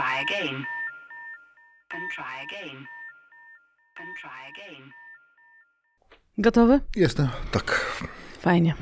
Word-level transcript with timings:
try 0.00 0.22
again. 0.22 0.56
And 1.94 2.04
try 2.16 2.34
again. 2.46 2.76
And 4.00 4.08
try 4.22 4.40
again. 4.52 4.90
Gotowy? 6.38 6.80
Jestem, 6.96 7.28
tak. 7.52 7.80
Fajnie. 8.40 8.74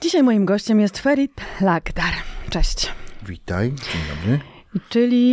Dzisiaj 0.00 0.22
moim 0.22 0.44
gościem 0.44 0.80
jest 0.80 0.98
Ferit 0.98 1.40
Lagdar. 1.60 2.12
Cześć. 2.50 2.92
Witaj, 3.22 3.68
dzień 3.72 4.02
dobry. 4.16 4.40
Czyli 4.88 5.32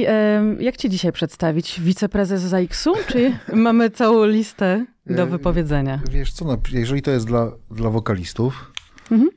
jak 0.60 0.78
ci 0.78 0.90
dzisiaj 0.90 1.12
przedstawić? 1.12 1.80
Wiceprezes 1.82 2.42
ZAX-u, 2.42 2.94
czy 3.08 3.38
mamy 3.54 3.90
całą 3.90 4.26
listę 4.26 4.86
do 5.06 5.28
wypowiedzenia? 5.28 6.00
Wiesz 6.12 6.34
co, 6.34 6.46
no, 6.46 6.58
jeżeli 6.72 7.02
to 7.02 7.12
jest 7.12 7.28
dla, 7.28 7.52
dla 7.72 7.90
wokalistów, 7.90 8.72
Mhm. 9.12 9.30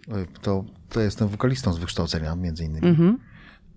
to, 0.43 0.65
to 0.88 1.01
jestem 1.01 1.29
wokalistą 1.29 1.73
z 1.73 1.79
wykształcenia 1.79 2.37
między 2.37 2.65
innymi. 2.65 2.87
Mhm. 2.88 3.19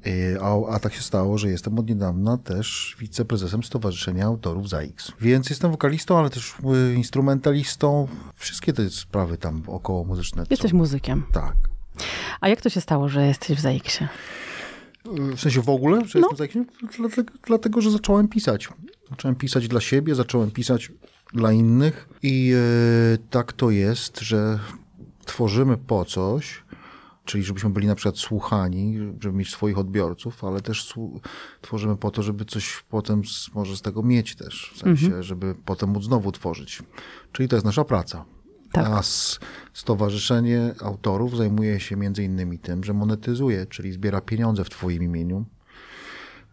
E, 0.06 0.42
A, 0.42 0.76
a 0.76 0.80
tak 0.80 0.94
się 0.94 1.02
stało, 1.02 1.38
że 1.38 1.50
jestem 1.50 1.80
od 1.80 1.90
niedawna 1.90 2.38
też 2.38 2.96
wiceprezesem 3.00 3.64
Stowarzyszenia 3.64 4.26
Autorów 4.26 4.70
ZAX. 4.70 5.12
Więc 5.22 5.50
jestem 5.50 5.72
wokalistą, 5.72 6.18
ale 6.18 6.30
też 6.30 6.54
e, 6.90 6.94
instrumentalistą. 6.94 8.08
Wszystkie 8.36 8.74
te 8.74 8.90
sprawy 8.90 9.38
tam 9.38 9.64
około 9.68 10.04
muzyczne. 10.04 10.44
Jesteś 10.50 10.72
są. 10.72 10.78
muzykiem. 10.78 11.24
Tak. 11.32 11.56
A 12.42 12.50
jak 12.50 12.62
to 12.62 12.70
się 12.70 12.82
stało, 12.82 13.10
że 13.10 13.28
jesteś 13.28 13.58
w 13.58 13.62
ZAX-ie? 13.62 14.10
W 15.36 15.40
sensie 15.40 15.62
w 15.62 15.70
ogóle, 15.70 16.06
że 16.06 16.20
No. 16.20 16.28
jestem 16.28 16.38
zakiem? 16.48 16.66
Dlatego, 16.98 17.34
dlatego, 17.48 17.82
że 17.82 17.92
zacząłem 17.92 18.28
pisać. 18.28 18.70
Zacząłem 19.10 19.36
pisać 19.36 19.68
dla 19.68 19.82
siebie, 19.82 20.16
zacząłem 20.16 20.52
pisać 20.52 20.92
dla 21.34 21.52
innych 21.52 22.10
i 22.24 22.54
e, 22.56 23.18
tak 23.30 23.54
to 23.54 23.70
jest, 23.72 24.20
że 24.20 24.60
tworzymy 25.26 25.78
po 25.78 26.06
coś, 26.06 26.64
czyli 27.26 27.44
żebyśmy 27.44 27.70
byli 27.70 27.88
na 27.88 27.96
przykład 27.96 28.18
słuchani, 28.18 28.98
żeby 29.20 29.38
mieć 29.38 29.50
swoich 29.52 29.78
odbiorców, 29.78 30.44
ale 30.44 30.62
też 30.62 30.94
tworzymy 31.62 31.98
po 31.98 32.12
to, 32.12 32.24
żeby 32.24 32.46
coś 32.46 32.84
potem 32.90 33.26
z, 33.26 33.50
może 33.54 33.78
z 33.78 33.82
tego 33.82 34.04
mieć 34.04 34.36
też, 34.36 34.72
w 34.76 34.78
sensie, 34.78 35.24
żeby 35.24 35.56
potem 35.66 35.90
móc 35.90 36.04
znowu 36.04 36.32
tworzyć. 36.32 36.84
Czyli 37.32 37.50
to 37.50 37.56
jest 37.56 37.66
nasza 37.66 37.84
praca. 37.84 38.26
Tak. 38.72 38.88
A 38.88 39.02
Stowarzyszenie 39.74 40.76
Autorów 40.82 41.38
zajmuje 41.38 41.80
się 41.80 41.96
między 41.96 42.24
innymi 42.24 42.60
tym, 42.60 42.84
że 42.84 42.94
monetyzuje, 42.94 43.66
czyli 43.66 43.92
zbiera 43.92 44.22
pieniądze 44.22 44.64
w 44.64 44.70
Twoim 44.70 45.04
imieniu 45.04 45.46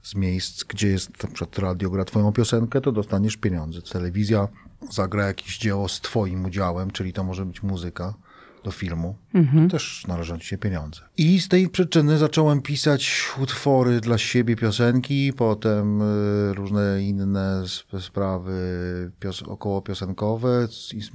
z 0.02 0.14
miejsc, 0.14 0.64
gdzie 0.64 0.88
jest 0.88 1.22
na 1.22 1.28
przykład 1.28 1.58
radio 1.58 1.90
gra 1.90 2.04
Twoją 2.04 2.32
piosenkę, 2.32 2.80
to 2.80 2.92
dostaniesz 2.92 3.36
pieniądze. 3.36 3.82
Telewizja 3.82 4.48
zagra 4.90 5.26
jakieś 5.26 5.58
dzieło 5.58 5.88
z 5.88 6.00
Twoim 6.00 6.44
udziałem, 6.44 6.90
czyli 6.90 7.12
to 7.12 7.24
może 7.24 7.46
być 7.46 7.62
muzyka 7.62 8.14
do 8.64 8.70
filmu, 8.70 9.16
też 9.70 10.04
należą 10.08 10.38
Ci 10.38 10.46
się 10.46 10.58
pieniądze. 10.58 11.00
I 11.16 11.40
z 11.40 11.48
tej 11.48 11.68
przyczyny 11.68 12.18
zacząłem 12.18 12.62
pisać 12.62 13.22
utwory 13.42 14.00
dla 14.00 14.18
siebie, 14.18 14.56
piosenki, 14.56 15.32
potem 15.36 16.02
y, 16.02 16.54
różne 16.54 17.02
inne 17.02 17.62
sp- 17.76 18.00
sprawy 18.00 18.52
pios 19.20 19.42
około 19.42 19.82
piosenkowe 19.82 20.68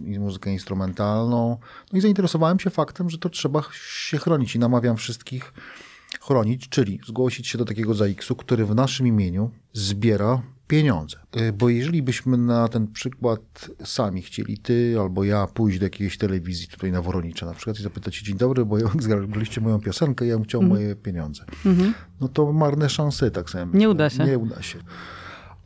i 0.05 0.19
muzykę 0.19 0.51
instrumentalną. 0.51 1.57
No 1.91 1.97
i 1.97 2.01
zainteresowałem 2.01 2.59
się 2.59 2.69
faktem, 2.69 3.09
że 3.09 3.17
to 3.17 3.29
trzeba 3.29 3.63
się 3.73 4.17
chronić 4.17 4.55
i 4.55 4.59
namawiam 4.59 4.97
wszystkich 4.97 5.53
chronić, 6.21 6.69
czyli 6.69 6.99
zgłosić 7.07 7.47
się 7.47 7.57
do 7.57 7.65
takiego 7.65 7.93
ZAX-u, 7.93 8.35
który 8.35 8.65
w 8.65 8.75
naszym 8.75 9.07
imieniu 9.07 9.51
zbiera 9.73 10.41
pieniądze. 10.67 11.17
Y, 11.37 11.53
Bo 11.53 11.69
jeżeli 11.69 12.03
byśmy 12.03 12.37
na 12.37 12.67
ten 12.67 12.87
przykład 12.87 13.69
sami 13.83 14.21
chcieli, 14.21 14.57
ty 14.57 14.95
albo 15.01 15.23
ja, 15.23 15.47
pójść 15.47 15.79
do 15.79 15.85
jakiejś 15.85 16.17
telewizji 16.17 16.67
tutaj 16.67 16.91
na 16.91 17.01
Woronicza 17.01 17.45
na 17.45 17.53
przykład 17.53 17.79
i 17.79 17.83
zapytać 17.83 18.15
się, 18.15 18.25
dzień 18.25 18.37
dobry, 18.37 18.65
bo 18.65 18.77
ja 18.77 18.87
zgraliście 18.99 19.61
moją 19.61 19.79
piosenkę, 19.79 20.25
ja 20.25 20.35
bym 20.35 20.43
chciał 20.43 20.61
moje 20.61 20.95
pieniądze. 20.95 21.45
No 22.21 22.27
to 22.27 22.53
marne 22.53 22.89
szanse, 22.89 23.31
tak 23.31 23.49
sobie 23.49 23.65
myślę. 23.65 23.89
uda 23.89 24.09
się. 24.09 24.23
Nie 24.25 24.37
uda 24.37 24.61
się. 24.61 24.79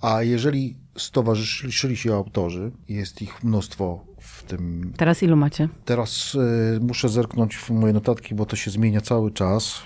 A 0.02 0.24
jeżeli 0.24 0.78
stowarzyszyli 0.98 1.98
się 1.98 2.14
autorzy, 2.16 2.72
jest 2.90 3.22
ich 3.22 3.44
mnóstwo 3.44 4.06
w 4.20 4.44
tym 4.44 4.94
Teraz 4.98 5.24
ilu 5.24 5.36
macie? 5.36 5.70
Teraz 5.86 6.36
y, 6.36 6.80
muszę 6.82 7.10
zerknąć 7.10 7.56
w 7.58 7.70
moje 7.70 7.94
notatki, 7.94 8.36
bo 8.36 8.46
to 8.46 8.56
się 8.56 8.72
zmienia 8.72 9.02
cały 9.02 9.32
czas. 9.32 9.82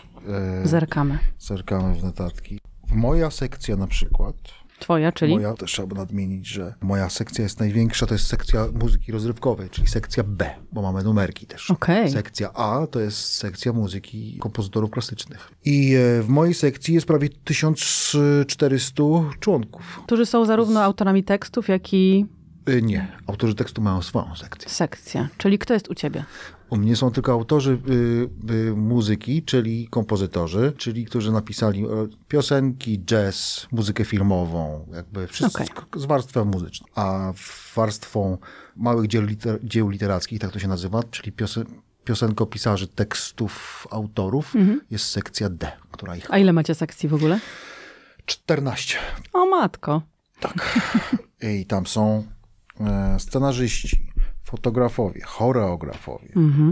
Y, 0.63 0.67
Zerkamy. 0.67 1.19
zerkamy 1.39 1.95
w 1.95 2.03
notatki. 2.03 2.59
Moja 2.93 3.31
sekcja 3.31 3.75
na 3.75 3.87
przykład, 3.87 4.35
Twoja, 4.81 5.11
czyli? 5.11 5.33
moja 5.33 5.53
też 5.53 5.71
trzeba 5.71 5.95
nadmienić, 5.95 6.47
że 6.47 6.73
moja 6.81 7.09
sekcja 7.09 7.43
jest 7.43 7.59
największa, 7.59 8.05
to 8.05 8.13
jest 8.13 8.27
sekcja 8.27 8.67
muzyki 8.81 9.11
rozrywkowej, 9.11 9.69
czyli 9.69 9.87
sekcja 9.87 10.23
B, 10.23 10.49
bo 10.71 10.81
mamy 10.81 11.03
numerki 11.03 11.45
też. 11.45 11.71
Okej. 11.71 12.11
Sekcja 12.11 12.53
A 12.53 12.87
to 12.87 12.99
jest 12.99 13.33
sekcja 13.33 13.73
muzyki 13.73 14.37
kompozytorów 14.39 14.91
klasycznych. 14.91 15.51
I 15.65 15.95
e, 15.95 16.21
w 16.21 16.27
mojej 16.27 16.53
sekcji 16.53 16.93
jest 16.93 17.07
prawie 17.07 17.29
1400 17.43 19.03
członków. 19.39 20.01
Którzy 20.05 20.25
są 20.25 20.45
zarówno 20.45 20.83
autorami 20.83 21.23
tekstów, 21.23 21.67
jak 21.67 21.93
i 21.93 22.25
Nie, 22.81 23.17
autorzy 23.27 23.55
tekstu 23.55 23.81
mają 23.81 24.01
swoją 24.01 24.35
sekcję. 24.35 24.69
sekcja. 24.69 25.29
Czyli 25.37 25.59
kto 25.59 25.73
jest 25.73 25.89
u 25.89 25.95
ciebie? 25.95 26.23
U 26.69 26.77
mnie 26.77 26.95
są 26.95 27.11
tylko 27.11 27.31
autorzy 27.31 27.79
y, 27.89 28.53
y, 28.53 28.75
muzyki, 28.75 29.43
czyli 29.43 29.87
kompozytorzy, 29.87 30.73
czyli 30.77 31.05
którzy 31.05 31.31
napisali 31.31 31.85
e, 31.85 31.87
piosenki, 32.27 32.99
jazz, 32.99 33.67
muzykę 33.71 34.05
filmową, 34.05 34.87
jakby 34.93 35.27
wszystko 35.27 35.63
z 35.95 36.05
warstwą 36.05 36.45
muzyczną. 36.45 36.87
A 36.95 37.33
warstwą 37.75 38.37
małych 38.75 39.07
dzieł, 39.07 39.23
liter, 39.23 39.59
dzieł 39.63 39.89
literackich, 39.89 40.39
tak 40.39 40.51
to 40.51 40.59
się 40.59 40.67
nazywa, 40.67 41.03
czyli 41.03 41.31
piosen, 41.31 41.65
piosenkopisarzy 42.03 42.87
tekstów 42.87 43.87
autorów, 43.91 44.53
jest 44.91 45.05
sekcja 45.05 45.49
D, 45.49 45.71
która 45.91 46.15
ich... 46.15 46.33
A 46.33 46.37
ile 46.37 46.53
macie 46.53 46.75
sekcji 46.75 47.09
w 47.09 47.13
ogóle? 47.13 47.39
14. 48.25 48.97
O 49.33 49.45
matko. 49.45 50.01
I 51.41 51.65
tam 51.65 51.87
są 51.87 52.23
scenarzyści, 53.17 54.11
fotografowie, 54.43 55.21
choreografowie, 55.25 56.29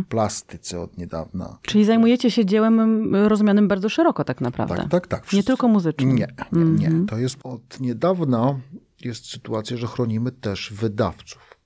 plastycy 0.09 0.79
od 0.79 0.97
niedawna. 0.97 1.57
Czyli 1.61 1.85
zajmujecie 1.85 2.31
się 2.31 2.45
dziełem 2.45 3.15
rozumianym 3.27 3.67
bardzo 3.67 3.89
szeroko 3.89 4.23
tak 4.23 4.41
naprawdę. 4.41 4.75
Tak, 4.75 4.89
tak, 4.89 5.07
tak. 5.07 5.21
Nie 5.21 5.27
Wszyscy- 5.27 5.47
tylko 5.47 5.67
muzycznym. 5.67 6.15
Nie, 6.15 6.27
nie, 6.51 6.63
nie. 6.65 7.05
To 7.05 7.17
jest 7.17 7.37
od 7.43 7.79
niedawna 7.79 8.59
jest 9.01 9.25
sytuacja, 9.25 9.77
że 9.77 9.87
chronimy 9.87 10.31
też 10.31 10.73
wydawców. 10.73 11.57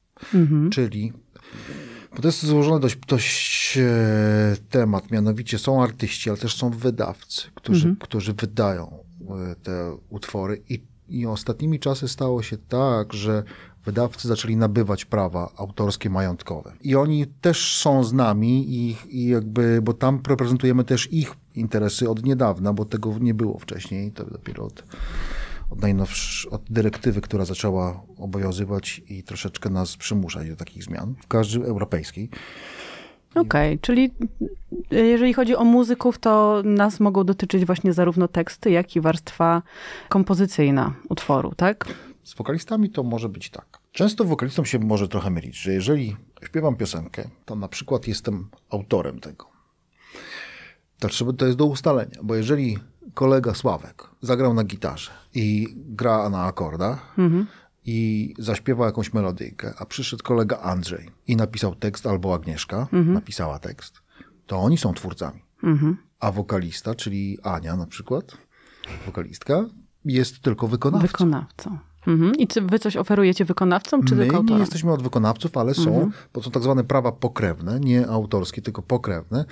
Czyli, 0.72 1.14
bo 2.16 2.22
to 2.22 2.28
jest 2.28 2.46
złożony 2.46 2.80
dość, 2.80 2.98
dość 3.08 3.78
e, 3.78 4.56
temat, 4.70 5.12
mianowicie 5.12 5.60
są 5.60 5.84
artyści, 5.84 6.30
ale 6.30 6.40
też 6.40 6.56
są 6.56 6.70
wydawcy, 6.70 7.48
którzy, 7.56 7.96
którzy 8.00 8.34
wydają 8.34 9.04
e, 9.30 9.56
te 9.56 9.98
utwory 10.10 10.62
i, 10.70 10.82
i 11.10 11.26
ostatnimi 11.26 11.80
czasy 11.80 12.08
stało 12.08 12.44
się 12.44 12.58
tak, 12.58 13.14
że 13.14 13.44
wydawcy 13.86 14.28
zaczęli 14.28 14.56
nabywać 14.56 15.06
prawa 15.06 15.52
autorskie, 15.58 16.10
majątkowe. 16.10 16.74
I 16.82 16.96
oni 16.96 17.28
też 17.28 17.76
są 17.76 18.04
z 18.04 18.14
nami 18.14 18.66
i, 18.70 18.98
i 19.10 19.28
jakby, 19.28 19.80
bo 19.82 19.94
tam 19.94 20.20
reprezentujemy 20.28 20.84
też 20.84 21.14
ich 21.14 21.36
interesy 21.56 22.10
od 22.10 22.26
niedawna, 22.26 22.74
bo 22.74 22.86
tego 22.86 23.20
nie 23.20 23.34
było 23.34 23.60
wcześniej, 23.60 24.12
to 24.12 24.26
dopiero 24.26 24.66
od, 24.66 24.84
od 25.70 25.80
od 26.52 26.62
dyrektywy, 26.70 27.22
która 27.22 27.46
zaczęła 27.46 28.04
obowiązywać 28.18 29.02
i 29.10 29.24
troszeczkę 29.24 29.70
nas 29.70 29.98
przymuszać 29.98 30.50
do 30.50 30.56
takich 30.56 30.84
zmian, 30.84 31.16
w 31.22 31.28
każdej 31.28 31.64
europejskiej. 31.64 32.30
Okej, 33.36 33.80
czyli 33.80 34.12
y, 34.94 35.08
jeżeli 35.08 35.34
chodzi 35.34 35.56
o 35.56 35.64
muzyków, 35.64 36.20
to 36.20 36.62
nas 36.66 37.00
mogą 37.00 37.24
dotyczyć 37.24 37.66
właśnie 37.66 37.94
zarówno 37.94 38.28
teksty, 38.28 38.72
jak 38.72 38.96
i 38.96 39.02
warstwa 39.02 39.62
kompozycyjna 40.10 40.94
utworu, 41.10 41.54
tak? 41.58 41.86
Z 42.24 42.34
wokalistami 42.34 42.90
to 42.90 43.04
może 43.04 43.30
być 43.30 43.50
tak. 43.50 43.80
Często 43.92 44.26
wokalistom 44.26 44.66
się 44.66 44.80
może 44.80 45.08
trochę 45.08 45.30
mylić, 45.30 45.56
że 45.58 45.74
jeżeli 45.74 46.18
śpiewam 46.44 46.76
piosenkę, 46.76 47.30
to 47.46 47.56
na 47.56 47.68
przykład 47.68 48.08
jestem 48.08 48.50
autorem 48.70 49.20
tego. 49.20 49.46
To, 51.00 51.08
trzeba, 51.08 51.34
to 51.34 51.46
jest 51.46 51.58
do 51.58 51.66
ustalenia, 51.66 52.20
bo 52.24 52.36
jeżeli 52.36 52.78
kolega 53.14 53.54
Sławek 53.54 54.10
zagrał 54.22 54.54
na 54.54 54.64
gitarze 54.64 55.12
i 55.36 55.68
gra 55.76 56.30
na 56.30 56.44
akordach 56.44 57.16
i 57.86 58.34
zaśpiewał 58.40 58.86
jakąś 58.86 59.14
melodyjkę, 59.14 59.74
a 59.78 59.86
przyszedł 59.86 60.24
kolega 60.24 60.60
Andrzej 60.60 61.10
i 61.28 61.36
napisał 61.36 61.76
tekst, 61.76 62.08
albo 62.08 62.34
Agnieszka 62.34 62.88
napisała 62.92 63.60
tekst, 63.60 64.02
to 64.46 64.58
oni 64.58 64.78
są 64.78 64.94
twórcami. 64.94 65.42
A 66.20 66.32
wokalista, 66.32 66.96
czyli 66.96 67.38
Ania 67.44 67.76
na 67.76 67.86
przykład, 67.88 68.38
wokalistka, 69.06 69.66
jest 70.06 70.40
tylko 70.40 70.68
wykonawcą. 70.68 71.08
Wykonawcą. 71.08 71.78
Mhm. 72.08 72.36
I 72.36 72.48
czy 72.48 72.62
wy 72.62 72.80
coś 72.80 72.98
oferujecie 72.98 73.46
wykonawcom, 73.46 74.04
czy 74.04 74.16
My 74.16 74.22
tylko 74.22 74.34
nie 74.34 74.40
autorom? 74.40 74.60
jesteśmy 74.60 74.92
od 74.92 75.04
wykonawców, 75.04 75.58
ale 75.58 75.74
są, 75.74 76.12
bo 76.34 76.44
są 76.44 76.52
tak 76.52 76.64
zwane 76.64 76.84
prawa 76.84 77.12
pokrewne, 77.12 77.80
nie 77.80 78.08
autorskie, 78.08 78.62
tylko 78.62 78.82
pokrewne 78.82 79.46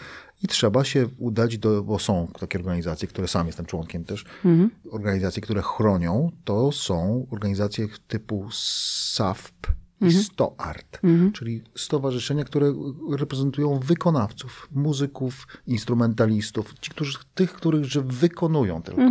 i 0.43 0.47
trzeba 0.47 0.83
się 0.83 1.07
udać 1.17 1.57
do, 1.57 1.83
bo 1.83 1.99
są 1.99 2.27
takie 2.39 2.59
organizacje, 2.59 3.07
które 3.07 3.27
sam 3.27 3.47
jestem 3.47 3.65
członkiem 3.65 4.03
też, 4.03 4.25
organizacje, 4.91 5.41
które 5.41 5.61
chronią, 5.61 6.31
to 6.43 6.71
są 6.71 7.27
organizacje 7.31 7.87
typu 8.07 8.47
SAFP 8.51 9.71
i 10.01 10.11
Sto 10.11 10.55
Art, 10.57 10.99
czyli 11.33 11.61
stowarzyszenia, 11.75 12.43
które 12.43 12.73
reprezentują 13.17 13.79
wykonawców, 13.79 14.69
muzyków, 14.71 15.47
instrumentalistów, 15.67 16.73
ci, 16.79 16.91
którzy, 16.91 17.17
tych, 17.35 17.53
których 17.53 17.85
że 17.85 18.01
wykonują 18.01 18.81
tylko. 18.81 19.01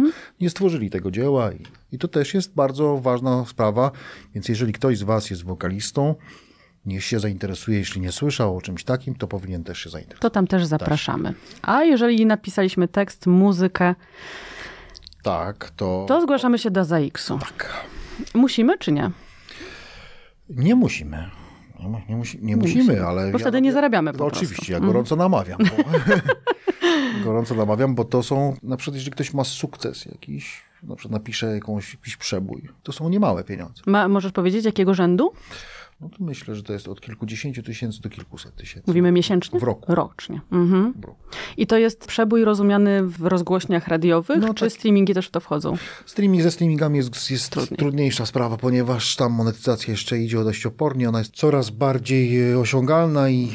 Nie 0.40 0.50
stworzyli 0.50 0.90
tego 0.90 1.10
dzieła 1.10 1.52
i, 1.52 1.62
i 1.92 1.98
to 1.98 2.08
też 2.08 2.34
jest 2.34 2.54
bardzo 2.54 2.98
ważna 2.98 3.44
sprawa, 3.46 3.90
więc 4.34 4.48
jeżeli 4.48 4.72
ktoś 4.72 4.98
z 4.98 5.02
was 5.02 5.30
jest 5.30 5.44
wokalistą, 5.44 6.14
niech 6.86 7.04
się 7.04 7.20
zainteresuje, 7.20 7.78
jeśli 7.78 8.00
nie 8.00 8.12
słyszał 8.12 8.56
o 8.56 8.60
czymś 8.60 8.84
takim, 8.84 9.14
to 9.14 9.26
powinien 9.26 9.64
też 9.64 9.78
się 9.78 9.90
zainteresować. 9.90 10.22
To 10.22 10.30
tam 10.30 10.46
też 10.46 10.66
zapraszamy. 10.66 11.34
A 11.62 11.82
jeżeli 11.84 12.26
napisaliśmy 12.26 12.88
tekst, 12.88 13.26
muzykę, 13.26 13.94
Tak, 15.22 15.70
to... 15.70 16.04
to 16.08 16.20
zgłaszamy 16.20 16.58
się 16.58 16.70
do 16.70 16.84
ZAX-u. 16.84 17.38
Tak. 17.38 17.84
Musimy 18.34 18.78
czy 18.78 18.92
nie? 18.92 19.10
Nie 20.50 20.74
musimy. 20.74 21.30
Nie, 21.80 21.88
mu- 21.88 22.00
nie, 22.08 22.16
musi, 22.16 22.38
nie 22.42 22.56
musimy, 22.56 23.06
ale... 23.06 23.32
Bo 23.32 23.38
wtedy 23.38 23.60
nie 23.60 23.72
zarabiamy 23.72 24.12
po 24.12 24.18
No, 24.18 24.24
prostu. 24.30 24.44
Oczywiście, 24.44 24.72
ja 24.72 24.80
gorąco 24.80 25.16
namawiam. 25.16 25.58
Bo, 25.58 25.84
gorąco 27.24 27.54
namawiam, 27.54 27.94
bo 27.94 28.04
to 28.04 28.22
są, 28.22 28.56
na 28.62 28.76
przykład 28.76 28.94
jeżeli 28.94 29.10
ktoś 29.12 29.34
ma 29.34 29.44
sukces 29.44 30.04
jakiś, 30.06 30.62
na 30.82 30.96
przykład 30.96 31.12
napisze 31.12 31.46
jakąś, 31.54 31.94
jakiś 31.94 32.16
przebój, 32.16 32.68
to 32.82 32.92
są 32.92 33.08
niemałe 33.08 33.44
pieniądze. 33.44 33.82
Ma, 33.86 34.08
możesz 34.08 34.32
powiedzieć, 34.32 34.64
jakiego 34.64 34.94
rzędu? 34.94 35.32
No 36.00 36.08
to 36.08 36.16
myślę, 36.24 36.54
że 36.54 36.62
to 36.62 36.72
jest 36.72 36.88
od 36.88 37.00
kilkudziesięciu 37.00 37.62
tysięcy 37.62 38.00
do 38.00 38.08
kilkuset 38.08 38.54
tysięcy. 38.56 38.84
Mówimy 38.86 39.12
miesięcznie? 39.12 39.60
W 39.60 39.62
roku. 39.62 39.94
Rocznie. 39.94 40.40
Mhm. 40.52 40.92
W 40.92 41.04
roku. 41.04 41.20
I 41.56 41.66
to 41.66 41.78
jest 41.78 42.06
przebój 42.06 42.44
rozumiany 42.44 43.02
w 43.06 43.26
rozgłośniach 43.26 43.88
radiowych, 43.88 44.38
No 44.40 44.54
czy 44.54 44.64
tak. 44.64 44.72
streamingi 44.72 45.14
też 45.14 45.26
w 45.26 45.30
to 45.30 45.40
wchodzą? 45.40 45.76
Streaming 46.06 46.42
ze 46.42 46.50
streamingami 46.50 46.96
jest, 46.96 47.30
jest 47.30 47.50
Trudniej. 47.50 47.78
trudniejsza 47.78 48.26
sprawa, 48.26 48.56
ponieważ 48.56 49.16
tam 49.16 49.32
monetyzacja 49.32 49.90
jeszcze 49.90 50.18
idzie 50.18 50.44
dość 50.44 50.66
opornie. 50.66 51.08
Ona 51.08 51.18
jest 51.18 51.34
coraz 51.36 51.70
bardziej 51.70 52.50
e, 52.52 52.58
osiągalna 52.58 53.28
i 53.30 53.48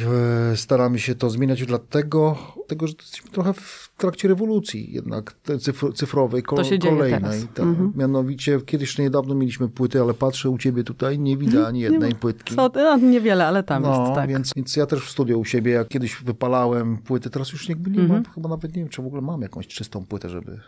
e, 0.52 0.58
staramy 0.58 1.00
się 1.00 1.16
to 1.16 1.30
zmieniać 1.30 1.66
dlatego, 1.66 2.38
dlatego 2.56 2.88
że 2.88 2.94
jesteśmy 3.00 3.30
trochę 3.32 3.54
w 3.54 3.85
trakcie 3.98 4.28
rewolucji 4.28 4.94
jednak 4.94 5.36
cyfr, 5.60 5.94
cyfrowej, 5.94 6.44
ko- 6.44 6.56
kolejnej. 6.82 7.42
Tak. 7.54 7.66
Mhm. 7.66 7.94
Mianowicie 7.96 8.62
kiedyś 8.62 8.98
niedawno 8.98 9.36
mieliśmy 9.36 9.70
płyty, 9.70 10.02
ale 10.02 10.14
patrzę 10.14 10.50
u 10.50 10.58
ciebie 10.58 10.84
tutaj, 10.84 11.20
nie 11.20 11.38
widzę 11.38 11.68
ani 11.68 11.80
jednej 11.80 12.16
płytki. 12.16 12.56
Co, 12.56 12.72
no, 12.76 12.98
niewiele, 12.98 13.48
ale 13.48 13.64
tam 13.64 13.84
No, 13.84 14.02
jest, 14.04 14.16
tak. 14.16 14.30
więc, 14.30 14.52
więc 14.56 14.76
ja 14.76 14.86
też 14.86 15.00
w 15.06 15.10
studiu 15.10 15.40
u 15.40 15.46
siebie, 15.46 15.72
jak 15.72 15.88
kiedyś 15.88 16.16
wypalałem 16.24 16.98
płyty, 16.98 17.30
teraz 17.30 17.52
już 17.52 17.70
jakby 17.70 17.92
nie 17.92 18.00
Mhm. 18.00 18.24
mam, 18.24 18.34
chyba 18.34 18.50
nawet 18.50 18.76
nie 18.76 18.82
wiem, 18.82 18.90
czy 18.90 19.02
w 19.02 19.06
ogóle 19.06 19.22
mam 19.22 19.42
jakąś 19.42 19.68
czystą 19.68 20.06
płytę, 20.06 20.30
żeby, 20.30 20.60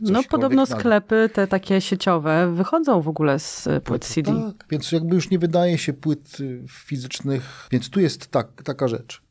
No 0.00 0.22
podobno 0.30 0.66
sklepy, 0.66 1.30
te 1.32 1.46
takie 1.46 1.80
sieciowe, 1.80 2.52
wychodzą 2.54 3.00
w 3.00 3.08
ogóle 3.08 3.38
z 3.38 3.66
y, 3.66 3.80
płyt 3.80 4.04
CD. 4.04 4.32
Tak, 4.32 4.66
więc 4.70 4.92
jakby 4.92 5.14
już 5.14 5.30
nie 5.30 5.38
wydaje 5.38 5.78
się 5.78 5.92
płyt 5.92 6.40
y, 6.40 6.64
fizycznych, 6.68 7.68
więc 7.70 7.90
tu 7.90 8.00
jest 8.00 8.26
tak, 8.26 8.62
taka 8.64 8.88
rzecz. 8.88 9.22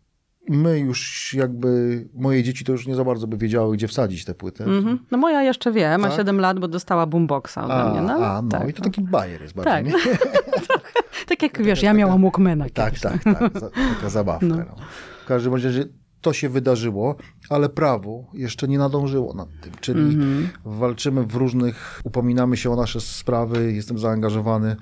My 0.50 0.80
już 0.80 1.34
jakby, 1.34 2.08
moje 2.14 2.44
dzieci 2.44 2.66
to 2.66 2.72
już 2.72 2.88
nie 2.88 2.96
za 2.96 3.04
bardzo 3.04 3.28
by 3.28 3.38
wiedziały, 3.38 3.78
gdzie 3.78 3.88
wsadzić 3.88 4.26
tę 4.26 4.34
płytę. 4.34 4.64
Mhm. 4.66 5.00
No 5.12 5.18
moja 5.18 5.44
jeszcze 5.44 5.72
wie, 5.72 5.98
ma 5.98 6.08
Tak? 6.08 6.18
7 6.18 6.40
lat, 6.40 6.60
bo 6.60 6.68
dostała 6.68 7.06
boomboxa 7.06 7.58
ode 7.64 7.74
A, 7.74 7.90
mnie. 7.92 8.02
No, 8.02 8.14
a, 8.14 8.42
no 8.42 8.50
tak, 8.50 8.70
i 8.70 8.74
to 8.74 8.84
taki 8.84 9.02
bajer 9.02 9.42
jest 9.42 9.54
bardziej, 9.56 9.74
Tak. 9.74 9.86
nie? 9.86 10.18
tak 11.30 11.42
jak 11.44 11.62
wiesz, 11.64 11.84
ja 11.84 11.94
miałam 11.94 12.22
Walkmana 12.22 12.66
Tak, 12.74 13.00
tak, 13.00 13.24
tak. 13.24 13.60
Za, 13.60 13.70
taka 13.70 14.10
zabawka. 14.20 14.46
No. 14.46 14.66
W 15.24 15.26
każdym 15.28 15.54
razie 15.54 15.86
to 16.22 16.34
się 16.34 16.50
wydarzyło, 16.50 17.16
ale 17.50 17.70
prawo 17.70 18.26
jeszcze 18.34 18.68
nie 18.68 18.78
nadążyło 18.78 19.34
nad 19.34 19.48
tym. 19.62 19.72
Czyli 19.82 20.02
Mhm. 20.16 20.50
walczymy 20.66 21.26
w 21.26 21.36
różnych, 21.36 22.02
upominamy 22.04 22.58
się 22.58 22.72
o 22.72 22.76
nasze 22.76 23.02
sprawy, 23.02 23.74
jestem 23.74 23.98
zaangażowany 24.00 24.76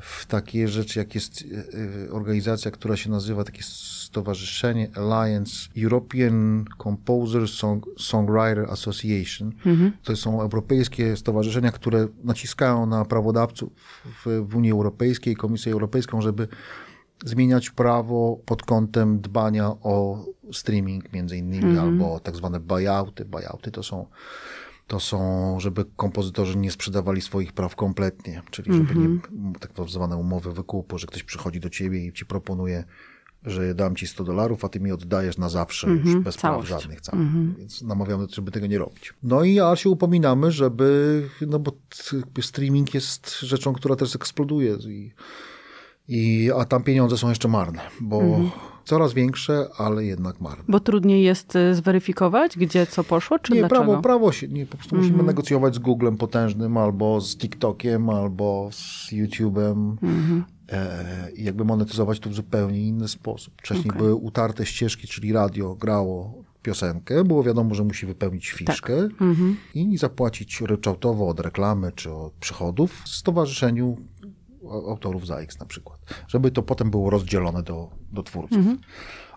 w 0.00 0.26
takie 0.26 0.68
rzeczy, 0.68 0.98
jak 0.98 1.14
jest 1.14 1.42
e, 1.42 2.06
e, 2.06 2.10
organizacja, 2.10 2.70
która 2.70 2.96
się 2.96 3.10
nazywa 3.10 3.44
takie 3.44 3.62
stowarzyszenie 3.62 4.90
Alliance 4.94 5.68
European 5.82 6.64
Composer 6.82 7.48
Song, 7.48 7.86
Songwriter 7.98 8.70
Association. 8.70 9.52
To 10.02 10.16
są 10.16 10.40
europejskie 10.42 11.16
stowarzyszenia, 11.16 11.72
które 11.72 12.08
naciskają 12.24 12.86
na 12.86 13.04
prawodawców 13.04 13.72
w, 14.04 14.46
w 14.48 14.56
Unii 14.56 14.72
Europejskiej, 14.72 15.36
Komisję 15.36 15.72
Europejską, 15.72 16.20
żeby 16.20 16.48
zmieniać 17.24 17.70
prawo 17.70 18.40
pod 18.46 18.62
kątem 18.62 19.20
dbania 19.20 19.66
o 19.68 20.24
streaming 20.52 21.12
między 21.12 21.36
innymi, 21.36 21.78
albo 21.78 22.14
o 22.14 22.20
tak 22.20 22.36
zwane 22.36 22.60
buyouty. 22.60 23.24
Buyouty 23.24 23.70
to 23.70 23.82
są, 23.82 24.06
to 24.86 25.00
są, 25.00 25.60
żeby 25.60 25.84
kompozytorzy 25.96 26.58
nie 26.58 26.70
sprzedawali 26.70 27.20
swoich 27.20 27.52
praw 27.52 27.76
kompletnie, 27.76 28.42
czyli 28.50 28.72
żeby 28.72 28.94
nie, 28.94 29.20
tak 29.60 29.70
zwane 29.88 30.16
umowy 30.16 30.52
wykupu, 30.52 30.98
że 30.98 31.06
ktoś 31.06 31.22
przychodzi 31.22 31.60
do 31.60 31.70
ciebie 31.70 32.06
i 32.06 32.12
ci 32.12 32.26
proponuje, 32.26 32.84
że 33.42 33.74
dam 33.74 33.96
ci 33.96 34.06
100 34.06 34.24
dolarów, 34.24 34.64
a 34.64 34.68
ty 34.68 34.80
mi 34.80 34.92
oddajesz 34.92 35.38
na 35.38 35.48
zawsze 35.48 35.90
już 35.90 36.16
bez 36.16 36.36
całość. 36.36 36.68
praw 36.68 36.82
żadnych. 36.82 37.00
Całość. 37.00 37.28
Więc 37.58 37.82
namawiamy, 37.82 38.26
żeby 38.32 38.50
tego 38.50 38.66
nie 38.66 38.78
robić. 38.78 39.14
No 39.22 39.44
i 39.44 39.60
a 39.60 39.76
się 39.76 39.90
upominamy, 39.90 40.50
żeby, 40.50 41.22
no 41.46 41.58
bo 41.58 41.72
streaming 42.40 42.94
jest 42.94 43.40
rzeczą, 43.40 43.72
która 43.72 43.96
też 43.96 44.16
eksploduje 44.16 44.76
i 44.88 45.12
i, 46.08 46.50
a 46.58 46.64
tam 46.64 46.82
pieniądze 46.82 47.18
są 47.18 47.28
jeszcze 47.28 47.48
marne, 47.48 47.80
bo 48.00 48.40
coraz 48.86 49.12
większe, 49.12 49.68
ale 49.78 50.04
jednak 50.04 50.40
marne. 50.40 50.64
Bo 50.68 50.80
trudniej 50.80 51.22
jest 51.22 51.56
y, 51.56 51.74
zweryfikować, 51.74 52.58
gdzie 52.58 52.86
co 52.86 53.04
poszło, 53.04 53.38
czy 53.38 53.52
Nie, 53.52 53.58
dlaczego? 53.58 53.84
prawo, 53.84 54.02
prawo 54.02 54.32
się, 54.32 54.48
nie, 54.48 54.66
po 54.66 54.76
prostu 54.76 54.96
musimy 54.96 55.22
negocjować 55.22 55.74
z 55.74 55.78
Googlem 55.78 56.16
potężnym, 56.16 56.76
albo 56.76 57.20
z 57.20 57.36
TikTokiem, 57.36 58.10
albo 58.10 58.68
z 58.72 59.12
YouTube'em 59.12 59.96
e, 60.72 61.32
i 61.36 61.44
jakby 61.44 61.64
monetyzować 61.64 62.20
to 62.20 62.30
w 62.30 62.34
zupełnie 62.34 62.80
inny 62.80 63.08
sposób. 63.08 63.54
Wcześniej 63.56 63.92
były 63.98 64.14
utarte 64.14 64.66
ścieżki, 64.66 65.08
czyli 65.08 65.32
radio 65.32 65.74
grało 65.74 66.34
piosenkę, 66.62 67.24
było 67.24 67.42
wiadomo, 67.42 67.74
że 67.74 67.84
musi 67.84 68.06
wypełnić 68.06 68.50
fiszkę 68.50 69.08
i 69.74 69.98
zapłacić 69.98 70.60
ryczałtowo 70.60 71.28
od 71.28 71.40
reklamy 71.40 71.92
czy 71.94 72.12
od 72.12 72.32
przychodów 72.32 73.02
stowarzyszeniu 73.04 73.96
autorów 74.70 75.26
za 75.26 75.36
X 75.38 75.58
na 75.58 75.66
przykład, 75.66 75.98
żeby 76.28 76.50
to 76.50 76.62
potem 76.62 76.90
było 76.90 77.10
rozdzielone 77.10 77.62
do, 77.62 77.90
do 78.12 78.22
twórców. 78.22 78.64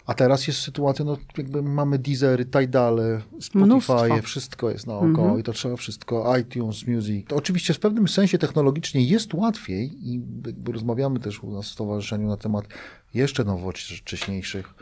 A 0.06 0.14
teraz 0.14 0.48
jest 0.48 0.60
sytuacja, 0.60 1.06
no 1.06 1.18
jakby 1.38 1.62
mamy 1.62 2.00
Deezery, 2.00 2.46
Tidale. 2.46 3.22
Spotify, 3.40 4.22
wszystko 4.22 4.70
jest 4.70 4.88
naokoło 4.88 5.38
i 5.38 5.44
to 5.44 5.54
trzeba 5.54 5.76
wszystko, 5.76 6.38
iTunes, 6.38 6.88
Music. 6.88 7.28
To 7.28 7.36
oczywiście 7.36 7.74
w 7.74 7.80
pewnym 7.80 8.08
sensie 8.08 8.38
technologicznie 8.38 9.04
jest 9.04 9.34
łatwiej 9.34 10.10
i 10.10 10.22
jakby 10.46 10.72
rozmawiamy 10.72 11.20
też 11.20 11.44
u 11.44 11.52
nas 11.52 11.66
w 11.66 11.72
stowarzyszeniu 11.72 12.28
na 12.28 12.38
temat 12.38 12.66
jeszcze 13.14 13.44
nowocześniejszych 13.44 14.74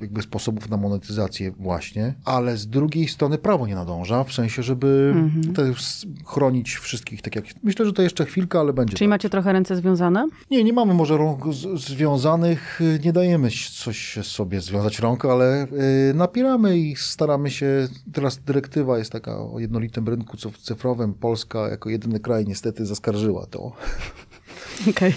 jakby 0.00 0.22
sposobów 0.22 0.70
na 0.70 0.76
monetyzację 0.76 1.50
właśnie, 1.50 2.14
ale 2.24 2.56
z 2.56 2.66
drugiej 2.66 3.08
strony 3.08 3.38
prawo 3.38 3.66
nie 3.66 3.74
nadąża, 3.74 4.24
w 4.24 4.32
sensie, 4.32 4.62
żeby 4.62 5.14
też 5.54 6.06
chronić 6.26 6.74
wszystkich, 6.74 7.22
tak 7.22 7.36
jak... 7.36 7.44
Myślę, 7.62 7.86
że 7.86 7.92
to 7.92 8.02
jeszcze 8.02 8.24
chwilkę, 8.26 8.60
ale 8.60 8.72
będzie 8.72 8.96
Czyli 8.96 9.06
tak. 9.08 9.10
macie 9.10 9.30
trochę 9.30 9.52
ręce 9.52 9.76
związane? 9.76 10.26
Nie, 10.50 10.64
nie 10.64 10.72
mamy 10.72 10.94
może 10.94 11.16
rąk 11.16 11.44
związanych, 11.74 12.80
y, 12.80 13.00
nie 13.04 13.12
dajemy 13.12 13.48
coś 13.72 14.18
sobie 14.22 14.60
związać 14.60 14.98
rąk, 14.98 15.24
ale 15.24 15.66
y, 16.10 16.14
napieramy 16.14 16.78
i 16.78 16.96
staramy 16.96 17.50
się, 17.50 17.88
teraz 18.12 18.38
dyrektywa 18.38 18.98
jest 18.98 19.12
taka 19.12 19.38
o 19.38 19.58
jednolitym 19.58 20.08
rynku 20.08 20.36
cyf- 20.36 20.62
cyfrowym, 20.62 21.14
Polska 21.14 21.68
jako 21.68 21.90
jedyny 21.90 22.20
kraj 22.20 22.44
niestety 22.46 22.86
zaskarżyła 22.86 23.46
to. 23.46 23.72
Okej. 24.90 25.14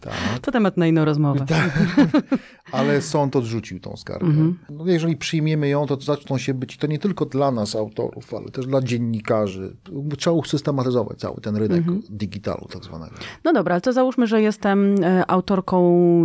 Tak. 0.00 0.14
To 0.42 0.52
temat 0.52 0.76
na 0.76 0.86
inną 0.86 1.04
rozmowę. 1.04 1.46
Ale 2.72 3.02
sąd 3.02 3.36
odrzucił 3.36 3.80
tą 3.80 3.96
skargę. 3.96 4.26
Mhm. 4.26 4.58
No, 4.70 4.86
jeżeli 4.86 5.16
przyjmiemy 5.16 5.68
ją, 5.68 5.86
to 5.86 6.00
zaczną 6.00 6.38
się 6.38 6.54
być, 6.54 6.76
to 6.76 6.86
nie 6.86 6.98
tylko 6.98 7.26
dla 7.26 7.50
nas, 7.50 7.76
autorów, 7.76 8.34
ale 8.34 8.50
też 8.50 8.66
dla 8.66 8.82
dziennikarzy. 8.82 9.76
Trzeba 10.18 10.36
usystematyzować 10.36 11.18
cały 11.18 11.40
ten 11.40 11.56
rynek 11.56 11.78
Mhm. 11.78 12.02
digitalu 12.10 12.68
tak 12.72 12.84
zwanego. 12.84 13.14
No 13.44 13.52
dobra, 13.52 13.74
ale 13.74 13.80
to 13.80 13.92
załóżmy, 13.92 14.26
że 14.26 14.42
jestem 14.42 15.04
e, 15.04 15.30
autorką 15.30 15.80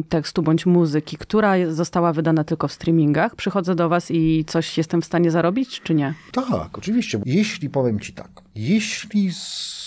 tekstu 0.10 0.44
bądź 0.44 0.66
muzyki, 0.66 1.18
która 1.18 1.54
została 1.70 2.14
wydana 2.14 2.44
tylko 2.44 2.68
w 2.68 2.72
streamingach. 2.74 3.36
Przychodzę 3.36 3.76
do 3.76 3.90
was 3.90 4.12
i 4.12 4.46
coś 4.48 4.78
jestem 4.78 5.02
w 5.02 5.06
stanie 5.06 5.32
zarobić, 5.32 5.82
czy 5.82 5.96
nie? 5.96 6.14
Tak, 6.32 6.78
oczywiście. 6.78 7.22
Jeśli 7.26 7.70
powiem 7.70 8.00
ci 8.00 8.14
tak, 8.14 8.30
jeśli 8.56 9.34
z, 9.34 9.86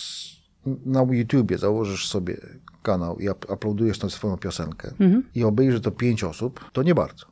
na 0.87 1.07
YouTubie 1.11 1.59
założysz 1.59 2.09
sobie 2.09 2.37
kanał 2.89 3.19
i 3.19 3.29
up, 3.29 3.55
uploadujesz 3.55 3.99
tam 3.99 4.11
swoją 4.11 4.37
piosenkę 4.37 4.91
i 5.35 5.45
obejrzy 5.45 5.81
to 5.81 5.91
pięć 5.91 6.25
osób, 6.25 6.71
to 6.73 6.83
nie 6.83 6.95
bardzo. 6.95 7.27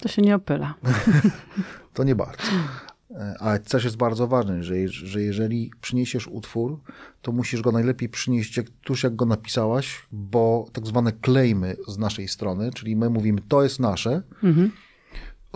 To 0.00 0.08
się 0.08 0.22
nie 0.22 0.34
opyla. 0.34 0.74
To 1.94 2.04
nie 2.04 2.14
bardzo. 2.14 2.42
E, 3.10 3.34
Ale 3.40 3.58
też 3.58 3.84
jest 3.84 3.96
bardzo 3.96 4.26
ważne, 4.26 4.62
że, 4.62 4.88
że 4.88 5.22
jeżeli 5.22 5.70
przyniesiesz 5.80 6.28
utwór, 6.28 6.78
to 7.22 7.32
musisz 7.32 7.62
go 7.62 7.72
najlepiej 7.72 8.08
przynieść 8.08 8.56
jak, 8.56 8.66
tuż 8.84 9.02
jak 9.02 9.16
go 9.16 9.26
napisałaś, 9.26 10.06
bo 10.12 10.66
tak 10.72 10.86
zwane 10.86 11.12
claimy 11.24 11.76
z 11.88 11.98
naszej 11.98 12.28
strony, 12.28 12.70
czyli 12.72 12.96
my 12.96 13.10
mówimy, 13.10 13.40
to 13.48 13.62
jest 13.62 13.80
nasze, 13.80 14.22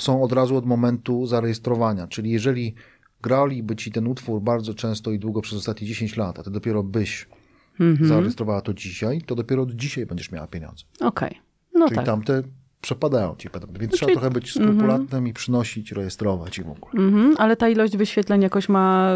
są 0.01 0.23
od 0.23 0.33
razu 0.33 0.57
od 0.57 0.67
momentu 0.67 1.27
zarejestrowania. 1.27 2.07
Czyli 2.07 2.31
jeżeli 2.31 2.75
graliby 3.23 3.77
ci 3.77 3.93
ten 3.93 4.07
utwór 4.07 4.41
bardzo 4.41 4.75
często 4.75 5.11
i 5.11 5.19
długo 5.19 5.41
przez 5.41 5.59
ostatnie 5.59 5.87
10 5.87 6.17
lat, 6.17 6.39
a 6.39 6.43
ty 6.43 6.51
dopiero 6.51 6.83
byś 6.83 7.29
zarejestrowała 8.01 8.61
to 8.61 8.75
dzisiaj, 8.75 9.23
to 9.27 9.35
dopiero 9.35 9.63
od 9.63 9.73
dzisiaj 9.73 10.07
będziesz 10.07 10.33
miała 10.33 10.47
pieniądze. 10.47 10.85
Okej. 11.01 11.41
No 11.75 11.87
Czyli 11.87 11.97
tak. 11.97 12.07
tamte 12.07 12.43
przepadają 12.83 13.35
ci. 13.39 13.49
Więc 13.81 13.93
trzeba 13.93 14.13
trochę 14.13 14.31
być 14.31 14.51
skrupulatnym 14.51 15.27
i 15.27 15.33
przynosić, 15.33 15.93
rejestrować 15.93 16.59
i 16.59 16.63
w 16.63 16.71
ogóle. 16.71 17.05
Mhm, 17.05 17.35
ale 17.39 17.57
ta 17.57 17.69
ilość 17.69 17.97
wyświetleń 17.97 18.43
jakoś 18.43 18.69
ma, 18.69 19.11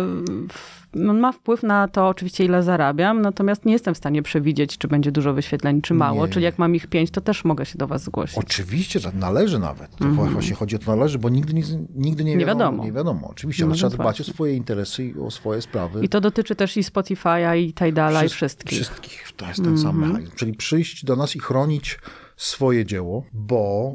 no, 0.95 1.13
ma 1.15 1.33
wpływ 1.33 1.63
na 1.63 1.89
to 1.89 2.09
oczywiście, 2.09 2.45
ile 2.45 2.63
zarabiam, 2.63 3.23
natomiast 3.23 3.65
nie 3.65 3.73
jestem 3.73 3.95
w 3.95 3.97
stanie 3.97 4.23
przewidzieć, 4.23 4.79
czy 4.79 4.89
będzie 4.89 5.13
dużo 5.13 5.35
wyświetleń, 5.35 5.83
czy 5.83 5.95
mało. 5.95 6.27
Nie. 6.27 6.33
Czyli 6.33 6.45
jak 6.45 6.59
mam 6.59 6.75
ich 6.75 6.87
pięć, 6.87 7.11
to 7.11 7.21
też 7.21 7.45
mogę 7.45 7.67
się 7.67 7.79
do 7.79 7.87
was 7.87 8.03
zgłosić. 8.05 8.39
Oczywiście, 8.39 9.01
że 9.01 9.13
należy 9.15 9.59
nawet. 9.59 9.97
To 9.97 10.05
właśnie 10.09 10.57
chodzi 10.57 10.77
o 10.77 10.79
to 10.79 10.97
należy, 10.97 11.19
bo 11.19 11.29
nigdy, 11.29 11.53
nigdy 11.95 12.25
nie, 12.25 12.33
Mhm. 12.33 12.39
Nie 12.39 12.47
wiadomo, 12.47 12.65
wiadomo. 12.71 12.85
Nie 12.85 12.93
wiadomo, 12.93 13.29
oczywiście, 13.31 13.65
No 13.65 13.71
ale 13.71 13.77
trzeba 13.77 13.89
więc 13.91 13.95
dbać 14.01 14.17
właśnie. 14.17 14.33
o 14.33 14.35
swoje 14.35 14.55
interesy 14.57 15.05
i 15.05 15.15
o 15.19 15.31
swoje 15.31 15.63
sprawy. 15.63 16.05
I 16.05 16.09
to 16.09 16.21
dotyczy 16.21 16.55
też 16.55 16.77
i 16.77 16.83
Spotify'a, 16.83 17.57
i 17.59 17.73
Tidala, 17.75 18.25
i 18.25 18.29
Wszy- 18.29 18.37
wszystkich. 18.37 18.71
Wszystkich. 18.79 19.33
To 19.37 19.47
jest 19.49 19.65
ten 19.65 19.79
sam 19.79 19.91
Mhm. 19.91 20.09
mechanizm. 20.13 20.37
Czyli 20.37 20.55
przyjść 20.55 21.05
do 21.05 21.17
nas 21.17 21.37
i 21.37 21.39
chronić 21.39 21.99
swoje 22.37 22.85
dzieło, 22.85 23.25
bo 23.33 23.95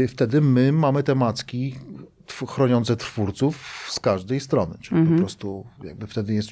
yy, 0.00 0.08
wtedy 0.08 0.40
my 0.40 0.72
mamy 0.72 1.02
te 1.02 1.14
macki 1.14 1.74
tw- 2.26 2.46
chroniące 2.48 2.96
twórców 2.96 3.86
z 3.90 4.00
każdej 4.00 4.40
strony. 4.40 4.78
Czyli 4.80 5.00
Mhm. 5.00 5.16
po 5.16 5.22
prostu 5.22 5.66
jakby 5.84 6.06
wtedy 6.06 6.34
jest, 6.34 6.50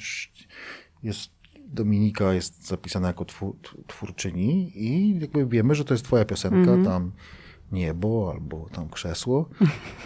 jest 1.03 1.29
Dominika 1.69 2.33
jest 2.33 2.67
zapisana 2.67 3.07
jako 3.07 3.25
twór, 3.25 3.55
twórczyni 3.87 4.71
i 4.75 5.19
jakby 5.19 5.45
wiemy, 5.47 5.75
że 5.75 5.85
to 5.85 5.93
jest 5.93 6.03
twoja 6.03 6.25
piosenka, 6.25 6.57
Mhm. 6.71 6.83
tam 6.85 7.11
niebo 7.71 8.31
albo 8.33 8.69
tam 8.71 8.89
krzesło 8.89 9.49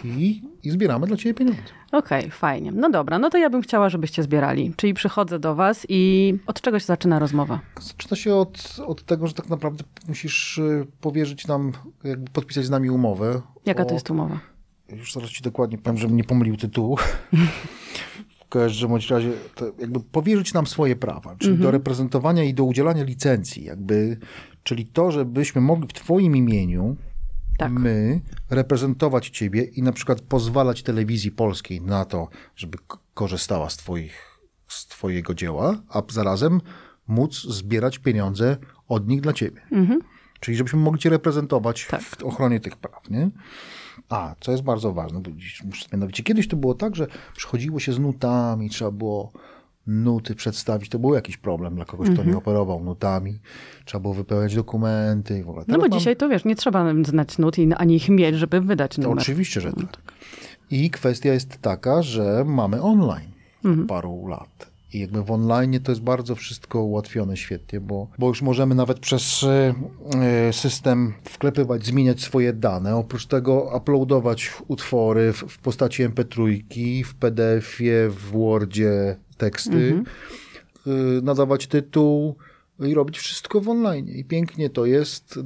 i, 0.03 0.41
i 0.63 0.69
zbieramy 0.71 1.07
dla 1.07 1.17
ciebie 1.17 1.33
pieniądze. 1.33 1.61
Okej, 1.91 2.31
fajnie. 2.31 2.71
No 2.71 2.89
dobra, 2.89 3.19
no 3.19 3.29
to 3.29 3.37
ja 3.37 3.49
bym 3.49 3.61
chciała, 3.61 3.89
żebyście 3.89 4.23
zbierali. 4.23 4.73
Czyli 4.75 4.93
przychodzę 4.93 5.39
do 5.39 5.55
was 5.55 5.85
i 5.89 6.33
od 6.47 6.61
czego 6.61 6.79
się 6.79 6.85
zaczyna 6.85 7.19
rozmowa? 7.19 7.59
Zaczyna 7.81 8.15
się 8.17 8.35
od, 8.35 8.77
od 8.85 9.03
tego, 9.05 9.27
że 9.27 9.33
tak 9.33 9.49
naprawdę 9.49 9.83
musisz 10.07 10.57
y, 10.57 10.87
powierzyć 11.01 11.47
nam, 11.47 11.71
jakby 12.03 12.31
podpisać 12.31 12.65
z 12.65 12.69
nami 12.69 12.89
umowę. 12.89 13.41
Jaka 13.65 13.83
o, 13.83 13.85
to 13.85 13.93
jest 13.93 14.11
umowa? 14.11 14.39
Już 14.89 15.13
zaraz 15.13 15.29
ci 15.29 15.41
dokładnie 15.43 15.77
powiem, 15.77 15.97
żebym 15.97 16.17
nie 16.17 16.23
pomylił 16.23 16.57
tytułu. 16.57 16.97
w 18.39 18.47
każdym 18.49 18.89
bądź 18.89 19.09
razie 19.09 19.31
jakby 19.79 19.99
powierzyć 19.99 20.53
nam 20.53 20.67
swoje 20.67 20.95
prawa, 20.95 21.35
czyli 21.35 21.51
Mhm. 21.51 21.63
do 21.63 21.71
reprezentowania 21.71 22.43
i 22.43 22.53
do 22.53 22.63
udzielania 22.63 23.03
licencji, 23.03 23.63
jakby, 23.63 24.17
czyli 24.63 24.85
to, 24.85 25.11
żebyśmy 25.11 25.61
mogli 25.61 25.87
w 25.87 25.93
twoim 25.93 26.35
imieniu 26.35 26.95
Tak. 27.58 27.72
my 27.72 28.22
reprezentować 28.50 29.29
ciebie 29.29 29.63
i 29.63 29.84
na 29.84 29.91
przykład 29.91 30.22
pozwalać 30.22 30.84
telewizji 30.84 31.31
polskiej 31.31 31.81
na 31.81 32.05
to, 32.05 32.27
żeby 32.55 32.77
korzystała 33.13 33.70
z, 33.70 33.77
twoich, 33.77 34.39
z 34.67 34.88
twojego 34.88 35.34
dzieła, 35.34 35.81
a 35.89 36.01
zarazem 36.10 36.62
móc 37.08 37.41
zbierać 37.41 38.00
pieniądze 38.00 38.58
od 38.88 39.08
nich 39.08 39.22
dla 39.22 39.34
ciebie. 39.34 39.62
Czyli 40.39 40.58
żebyśmy 40.58 40.79
mogli 40.79 41.01
cię 41.01 41.10
reprezentować 41.10 41.88
Tak. 41.89 42.01
w 42.01 42.24
ochronie 42.24 42.60
tych 42.60 42.77
praw, 42.77 43.10
nie? 43.10 43.29
A, 44.10 44.36
co 44.39 44.51
jest 44.51 44.63
bardzo 44.63 44.93
ważne, 44.93 45.20
bo 45.22 45.31
mianowicie, 45.93 46.24
kiedyś 46.24 46.48
to 46.48 46.58
było 46.58 46.74
tak, 46.74 46.96
że 46.96 47.08
przychodziło 47.36 47.79
się 47.79 47.93
z 47.93 48.00
nutami, 48.00 48.70
trzeba 48.70 48.91
było 48.91 49.31
nuty 49.91 50.36
przedstawić, 50.36 50.89
to 50.89 51.00
był 51.00 51.13
jakiś 51.13 51.38
problem 51.38 51.75
dla 51.75 51.86
kogoś, 51.86 52.10
kto 52.10 52.24
nie 52.24 52.38
operował 52.38 52.83
nutami, 52.83 53.39
trzeba 53.86 54.01
było 54.01 54.13
wypełniać 54.13 54.55
dokumenty 54.55 55.39
i 55.39 55.43
w 55.43 55.50
ogóle. 55.50 55.65
No 55.67 55.74
bo 55.74 55.79
Teraz 55.79 55.89
mam- 55.91 56.00
dzisiaj 56.00 56.15
to 56.15 56.29
wiesz, 56.29 56.45
nie 56.45 56.55
trzeba 56.55 56.93
znać 57.05 57.38
nut 57.38 57.57
i 57.57 57.74
ani 57.74 57.95
ich 57.95 58.10
mieć, 58.10 58.36
żeby 58.36 58.62
wydać 58.62 58.95
to 58.95 59.01
numer. 59.01 59.17
oczywiście, 59.19 59.62
że 59.62 59.74
tak. 59.74 59.98
I 60.71 60.89
kwestia 60.89 61.33
jest 61.33 61.57
taka, 61.62 62.01
że 62.01 62.43
mamy 62.48 62.81
online 62.81 63.31
od 63.63 63.88
paru 63.88 64.27
lat. 64.27 64.71
I 64.93 65.00
jakby 65.00 65.24
w 65.24 65.31
online 65.31 65.79
to 65.83 65.91
jest 65.91 66.01
bardzo 66.01 66.36
wszystko 66.36 66.83
ułatwione 66.83 67.38
świetnie, 67.38 67.79
bo, 67.79 68.07
bo 68.19 68.27
już 68.27 68.41
możemy 68.41 68.75
nawet 68.75 69.00
przez 69.00 69.43
e, 69.43 69.74
e, 70.21 70.53
system 70.53 71.13
wklepywać, 71.24 71.86
zmieniać 71.86 72.21
swoje 72.21 72.53
dane. 72.53 72.95
Oprócz 72.95 73.25
tego 73.25 73.71
uploadować 73.77 74.51
utwory 74.67 75.33
w, 75.33 75.38
w 75.38 75.57
postaci 75.57 76.05
MP3, 76.10 76.62
w 77.05 77.15
PDF-ie, 77.15 78.10
w 78.10 78.31
Wordzie 78.31 79.15
teksty, 79.41 80.03
y, 80.88 81.21
nadawać 81.24 81.67
tytuł 81.67 82.36
i 82.79 82.93
robić 82.93 83.17
wszystko 83.17 83.62
w 83.62 83.69
online. 83.69 84.07
I 84.10 84.24
pięknie 84.24 84.69
to 84.69 84.86
jest, 84.86 85.39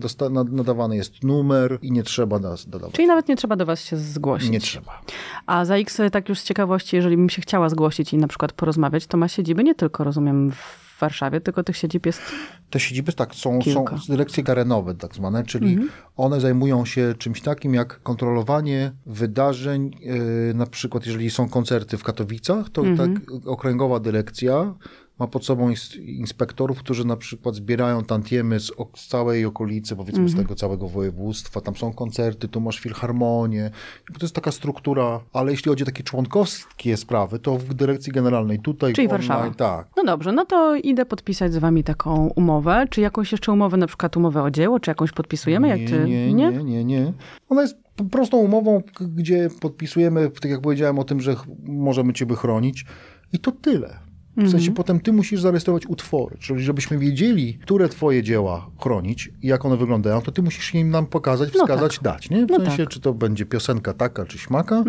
nadawany 0.52 0.96
jest 0.96 1.24
numer 1.24 1.80
i 1.82 1.92
nie 1.92 2.04
trzeba 2.04 2.40
nas 2.40 2.70
dodawać. 2.70 2.96
Czyli 2.96 3.08
nawet 3.08 3.28
nie 3.28 3.36
trzeba 3.36 3.56
do 3.56 3.66
was 3.66 3.82
się 3.82 3.98
zgłosić. 3.98 4.50
Nie 4.50 4.60
trzeba. 4.60 5.02
A 5.46 5.66
za 5.66 5.76
X, 5.76 6.02
tak 6.12 6.30
już 6.30 6.40
z 6.40 6.44
ciekawości, 6.44 6.96
jeżeli 6.96 7.18
bym 7.18 7.30
się 7.30 7.42
chciała 7.42 7.70
zgłosić 7.70 8.14
i 8.14 8.18
na 8.18 8.28
przykład 8.28 8.52
porozmawiać, 8.52 9.08
to 9.08 9.18
ma 9.18 9.28
siedziby 9.28 9.64
nie 9.64 9.76
tylko, 9.76 10.04
rozumiem, 10.04 10.52
w 10.52 10.85
Warszawie, 11.00 11.42
tylko 11.42 11.64
tych 11.64 11.78
siedzib 11.78 12.06
jest... 12.06 12.22
Te 12.70 12.80
siedziby 12.80 13.14
tak, 13.14 13.36
są, 13.36 13.60
są 13.62 13.86
dyrekcje 14.10 14.44
terenowe 14.44 14.96
tak 14.96 15.16
zwane, 15.16 15.44
czyli 15.44 15.78
one 16.18 16.42
zajmują 16.42 16.86
się 16.86 17.14
czymś 17.18 17.42
takim 17.42 17.74
jak 17.74 18.02
kontrolowanie 18.02 18.92
wydarzeń, 19.06 19.92
yy, 20.00 20.54
na 20.54 20.66
przykład 20.66 21.06
jeżeli 21.06 21.30
są 21.30 21.50
koncerty 21.50 21.98
w 21.98 22.04
Katowicach, 22.04 22.70
to 22.70 22.84
tak 22.98 23.10
okręgowa 23.46 24.00
dyrekcja 24.00 24.74
ma 25.20 25.28
pod 25.28 25.46
sobą 25.46 25.70
ins- 25.70 26.00
inspektorów, 26.00 26.80
którzy 26.80 27.08
na 27.08 27.18
przykład 27.18 27.56
zbierają 27.56 28.04
tantiemy 28.04 28.60
z, 28.60 28.72
z 28.96 29.08
całej 29.08 29.46
okolicy, 29.46 29.96
powiedzmy 29.96 30.30
z 30.30 30.36
tego 30.36 30.56
całego 30.56 30.88
województwa, 30.88 31.62
tam 31.62 31.76
są 31.76 31.94
koncerty, 31.94 32.48
tu 32.48 32.62
masz 32.62 32.80
filharmonię, 32.80 33.72
to 34.14 34.20
jest 34.26 34.36
taka 34.36 34.52
struktura, 34.52 35.20
ale 35.34 35.52
jeśli 35.52 35.70
chodzi 35.70 35.84
o 35.84 35.86
takie 35.86 36.04
członkowskie 36.04 36.98
sprawy, 36.98 37.40
to 37.40 37.58
w 37.58 37.74
dyrekcji 37.74 38.12
generalnej 38.14 38.60
tutaj 38.60 38.94
Czyli 38.94 39.08
online, 39.08 39.28
Warszawa. 39.28 39.56
tak, 39.56 39.88
No 39.98 40.04
dobrze, 40.04 40.32
no 40.32 40.46
to 40.46 40.76
idę 40.76 41.06
podpisać 41.06 41.54
z 41.54 41.58
wami 41.58 41.84
taką 41.84 42.28
umowę. 42.36 42.86
Czy 42.90 43.02
jakąś 43.02 43.32
jeszcze 43.32 43.52
umowę, 43.52 43.78
na 43.78 43.88
przykład 43.88 44.18
umowę 44.18 44.44
o 44.44 44.52
dzieło, 44.52 44.80
czy 44.80 44.92
jakąś 44.92 45.12
podpisujemy? 45.12 45.68
Jak 45.68 45.80
Nie, 45.80 45.88
ty... 45.88 46.04
nie, 46.06 46.34
nie, 46.34 46.52
nie, 46.64 46.86
nie. 46.86 47.14
Ona 47.50 47.62
jest 47.62 47.78
prostą 48.12 48.38
umową, 48.38 48.82
gdzie 49.00 49.50
podpisujemy, 49.62 50.30
tak 50.42 50.52
jak 50.52 50.62
powiedziałem 50.62 51.00
o 51.00 51.04
tym, 51.04 51.22
że 51.22 51.36
możemy 51.64 52.14
ciebie 52.14 52.36
chronić 52.36 52.86
i 53.34 53.40
to 53.40 53.52
tyle. 53.52 54.05
W 54.38 54.52
sensie 54.52 54.72
potem 54.74 55.00
ty 55.00 55.14
musisz 55.14 55.42
zarejestrować 55.42 55.86
utwory, 55.88 56.38
czyli 56.40 56.64
żebyśmy 56.64 56.98
wiedzieli, 56.98 57.54
które 57.62 57.90
twoje 57.90 58.24
dzieła 58.24 58.68
chronić 58.80 59.30
i 59.42 59.48
jak 59.48 59.66
one 59.66 59.78
wyglądają, 59.78 60.22
to 60.22 60.32
ty 60.32 60.42
musisz 60.42 60.74
im 60.76 60.90
nam 60.90 61.06
pokazać, 61.06 61.50
No 61.54 61.60
wskazać, 61.64 62.00
dać, 62.00 62.30
nie? 62.30 62.46
W 62.46 62.50
No 62.50 62.58
sensie, 62.58 62.84
tak. 62.84 62.90
czy 62.94 63.00
to 63.00 63.14
będzie 63.14 63.46
piosenka 63.46 63.94
taka, 63.94 64.26
czy 64.26 64.38
śmaka, 64.38 64.84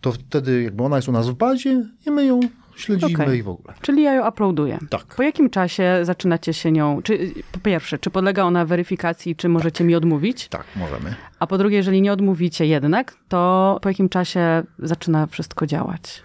to 0.00 0.12
wtedy 0.12 0.62
jakby 0.62 0.82
ona 0.82 0.96
jest 0.96 1.08
u 1.08 1.12
nas 1.12 1.28
w 1.28 1.34
bazie 1.34 1.86
i 2.06 2.10
my 2.10 2.26
ją 2.26 2.40
śledzimy 2.76 3.24
Okej. 3.24 3.38
i 3.38 3.42
w 3.42 3.48
ogóle. 3.48 3.74
Czyli 3.80 4.02
ja 4.02 4.14
ją 4.14 4.28
uploaduję. 4.28 4.78
Tak. 4.90 5.04
Po 5.04 5.22
jakim 5.22 5.50
czasie 5.50 5.98
zaczynacie 6.02 6.54
się 6.54 6.72
nią... 6.72 7.02
Czy, 7.02 7.34
po 7.52 7.58
pierwsze, 7.58 7.98
czy 7.98 8.10
podlega 8.10 8.42
ona 8.44 8.64
weryfikacji, 8.64 9.36
czy 9.36 9.48
możecie 9.48 9.84
mi 9.84 9.94
odmówić? 9.94 10.48
Tak, 10.48 10.64
możemy. 10.76 11.14
A 11.38 11.46
po 11.46 11.58
drugie, 11.58 11.76
jeżeli 11.76 12.02
nie 12.02 12.12
odmówicie 12.12 12.66
jednak, 12.66 13.14
to 13.28 13.78
po 13.82 13.88
jakim 13.88 14.08
czasie 14.08 14.62
zaczyna 14.78 15.26
wszystko 15.26 15.66
działać? 15.66 16.22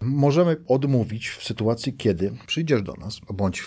Możemy 0.00 0.56
odmówić 0.68 1.28
w 1.28 1.44
sytuacji, 1.44 1.94
kiedy 1.96 2.32
przyjdziesz 2.46 2.82
do 2.82 2.92
nas, 2.94 3.20
bądź 3.34 3.66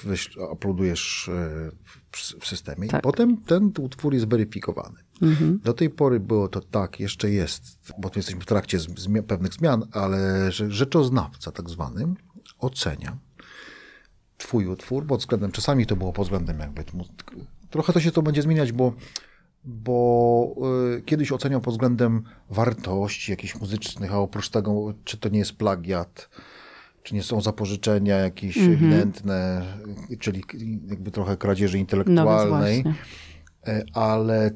uploadujesz 0.52 1.30
e, 1.30 1.72
w, 2.40 2.48
systemie 2.48 2.88
Tak. 2.88 3.00
i 3.00 3.04
potem 3.04 3.38
ten 3.38 3.72
utwór 3.80 4.14
jest 4.14 4.28
weryfikowany. 4.28 5.00
Do 5.64 5.74
tej 5.74 5.90
pory 5.90 6.20
było 6.20 6.48
to 6.48 6.62
tak, 6.62 7.00
jeszcze 7.00 7.30
jest, 7.32 7.64
bo 8.00 8.10
tu 8.10 8.20
jesteśmy 8.20 8.42
w 8.42 8.46
trakcie 8.46 8.80
z, 8.80 8.88
zmia- 8.88 9.24
pewnych 9.24 9.54
zmian, 9.54 9.84
ale 9.92 10.52
że 10.52 10.72
rzeczoznawca 10.72 11.52
tak 11.52 11.70
zwany 11.70 12.08
ocenia 12.60 13.18
twój 14.38 14.68
utwór 14.68 15.06
pod 15.08 15.20
względem, 15.20 15.52
czasami 15.52 15.86
to 15.86 15.96
było 15.96 16.14
pod 16.14 16.26
względem 16.26 16.60
jakby, 16.60 16.84
mu- 16.94 17.06
trochę 17.70 17.94
to 17.94 18.00
się 18.00 18.12
to 18.12 18.22
będzie 18.22 18.42
zmieniać, 18.42 18.72
bo 18.72 18.94
bo 19.64 20.56
y, 20.98 21.02
kiedyś 21.02 21.32
oceniał 21.32 21.62
pod 21.62 21.74
względem 21.74 22.24
wartości 22.50 23.32
jakichś 23.32 23.56
muzycznych, 23.56 24.14
a 24.14 24.20
oprócz 24.20 24.50
tego, 24.50 24.94
czy 25.04 25.18
to 25.18 25.30
nie 25.30 25.40
jest 25.40 25.54
plagiat, 25.54 26.30
czy 27.04 27.16
nie 27.16 27.24
są 27.24 27.42
zapożyczenia 27.42 28.16
jakieś 28.18 28.58
ewidentne, 28.58 29.66
y, 30.12 30.18
czyli 30.18 30.44
k- 30.44 30.58
jakby 30.88 31.12
trochę 31.12 31.38
kradzieży 31.38 31.78
No 31.78 31.82
intelektualnej, 31.82 32.84
właśnie. 32.84 33.74
Y, 33.74 33.86
ale 33.94 34.52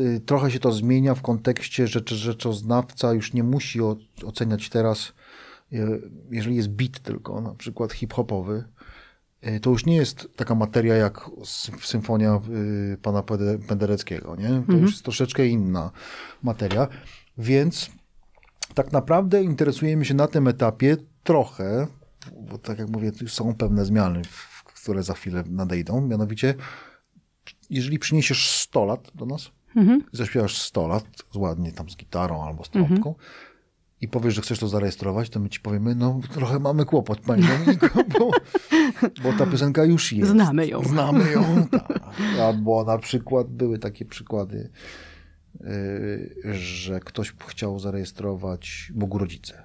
y, 0.00 0.20
trochę 0.26 0.50
się 0.50 0.58
to 0.60 0.72
zmienia 0.72 1.14
w 1.14 1.22
kontekście, 1.22 1.86
że 1.86 2.00
rzeczoznawca 2.06 3.12
już 3.12 3.32
nie 3.32 3.42
musi 3.42 3.80
o, 3.80 3.96
oceniać 4.24 4.68
teraz, 4.68 5.12
jeżeli 6.30 6.56
jest 6.56 6.68
beat 6.70 6.98
tylko, 7.00 7.40
na 7.40 7.54
przykład 7.54 7.92
hip-hopowy, 7.92 8.64
to 9.62 9.70
już 9.70 9.86
nie 9.86 9.96
jest 9.96 10.28
taka 10.36 10.54
materia 10.54 10.94
jak 10.94 11.30
symfonia 11.82 12.40
y, 12.94 12.98
pana 13.02 13.22
Pendereckiego, 13.68 14.36
nie? 14.36 14.62
To 14.66 14.72
już 14.72 14.90
jest 14.90 15.02
troszeczkę 15.02 15.46
inna 15.46 15.90
materia, 16.42 16.88
więc 17.38 17.90
tak 18.74 18.92
naprawdę 18.92 19.42
interesujemy 19.42 20.04
się 20.04 20.14
na 20.14 20.28
tym 20.28 20.48
etapie 20.48 20.96
trochę, 21.22 21.86
bo 22.40 22.58
tak 22.58 22.78
jak 22.78 22.88
mówię, 22.88 23.12
tu 23.12 23.28
są 23.28 23.54
pewne 23.54 23.84
zmiany, 23.84 24.22
które 24.64 25.02
za 25.02 25.14
chwilę 25.14 25.44
nadejdą, 25.46 26.00
mianowicie 26.00 26.54
jeżeli 27.70 27.98
przyniesiesz 27.98 28.50
100 28.50 28.84
lat 28.84 29.10
do 29.14 29.26
nas, 29.26 29.50
zaśpiewasz 30.12 30.58
100 30.58 30.88
lat, 30.88 31.04
ładnie 31.34 31.72
tam 31.72 31.90
z 31.90 31.96
gitarą 31.96 32.44
albo 32.44 32.64
z 32.64 32.70
trąbką 32.70 33.14
i 34.04 34.08
powiesz, 34.08 34.34
że 34.34 34.42
chcesz 34.42 34.58
to 34.58 34.68
zarejestrować, 34.68 35.30
to 35.30 35.40
my 35.40 35.48
ci 35.48 35.60
powiemy, 35.60 35.94
no 35.94 36.20
trochę 36.32 36.58
mamy 36.58 36.84
kłopot, 36.84 37.20
panie 37.20 37.48
Dominiku, 37.48 38.04
bo, 38.18 38.30
bo 39.22 39.32
ta 39.38 39.46
piosenka 39.46 39.84
już 39.84 40.12
jest. 40.12 40.30
Znamy 40.30 40.66
ją. 40.66 40.82
Znamy 40.82 41.30
ją, 41.32 41.66
tak. 41.70 42.00
Albo 42.40 42.84
na 42.84 42.98
przykład 42.98 43.48
były 43.48 43.78
takie 43.78 44.04
przykłady, 44.04 44.70
yy, 45.60 46.54
że 46.54 47.00
ktoś 47.00 47.34
chciał 47.46 47.78
zarejestrować 47.78 48.92
Bogu 48.94 49.18
Rodzice. 49.18 49.62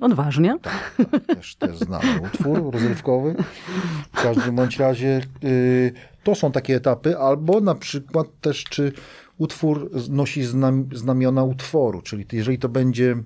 Odważnie. 0.00 0.58
Tak, 0.62 0.96
tak, 1.10 1.26
też, 1.26 1.56
też 1.56 1.78
znany 1.78 2.20
utwór 2.20 2.72
rozrywkowy. 2.72 3.34
W 4.12 4.22
każdym 4.22 4.56
bądź 4.56 4.78
razie 4.78 5.20
yy, 5.42 5.92
to 6.24 6.34
są 6.34 6.52
takie 6.52 6.76
etapy, 6.76 7.18
albo 7.18 7.60
na 7.60 7.74
przykład 7.74 8.26
też, 8.40 8.64
czy 8.64 8.92
utwór 9.38 9.90
nosi 10.10 10.44
znam, 10.44 10.88
znamiona 10.94 11.44
utworu, 11.44 12.02
czyli 12.02 12.26
jeżeli 12.32 12.58
to 12.58 12.68
będzie 12.68 13.16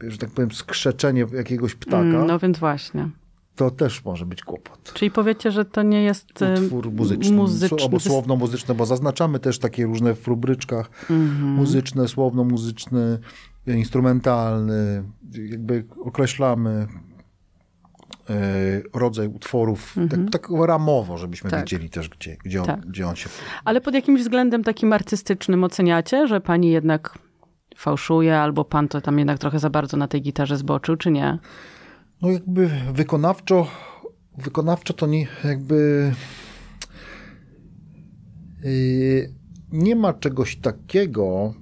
że 0.00 0.18
tak 0.18 0.30
powiem, 0.30 0.52
skrzeczenie 0.52 1.26
jakiegoś 1.32 1.74
ptaka, 1.74 1.96
Mm, 2.02 2.26
No 2.26 2.38
więc 2.38 2.58
właśnie. 2.58 3.08
to 3.56 3.70
też 3.70 4.04
może 4.04 4.26
być 4.26 4.42
kłopot. 4.42 4.92
Czyli 4.94 5.10
powiecie, 5.10 5.50
że 5.50 5.64
to 5.64 5.82
nie 5.82 6.02
jest 6.02 6.42
e, 6.42 6.54
Utwór 6.62 6.92
muzyczny, 6.92 7.36
muzyczny. 7.36 7.78
albo 7.82 8.00
słowno-muzyczny, 8.00 8.74
bo 8.74 8.86
zaznaczamy 8.86 9.38
też 9.38 9.58
takie 9.58 9.86
różne 9.86 10.14
w 10.14 10.26
rubryczkach 10.28 10.90
Mhm. 11.10 11.50
muzyczne, 11.50 12.08
słowno-muzyczny, 12.08 13.18
instrumentalny, 13.66 15.04
jakby 15.50 15.84
określamy 16.04 16.86
rodzaj 18.94 19.28
utworów, 19.28 19.96
tak, 20.10 20.20
tak 20.32 20.48
ramowo, 20.66 21.18
żebyśmy 21.18 21.46
Mhm. 21.48 21.62
Tak. 21.62 21.70
wiedzieli 21.70 21.90
też, 21.90 22.08
gdzie, 22.08 22.36
gdzie, 22.44 22.60
on, 22.60 22.66
Tak. 22.66 22.80
gdzie 22.86 23.08
on 23.08 23.16
się... 23.16 23.28
Ale 23.64 23.80
pod 23.80 23.94
jakimś 23.94 24.20
względem 24.20 24.64
takim 24.64 24.92
artystycznym 24.92 25.64
oceniacie, 25.64 26.26
że 26.26 26.40
pani 26.40 26.70
jednak 26.70 27.18
fałszuje, 27.78 28.38
albo 28.38 28.64
pan 28.64 28.88
to 28.88 29.00
tam 29.00 29.18
jednak 29.18 29.38
trochę 29.38 29.58
za 29.58 29.70
bardzo 29.70 29.96
na 29.96 30.08
tej 30.08 30.22
gitarze 30.22 30.56
zboczył, 30.56 30.96
czy 30.96 31.10
nie? 31.10 31.38
No 32.22 32.30
jakby 32.30 32.70
wykonawczo, 32.92 33.66
wykonawczo 34.38 34.94
to 34.94 35.06
nie 35.06 35.26
jakby 35.44 36.12
yy, 38.62 39.34
nie 39.72 39.96
ma 39.96 40.12
czegoś 40.12 40.56
takiego, 40.56 41.54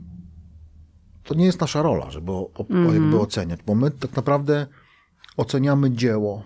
to 1.25 1.35
nie 1.35 1.47
jest 1.47 1.61
nasza 1.61 1.83
rola, 1.83 2.11
żeby 2.11 2.33
o, 2.33 2.51
Mhm. 2.71 2.95
jakby 2.95 3.19
oceniać, 3.21 3.61
bo 3.67 3.75
my 3.75 3.91
tak 3.91 4.17
naprawdę 4.17 4.67
oceniamy 5.37 5.91
dzieło. 5.91 6.45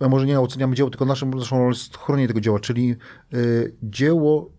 A 0.00 0.08
może 0.08 0.26
nie 0.26 0.40
oceniamy 0.40 0.74
dzieło, 0.76 0.90
tylko 0.90 1.04
naszą, 1.04 1.30
naszą 1.30 1.56
rolą 1.58 1.68
jest 1.68 1.96
chronienie 1.96 2.28
tego 2.28 2.40
dzieła, 2.40 2.60
czyli 2.60 2.86
yy, 3.32 3.76
dzieło, 3.82 4.50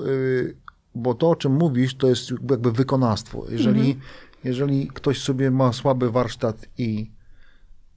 yy, 0.00 0.56
bo 0.94 1.14
to, 1.14 1.30
o 1.30 1.36
czym 1.36 1.52
mówisz, 1.52 1.94
to 1.94 2.06
jest 2.06 2.30
jakby, 2.30 2.72
wykonawstwo. 2.72 3.44
Jeżeli, 3.50 3.98
jeżeli 4.44 4.88
ktoś 4.88 5.22
sobie 5.22 5.50
ma 5.50 5.72
słaby 5.72 6.10
warsztat 6.10 6.66
i 6.78 7.10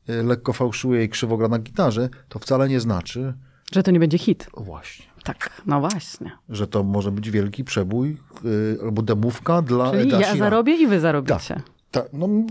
y, 0.10 0.24
lekko 0.24 0.54
fałszuje 0.54 1.04
i 1.04 1.10
krzywo 1.10 1.38
gra 1.38 1.48
na 1.48 1.60
gitarze, 1.60 2.10
to 2.30 2.40
wcale 2.40 2.70
nie 2.70 2.80
znaczy 2.80 3.34
Że 3.72 3.84
to 3.84 3.92
nie 3.92 4.00
będzie 4.00 4.18
hit. 4.18 4.48
właśnie, 4.58 5.06
Tak, 5.24 5.62
no 5.66 5.80
właśnie. 5.80 6.32
że 6.50 6.68
to 6.68 6.84
może 6.84 7.12
być 7.12 7.32
wielki 7.32 7.64
przebój 7.64 8.18
y, 8.46 8.78
albo 8.84 9.02
demówka 9.02 9.62
dla 9.62 9.92
Czyli 9.92 10.04
Eda 10.08 10.20
ja 10.22 10.36
zarobię 10.36 10.76
i 10.76 10.88
wy 10.88 11.00
zarobicie. 11.00 11.62
Tak, 11.92 12.06
no, 12.14 12.26
m- 12.26 12.48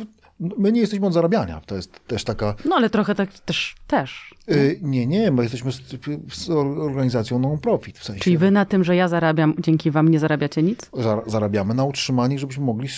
my 0.59 0.73
nie 0.73 0.81
jesteśmy 0.81 1.07
od 1.07 1.13
zarabiania. 1.13 1.61
To 1.67 1.77
jest 1.77 2.07
też 2.07 2.25
taka. 2.25 2.55
No 2.65 2.77
ale 2.77 2.91
trochę 2.91 3.15
tak 3.15 3.39
też. 3.39 3.75
też. 3.87 4.35
Y, 4.51 4.79
nie, 4.83 5.07
nie, 5.07 5.31
my 5.31 5.43
jesteśmy 5.43 5.73
z, 5.73 5.81
z 6.33 6.51
organizacją 6.51 7.39
non-profit. 7.39 7.99
W 7.99 8.05
sensie 8.05 8.21
Czyli 8.21 8.39
wy 8.39 8.51
na 8.51 8.65
tym, 8.65 8.85
że 8.85 8.97
ja 8.97 9.09
zarabiam, 9.09 9.55
dzięki 9.59 9.91
wam 9.91 10.09
nie 10.09 10.19
zarabiacie 10.19 10.63
nic? 10.63 10.91
za- 10.95 11.23
zarabiamy 11.27 11.75
na 11.75 11.85
utrzymanie, 11.85 12.39
żebyśmy 12.39 12.65
mogli 12.65 12.89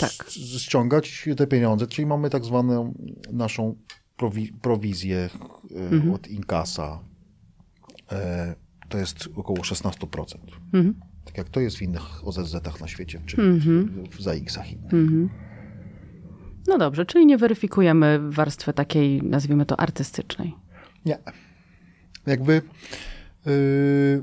Tak. 0.00 0.10
ściągać 0.58 1.28
te 1.36 1.46
pieniądze. 1.46 1.86
Czyli 1.86 2.06
mamy 2.06 2.30
tak 2.30 2.44
zwaną 2.44 2.94
naszą 3.32 3.74
prowi, 4.16 4.52
prowizję 4.62 5.28
y, 5.70 5.78
Mhm. 5.78 6.14
od 6.14 6.28
Inkasa. 6.28 7.00
E, 8.12 8.54
to 8.88 8.98
jest 8.98 9.28
około 9.36 9.58
16%. 9.64 10.36
Mhm. 10.64 10.94
Tak 11.24 11.38
jak 11.38 11.48
to 11.48 11.60
jest 11.60 11.76
w 11.76 11.82
innych 11.82 12.02
OZZ-ach 12.28 12.80
na 12.80 12.88
świecie, 12.88 13.20
czy 13.26 13.42
Mhm. 13.42 14.04
w, 14.10 14.16
w 14.16 14.20
ZAX-ach 14.22 14.72
innych. 14.72 15.30
No 16.66 16.78
dobrze, 16.78 17.06
czyli 17.06 17.26
nie 17.26 17.38
weryfikujemy 17.38 18.30
warstwy 18.30 18.72
takiej, 18.72 19.22
nazwijmy 19.22 19.66
to 19.66 19.80
artystycznej. 19.80 20.54
Nie. 21.06 21.18
Jakby 22.26 22.62
yy, 23.46 24.22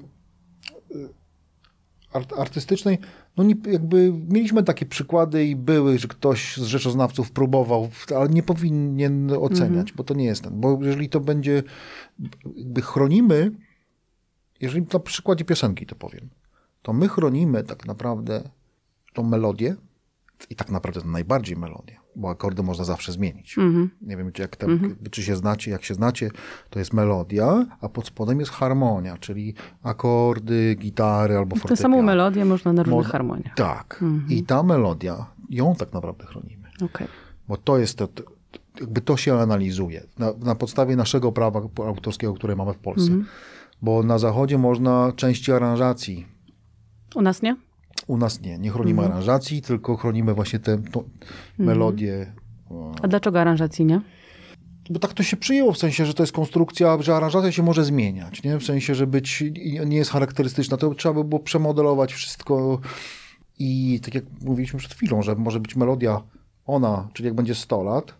art, 2.13 2.33
artystycznej, 2.33 2.97
no 3.37 3.43
nie, 3.43 3.55
jakby 3.65 4.13
mieliśmy 4.29 4.63
takie 4.63 4.85
przykłady 4.85 5.45
i 5.45 5.55
były, 5.55 5.99
że 5.99 6.07
ktoś 6.07 6.57
z 6.57 6.65
rzeczoznawców 6.65 7.31
próbował, 7.31 7.89
ale 8.15 8.29
nie 8.29 8.43
powinien 8.43 9.31
oceniać, 9.31 9.93
bo 9.93 10.03
to 10.03 10.13
nie 10.13 10.25
jest 10.25 10.43
ten. 10.43 10.61
Bo 10.61 10.79
jeżeli 10.81 11.09
to 11.09 11.19
będzie, 11.19 11.63
jakby 12.55 12.81
chronimy, 12.81 13.51
jeżeli 14.61 14.85
na 14.93 14.99
przykładzie 14.99 15.45
piosenki 15.45 15.85
to 15.85 15.95
powiem, 15.95 16.29
to 16.81 16.93
my 16.93 17.07
chronimy 17.07 17.63
tak 17.63 17.85
naprawdę 17.85 18.49
tą 19.13 19.23
melodię 19.23 19.75
i 20.49 20.55
tak 20.55 20.69
naprawdę 20.69 21.01
to 21.01 21.07
najbardziej 21.07 21.57
melodię, 21.57 21.97
bo 22.15 22.29
akordy 22.29 22.63
można 22.63 22.83
zawsze 22.85 23.11
zmienić. 23.11 23.55
Nie 24.01 24.17
wiem, 24.17 24.31
czy, 24.31 24.41
jak 24.41 24.55
tam, 24.55 24.95
czy 25.11 25.23
się 25.23 25.35
znacie, 25.35 25.71
jak 25.71 25.83
się 25.83 25.93
znacie, 25.93 26.31
to 26.69 26.79
jest 26.79 26.93
melodia, 26.93 27.65
a 27.81 27.89
pod 27.89 28.07
spodem 28.07 28.39
jest 28.39 28.51
harmonia, 28.51 29.17
czyli 29.17 29.53
akordy, 29.83 30.75
gitary 30.79 31.37
albo 31.37 31.55
Tę 31.55 31.61
fortepian. 31.61 31.81
samą 31.81 32.01
melodię 32.01 32.45
można 32.45 32.73
na 32.73 32.83
różnych 32.83 32.97
Można- 32.97 33.11
harmoniach. 33.11 33.55
Tak. 33.55 34.03
I 34.29 34.43
ta 34.43 34.63
melodia, 34.63 35.25
ją 35.49 35.75
tak 35.75 35.93
naprawdę 35.93 36.25
chronimy. 36.25 36.67
Okej. 36.85 37.07
Bo 37.47 37.57
to 37.57 37.77
jest, 37.77 37.97
to, 37.97 38.07
to, 38.07 38.23
jakby 38.79 39.01
to 39.01 39.17
się 39.17 39.39
analizuje 39.39 40.03
na, 40.19 40.33
na 40.39 40.55
podstawie 40.55 40.95
naszego 40.95 41.31
prawa 41.31 41.61
autorskiego, 41.85 42.33
które 42.33 42.55
mamy 42.55 42.73
w 42.73 42.77
Polsce. 42.77 43.11
Bo 43.81 44.03
na 44.03 44.17
zachodzie 44.19 44.57
można 44.57 45.11
części 45.15 45.51
aranżacji 45.51 46.27
U 47.15 47.21
nas 47.21 47.41
nie? 47.41 47.55
U 48.07 48.17
nas 48.17 48.41
nie, 48.41 48.57
nie 48.57 48.69
chronimy 48.69 49.05
aranżacji, 49.05 49.61
tylko 49.61 49.97
chronimy 49.97 50.33
właśnie 50.33 50.59
tę 50.59 50.77
tą 50.91 51.03
melodię. 51.57 52.33
A 53.01 53.07
dlaczego 53.07 53.41
aranżacji 53.41 53.85
nie? 53.85 54.01
Bo 54.89 54.99
tak 54.99 55.13
to 55.13 55.23
się 55.23 55.37
przyjęło, 55.37 55.73
w 55.73 55.77
sensie, 55.77 56.05
że 56.05 56.13
to 56.13 56.23
jest 56.23 56.33
konstrukcja, 56.33 57.01
że 57.01 57.15
aranżacja 57.15 57.51
się 57.51 57.63
może 57.63 57.85
zmieniać, 57.85 58.43
nie? 58.43 58.57
W 58.59 58.63
sensie, 58.63 58.95
że 58.95 59.07
być, 59.07 59.43
nie 59.85 59.97
jest 59.97 60.11
charakterystyczna. 60.11 60.77
To 60.77 60.95
trzeba 60.95 61.15
by 61.15 61.23
było 61.23 61.39
przemodelować 61.39 62.13
wszystko 62.13 62.79
i 63.59 63.99
tak 64.03 64.15
jak 64.15 64.23
mówiliśmy 64.41 64.79
przed 64.79 64.93
chwilą, 64.93 65.21
że 65.21 65.35
może 65.35 65.59
być 65.59 65.75
melodia 65.75 66.21
ona, 66.65 67.07
czyli 67.13 67.27
jak 67.27 67.35
będzie 67.35 67.55
100 67.55 67.83
lat, 67.83 68.13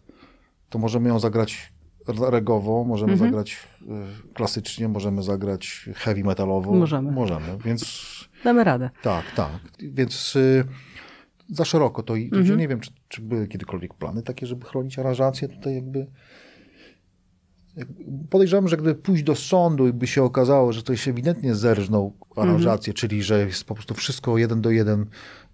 to 0.69 0.79
możemy 0.79 1.09
ją 1.09 1.19
zagrać 1.19 1.71
regowo, 2.07 2.83
możemy 2.83 3.17
zagrać 3.17 3.57
y, 3.81 4.33
klasycznie, 4.33 4.87
możemy 4.87 5.23
zagrać 5.23 5.89
heavy 5.95 6.23
metalowo. 6.23 6.73
Możemy. 6.73 7.11
Możemy, 7.11 7.57
więc 7.65 8.05
Damy 8.43 8.63
radę. 8.63 8.89
tak, 9.01 9.25
tak. 9.35 9.51
Więc 9.79 10.35
y, 10.35 10.63
za 11.49 11.65
szeroko 11.65 12.03
to, 12.03 12.15
i 12.15 12.29
to 12.29 12.37
Mhm. 12.37 12.59
nie 12.59 12.67
wiem, 12.67 12.79
czy, 12.79 12.91
czy 13.07 13.21
były 13.21 13.47
kiedykolwiek 13.47 13.93
plany 13.93 14.23
takie, 14.23 14.45
żeby 14.47 14.65
chronić 14.65 14.99
aranżację 14.99 15.47
tutaj 15.47 15.75
jakby. 15.75 16.07
jak- 17.75 17.87
Podejrzewam, 18.29 18.67
że 18.67 18.77
gdyby 18.77 18.95
pójść 18.95 19.23
do 19.23 19.35
sądu 19.35 19.87
i 19.87 19.93
by 19.93 20.07
się 20.07 20.23
okazało, 20.23 20.73
że 20.73 20.81
ktoś 20.81 21.07
ewidentnie 21.07 21.55
zerżnął 21.55 22.13
aranżację, 22.35 22.91
Mhm. 22.91 22.95
czyli 22.95 23.23
że 23.23 23.45
jest 23.45 23.63
po 23.63 23.73
prostu 23.75 23.93
wszystko 23.93 24.37
jeden 24.37 24.61
do 24.61 24.69
jeden 24.71 25.05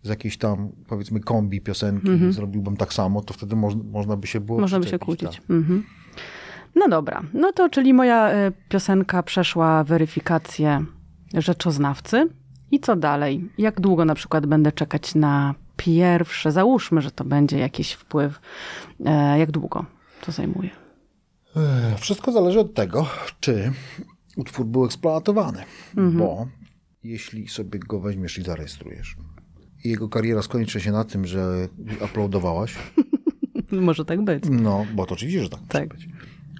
z 0.03 0.09
jakiejś 0.09 0.37
tam, 0.37 0.69
powiedzmy, 0.87 1.19
kombi 1.19 1.61
piosenki, 1.61 2.09
zrobiłbym 2.29 2.77
tak 2.77 2.93
samo, 2.93 3.21
to 3.21 3.33
wtedy 3.33 3.55
moż, 3.55 3.73
można 3.91 4.17
by 4.17 4.27
się 4.27 4.39
było 4.39 4.55
Mhm. 4.57 4.61
Można 4.61 4.79
by 4.79 4.87
się 4.87 4.99
kłócić. 4.99 5.31
tak. 5.37 5.49
Mhm. 5.49 5.83
No 6.79 6.87
dobra, 6.89 7.21
no 7.33 7.51
to 7.51 7.69
czyli 7.69 7.93
moja 7.93 8.47
y, 8.47 8.51
piosenka 8.69 9.23
przeszła 9.23 9.83
weryfikację 9.83 10.85
rzeczoznawcy. 11.33 12.29
I 12.71 12.79
co 12.79 12.95
dalej? 12.95 13.49
Jak 13.57 13.81
długo 13.81 14.05
na 14.05 14.15
przykład 14.15 14.45
będę 14.45 14.71
czekać 14.71 15.15
na 15.15 15.55
pierwsze? 15.77 16.51
Załóżmy, 16.51 17.01
że 17.01 17.11
to 17.11 17.23
będzie 17.23 17.57
jakiś 17.57 17.91
wpływ. 17.93 18.39
E, 19.05 19.39
jak 19.39 19.51
długo 19.51 19.85
to 20.25 20.31
zajmuje? 20.31 20.69
E, 21.55 21.95
Wszystko 21.97 22.31
zależy 22.31 22.59
od 22.59 22.73
tego, 22.73 23.07
czy 23.39 23.71
utwór 24.37 24.65
był 24.65 24.85
eksploatowany. 24.85 25.63
Bo 25.93 26.47
jeśli 27.03 27.47
sobie 27.47 27.79
go 27.79 27.99
weźmiesz 27.99 28.37
i 28.37 28.43
zarejestrujesz 28.43 29.15
i 29.83 29.89
jego 29.89 30.09
kariera 30.09 30.41
skończy 30.41 30.81
się 30.81 30.91
na 30.91 31.03
tym, 31.03 31.25
że 31.27 31.67
uploadowałaś, 32.05 32.75
Może 33.71 34.05
tak 34.05 34.23
być. 34.23 34.43
no, 34.51 34.85
bo 34.95 35.05
to 35.05 35.13
oczywiście, 35.13 35.43
że 35.43 35.49
tak, 35.49 35.59
może 35.59 35.69
Tak. 35.73 35.89
być, 35.89 36.07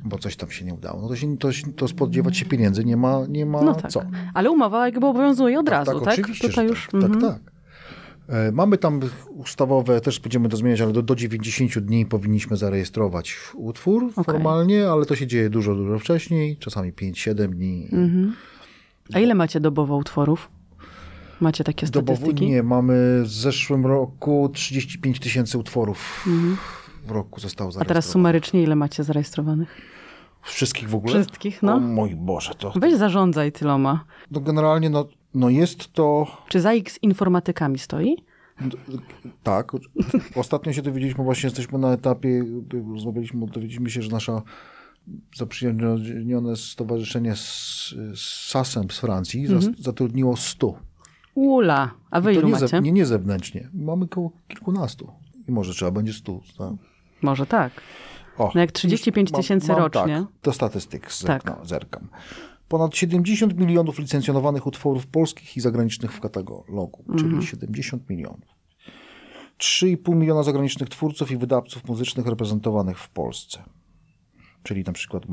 bo 0.06 0.18
coś 0.20 0.36
tam 0.36 0.52
się 0.52 0.66
nie 0.66 0.74
udało, 0.74 1.02
no 1.02 1.08
to, 1.08 1.16
się, 1.16 1.38
to, 1.38 1.50
to 1.76 1.88
spodziewać 1.88 2.38
się 2.38 2.46
pieniędzy 2.46 2.86
nie 2.86 2.98
ma, 2.98 3.20
nie 3.30 3.46
ma 3.46 3.62
No 3.62 3.76
tak. 3.76 3.92
co. 3.92 4.02
Ale 4.34 4.52
umowa 4.52 4.86
jakby 4.86 5.06
obowiązuje 5.08 5.60
od 5.60 5.70
razu, 5.70 6.00
tak? 6.00 6.14
oczywiście, 6.14 6.50
Tutaj 6.50 6.68
już. 6.68 6.86
tak, 6.92 6.94
mhm. 7.04 7.22
tak, 7.22 7.32
tak. 7.32 7.42
E, 8.30 8.52
Mamy 8.52 8.78
tam 8.78 9.00
ustawowe, 9.30 10.02
też 10.02 10.20
będziemy 10.20 10.50
to 10.50 10.58
zmieniać, 10.58 10.82
ale 10.82 10.94
do, 10.94 11.02
do 11.02 11.16
90 11.16 11.80
dni 11.80 12.06
powinniśmy 12.06 12.58
zarejestrować 12.58 13.38
utwór 13.56 14.14
formalnie, 14.14 14.90
ale 14.90 15.06
to 15.06 15.16
się 15.16 15.28
dzieje 15.28 15.50
dużo, 15.50 15.76
dużo 15.76 16.00
wcześniej, 16.00 16.58
czasami 16.58 16.94
5-7 16.94 17.34
dni. 17.50 17.88
A 19.14 19.20
ile 19.20 19.36
macie 19.36 19.60
dobowo 19.60 19.98
utworów? 19.98 20.50
Macie 21.42 21.64
takie 21.64 21.88
Dobowo 21.88 22.16
statystyki? 22.18 22.48
nie, 22.52 22.64
mamy 22.64 23.22
w 23.24 23.28
zeszłym 23.30 23.86
roku 23.86 24.50
35 24.54 25.20
tysięcy 25.20 25.58
utworów 25.58 25.98
w 26.26 26.87
roku 27.12 27.40
zostało 27.40 27.68
A 27.68 27.72
zarejestrowanych. 27.72 27.88
teraz 27.88 28.06
sumarycznie 28.06 28.64
ile 28.64 28.76
macie 28.76 29.04
zarejestrowanych? 29.04 29.82
Wszystkich 30.44 30.90
w 30.90 30.96
ogóle? 30.96 31.14
Wszystkich, 31.14 31.64
no. 31.64 31.74
O 31.76 31.80
mój 31.80 32.16
Boże, 32.16 32.54
to... 32.56 32.74
Weź 32.76 32.94
zarządzaj 32.96 33.52
tyloma. 33.52 34.06
No 34.32 34.40
generalnie, 34.40 34.90
no, 34.90 35.08
no 35.34 35.50
jest 35.50 35.94
to... 35.94 36.28
Czy 36.50 36.62
ZAIK 36.62 36.92
z 36.92 37.04
informatykami 37.04 37.80
stoi? 37.80 38.16
Tak. 39.44 39.72
Ostatnio 40.36 40.74
się 40.74 40.82
dowiedzieliśmy, 40.82 41.24
właśnie 41.24 41.48
jesteśmy 41.48 41.80
na 41.80 41.94
etapie, 41.94 42.44
rozmawialiśmy, 42.94 43.46
dowiedzieliśmy 43.48 43.90
się, 43.90 44.02
że 44.02 44.12
nasza 44.12 44.42
zaprzyjaźnione 45.36 46.56
stowarzyszenie 46.56 47.36
z, 47.36 47.44
z 48.16 48.50
SAS-em 48.50 48.92
z 48.92 49.00
Francji 49.00 49.42
Mhm. 49.46 49.62
zas- 49.62 49.82
zatrudniło 49.82 50.38
100. 50.38 50.80
Ula, 51.36 51.92
a 52.12 52.22
wy 52.22 52.34
ilu 52.34 52.48
nie, 52.48 52.52
macie? 52.54 52.68
ze, 52.68 52.82
nie, 52.82 52.92
nie 52.92 53.06
zewnętrznie. 53.06 53.70
Mamy 53.74 54.06
około 54.06 54.32
kilkunastu. 54.48 55.12
I 55.48 55.52
może 55.52 55.74
trzeba 55.74 55.92
będzie 55.92 56.14
100. 56.14 56.40
Tak? 56.58 56.74
Może 57.22 57.46
tak. 57.46 57.72
O, 58.38 58.52
No 58.56 58.62
jak 58.62 58.72
35 58.72 59.32
mam- 59.32 59.42
tysięcy 59.42 59.68
rocznie. 59.74 60.16
Tak, 60.16 60.42
do 60.44 60.54
statystyk 60.54 61.12
zerknę, 61.14 61.52
Tak. 61.52 61.66
zerkam. 61.66 62.10
Ponad 62.68 62.96
70 62.96 63.58
milionów 63.58 64.00
licencjonowanych 64.00 64.68
utworów 64.68 65.08
polskich 65.08 65.58
i 65.58 65.62
zagranicznych 65.62 66.12
w 66.14 66.20
katalogu, 66.20 67.04
Mhm. 67.10 67.18
czyli 67.20 67.48
70 67.48 68.10
milionów. 68.10 68.58
3,5 69.58 70.16
miliona 70.16 70.44
zagranicznych 70.44 70.90
twórców 70.90 71.32
i 71.32 71.38
wydawców 71.38 71.88
muzycznych 71.88 72.28
reprezentowanych 72.28 73.00
w 73.00 73.10
Polsce. 73.10 73.64
Czyli 74.64 74.84
na 74.84 74.94
przykład 74.94 75.24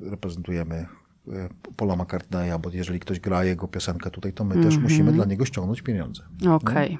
reprezentujemy 0.00 0.74
e, 0.74 1.48
Paula 1.76 1.96
McCartneya, 1.96 2.58
bo 2.62 2.70
jeżeli 2.72 3.00
ktoś 3.00 3.20
gra 3.20 3.44
jego 3.44 3.68
piosenkę 3.68 4.10
tutaj, 4.10 4.32
to 4.32 4.44
my 4.44 4.54
Mhm. 4.54 4.70
też 4.74 4.82
musimy 4.82 5.12
dla 5.12 5.24
niego 5.24 5.44
ściągnąć 5.44 5.82
pieniądze. 5.82 6.22
Okej. 6.50 6.98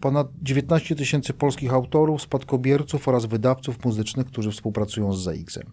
Ponad 0.00 0.28
19 0.42 0.96
tysięcy 0.96 1.32
polskich 1.32 1.72
autorów, 1.72 2.22
spadkobierców 2.22 3.08
oraz 3.08 3.26
wydawców 3.26 3.84
muzycznych, 3.84 4.26
którzy 4.26 4.50
współpracują 4.50 5.12
z 5.12 5.22
ZAX-em. 5.22 5.66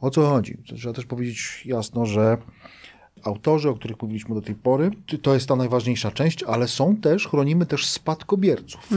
O 0.00 0.10
co 0.10 0.28
chodzi? 0.28 0.58
Trzeba 0.76 0.94
też 0.94 1.06
powiedzieć 1.06 1.62
jasno, 1.66 2.06
że 2.06 2.36
autorzy, 3.22 3.68
o 3.68 3.74
których 3.74 4.02
mówiliśmy 4.02 4.34
do 4.34 4.40
tej 4.42 4.54
pory, 4.54 4.90
to- 5.22 5.34
jest 5.34 5.48
ta 5.48 5.56
najważniejsza 5.56 6.10
część, 6.10 6.42
ale 6.42 6.68
są 6.68 6.96
też, 6.96 7.28
chronimy 7.28 7.66
też 7.66 7.86
spadkobierców. 7.86 8.88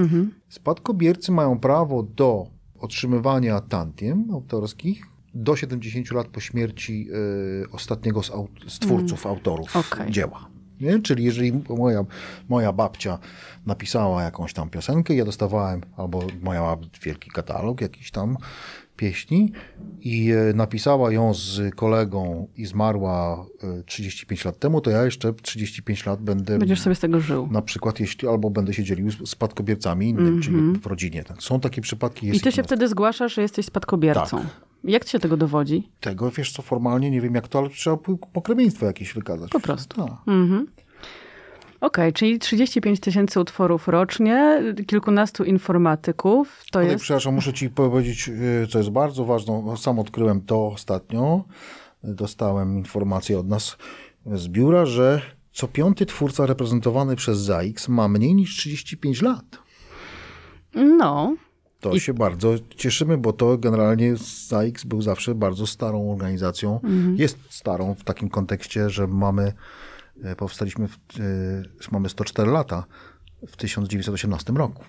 Spadkobiercy 0.49 1.31
mają 1.31 1.59
prawo 1.59 2.03
do 2.03 2.47
otrzymywania 2.79 3.61
tantiem 3.61 4.27
autorskich 4.31 5.05
do 5.33 5.55
70 5.55 6.11
lat 6.11 6.27
po 6.27 6.39
śmierci 6.39 7.07
y, 7.63 7.69
ostatniego 7.71 8.23
z, 8.23 8.31
aut- 8.31 8.69
z 8.69 8.79
twórców, 8.79 9.27
autorów 9.27 9.75
Okej. 9.75 10.11
dzieła. 10.11 10.52
Nie? 10.81 10.99
Czyli 10.99 11.23
jeżeli 11.23 11.63
moja, 11.69 12.05
moja 12.49 12.73
babcia 12.73 13.19
napisała 13.65 14.23
jakąś 14.23 14.53
tam 14.53 14.69
piosenkę, 14.69 15.15
ja 15.15 15.25
dostawałem, 15.25 15.81
albo 15.97 16.23
miała 16.41 16.77
wielki 17.03 17.31
katalog 17.31 17.81
jakiś 17.81 18.11
tam 18.11 18.37
pieśni 18.97 19.51
i 20.01 20.31
e, 20.31 20.53
napisała 20.53 21.11
ją 21.11 21.33
z 21.33 21.75
kolegą 21.75 22.47
i 22.57 22.65
zmarła 22.65 23.45
e, 23.79 23.83
35 23.83 24.45
lat 24.45 24.59
temu, 24.59 24.81
to 24.81 24.89
ja 24.91 25.05
jeszcze 25.05 25.33
35 25.33 26.05
lat 26.05 26.21
będę 26.21 26.57
Będziesz 26.59 26.81
sobie 26.81 26.95
z 26.95 26.99
tego 26.99 27.19
żył. 27.19 27.47
na 27.51 27.61
przykład 27.61 27.99
jeśli 27.99 28.27
albo 28.27 28.49
będę 28.49 28.73
się 28.73 28.83
dzielił 28.83 29.11
z 29.11 29.29
spadkobiercami 29.29 30.09
innym, 30.09 30.41
czyli 30.41 30.57
w 30.81 30.85
rodzinie. 30.85 31.23
Są 31.39 31.59
takie 31.59 31.81
przypadki. 31.81 32.19
Mhm. 32.25 32.35
I 32.37 32.39
ty 32.39 32.51
się 32.51 32.63
wtedy 32.63 32.87
zgłaszasz, 32.87 33.35
że 33.35 33.41
jesteś 33.41 33.65
spadkobiercą. 33.65 34.37
Tak. 34.37 34.47
Jak 34.83 35.05
ci 35.05 35.11
się 35.11 35.19
tego 35.19 35.37
dowodzi? 35.37 35.89
Tego, 35.99 36.31
wiesz 36.31 36.51
co, 36.51 36.61
formalnie 36.61 37.11
nie 37.11 37.21
wiem 37.21 37.35
jak 37.35 37.47
to, 37.47 37.59
ale 37.59 37.69
trzeba 37.69 37.97
po- 37.97 38.17
pokrewieństwo 38.17 38.85
jakieś 38.85 39.13
wykazać. 39.13 39.49
Po 39.51 39.59
prostu. 39.59 40.05
Tak. 40.05 40.15
Okej, 41.83 42.13
czyli 42.13 42.39
35 42.39 42.99
tysięcy 42.99 43.39
utworów 43.39 43.87
rocznie, 43.87 44.61
kilkunastu 44.87 45.43
informatyków. 45.43 46.59
To 46.59 46.65
Tutaj, 46.65 46.87
jest... 46.87 47.03
przepraszam, 47.03 47.33
muszę 47.33 47.53
ci 47.53 47.69
powiedzieć, 47.69 48.29
y, 48.63 48.67
co 48.69 48.77
jest 48.77 48.89
bardzo 48.89 49.25
ważne. 49.25 49.77
Sam 49.77 49.99
odkryłem 49.99 50.41
to 50.41 50.67
ostatnio. 50.67 51.43
Dostałem 52.03 52.77
informację 52.77 53.39
od 53.39 53.47
nas 53.47 53.77
z 54.33 54.47
biura, 54.47 54.85
że 54.85 55.21
co 55.51 55.67
piąty 55.67 56.05
twórca 56.05 56.45
reprezentowany 56.45 57.15
przez 57.15 57.39
ZAX 57.39 57.87
ma 57.87 58.07
mniej 58.07 58.35
niż 58.35 58.57
35 58.57 59.21
lat. 59.21 59.45
No, 60.75 61.35
To 61.79 61.99
się 61.99 62.13
bardzo 62.13 62.55
cieszymy, 62.75 63.17
bo 63.17 63.33
to 63.33 63.57
generalnie 63.57 64.15
ZAX 64.47 64.83
był 64.83 65.01
zawsze 65.01 65.35
bardzo 65.35 65.67
starą 65.67 66.11
organizacją. 66.11 66.79
Jest 67.15 67.37
starą 67.49 67.95
w 67.95 68.03
takim 68.03 68.29
kontekście, 68.29 68.89
że 68.89 69.07
mamy, 69.07 69.53
powstaliśmy, 70.37 70.87
w, 70.87 70.95
e, 70.95 71.91
mamy 71.91 72.09
104 72.09 72.51
lata 72.51 72.85
w 73.47 73.57
1918 73.57 74.53
roku. 74.53 74.83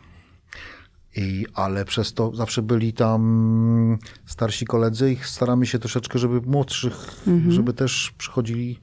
I, 1.16 1.46
ale 1.54 1.84
przez 1.84 2.14
to 2.14 2.37
zawsze 2.37 2.62
byli 2.62 2.92
tam 2.92 3.98
starsi 4.26 4.66
koledzy 4.66 5.12
i 5.12 5.16
staramy 5.16 5.66
się 5.66 5.78
troszeczkę, 5.78 6.18
żeby 6.18 6.40
młodszych, 6.40 7.22
żeby 7.48 7.72
też 7.72 8.14
przychodzili 8.18 8.80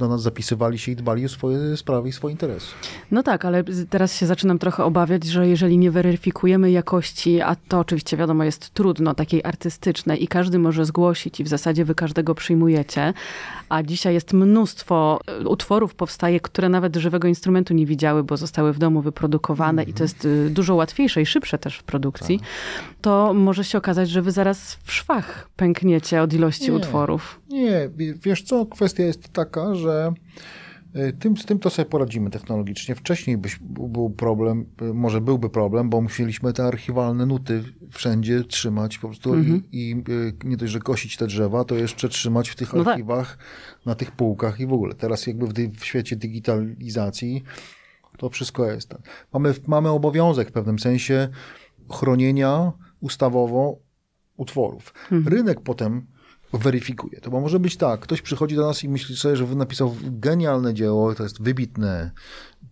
do 0.00 0.08
nas, 0.08 0.22
zapisywali 0.22 0.78
się 0.78 0.92
i 0.92 0.96
dbali 0.96 1.24
o 1.24 1.28
swoje 1.28 1.76
sprawy 1.76 2.08
i 2.08 2.12
swoje 2.12 2.32
interesy. 2.32 2.66
No 3.10 3.22
tak, 3.22 3.44
ale 3.44 3.64
teraz 3.90 4.14
się 4.16 4.26
zaczynam 4.26 4.58
trochę 4.58 4.84
obawiać, 4.84 5.24
że 5.24 5.48
jeżeli 5.48 5.78
nie 5.78 5.90
weryfikujemy 5.90 6.70
jakości, 6.70 7.40
a 7.40 7.56
to 7.68 7.78
oczywiście 7.78 8.16
wiadomo 8.16 8.44
jest 8.44 8.70
trudno, 8.70 9.14
takiej 9.14 9.44
artystycznej 9.44 10.24
i 10.24 10.28
każdy 10.28 10.58
może 10.58 10.84
zgłosić 10.84 11.40
i 11.40 11.44
w 11.44 11.48
zasadzie 11.48 11.84
wy 11.84 11.94
każdego 11.94 12.34
przyjmujecie, 12.34 13.12
a 13.68 13.82
dzisiaj 13.82 14.14
jest 14.14 14.32
mnóstwo 14.32 15.20
e, 15.26 15.48
utworów 15.48 15.94
powstaje, 15.94 16.40
które 16.40 16.68
nawet 16.68 16.96
żywego 16.96 17.28
instrumentu 17.28 17.74
nie 17.74 17.86
widziały, 17.86 18.24
bo 18.24 18.36
zostały 18.36 18.72
w 18.72 18.78
domu 18.78 19.02
wyprodukowane 19.02 19.82
i 19.82 19.92
to 19.92 20.04
jest 20.04 20.24
y, 20.24 20.50
dużo 20.50 20.74
łatwiejsze 20.74 21.22
i 21.22 21.26
szybsze 21.26 21.58
też 21.58 21.76
w 21.78 21.82
produkcji, 21.82 22.40
to 23.00 23.34
może 23.34 23.64
się 23.64 23.78
okazać, 23.78 24.10
że 24.10 24.22
wy 24.22 24.32
zaraz 24.32 24.78
w 24.84 24.92
szwach 24.92 25.48
pękniecie 25.56 26.22
od 26.22 26.32
ilości 26.32 26.70
Nie. 26.70 26.72
utworów. 26.76 27.40
Nie, 27.48 27.88
wie- 27.96 28.14
wiesz 28.14 28.42
co, 28.42 28.66
kwestia 28.66 29.02
jest 29.02 29.28
taka, 29.32 29.74
że 29.74 29.89
y, 30.96 31.12
tym, 31.12 31.36
z 31.36 31.44
tym 31.46 31.58
to 31.58 31.70
sobie 31.70 31.88
poradzimy 31.88 32.30
technologicznie. 32.30 32.94
Wcześniej 32.94 33.38
byś, 33.38 33.58
był 33.62 34.10
problem, 34.10 34.66
y, 34.82 34.94
może 34.94 35.20
byłby 35.20 35.50
problem, 35.50 35.90
bo 35.90 36.00
musieliśmy 36.00 36.52
te 36.52 36.64
archiwalne 36.64 37.26
nuty 37.26 37.62
wszędzie 37.90 38.44
trzymać 38.44 38.98
po 38.98 39.08
prostu 39.08 39.34
Mhm. 39.34 39.62
i, 39.72 39.90
i 39.90 40.12
y, 40.12 40.32
nie 40.44 40.56
dość, 40.56 40.72
że 40.72 40.80
kosić 40.80 41.16
te 41.16 41.26
drzewa, 41.26 41.64
to 41.64 41.74
jeszcze 41.74 42.08
trzymać 42.08 42.48
w 42.48 42.56
tych 42.56 42.72
No 42.72 42.84
tak. 42.84 42.92
archiwach, 42.92 43.38
na 43.86 43.94
tych 43.94 44.12
półkach 44.12 44.60
i 44.60 44.66
w 44.66 44.72
ogóle. 44.72 44.94
Teraz 44.94 45.26
jakby 45.26 45.46
w, 45.46 45.52
w 45.78 45.84
świecie 45.84 46.16
digitalizacji 46.16 47.42
to 48.18 48.30
wszystko 48.30 48.70
jest. 48.70 48.94
Mamy, 49.32 49.54
mamy 49.66 49.88
obowiązek 49.88 50.48
w 50.48 50.52
pewnym 50.52 50.78
sensie 50.78 51.28
chronienia 51.90 52.72
ustawowo 53.00 53.78
utworów. 54.36 54.94
Rynek 55.26 55.60
potem 55.60 56.06
weryfikuje 56.52 57.20
to, 57.20 57.30
bo 57.30 57.40
może 57.40 57.60
być 57.60 57.76
tak, 57.76 58.00
ktoś 58.00 58.22
przychodzi 58.22 58.56
do 58.56 58.66
nas 58.66 58.84
i 58.84 58.88
myśli 58.88 59.16
sobie, 59.16 59.36
że 59.36 59.46
napisał 59.46 59.96
genialne 60.02 60.74
dzieło, 60.74 61.14
to 61.14 61.22
jest 61.22 61.42
wybitne 61.42 62.10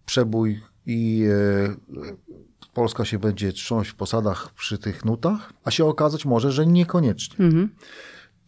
przebój 0.06 0.60
i 0.86 1.24
e, 1.30 1.74
Polska 2.74 3.04
się 3.04 3.18
będzie 3.18 3.52
trząść 3.52 3.90
w 3.90 3.94
posadach 3.94 4.54
przy 4.54 4.78
tych 4.78 5.04
nutach, 5.04 5.52
a 5.64 5.70
się 5.70 5.84
okazać 5.84 6.24
może, 6.24 6.52
że 6.52 6.66
niekoniecznie. 6.66 7.36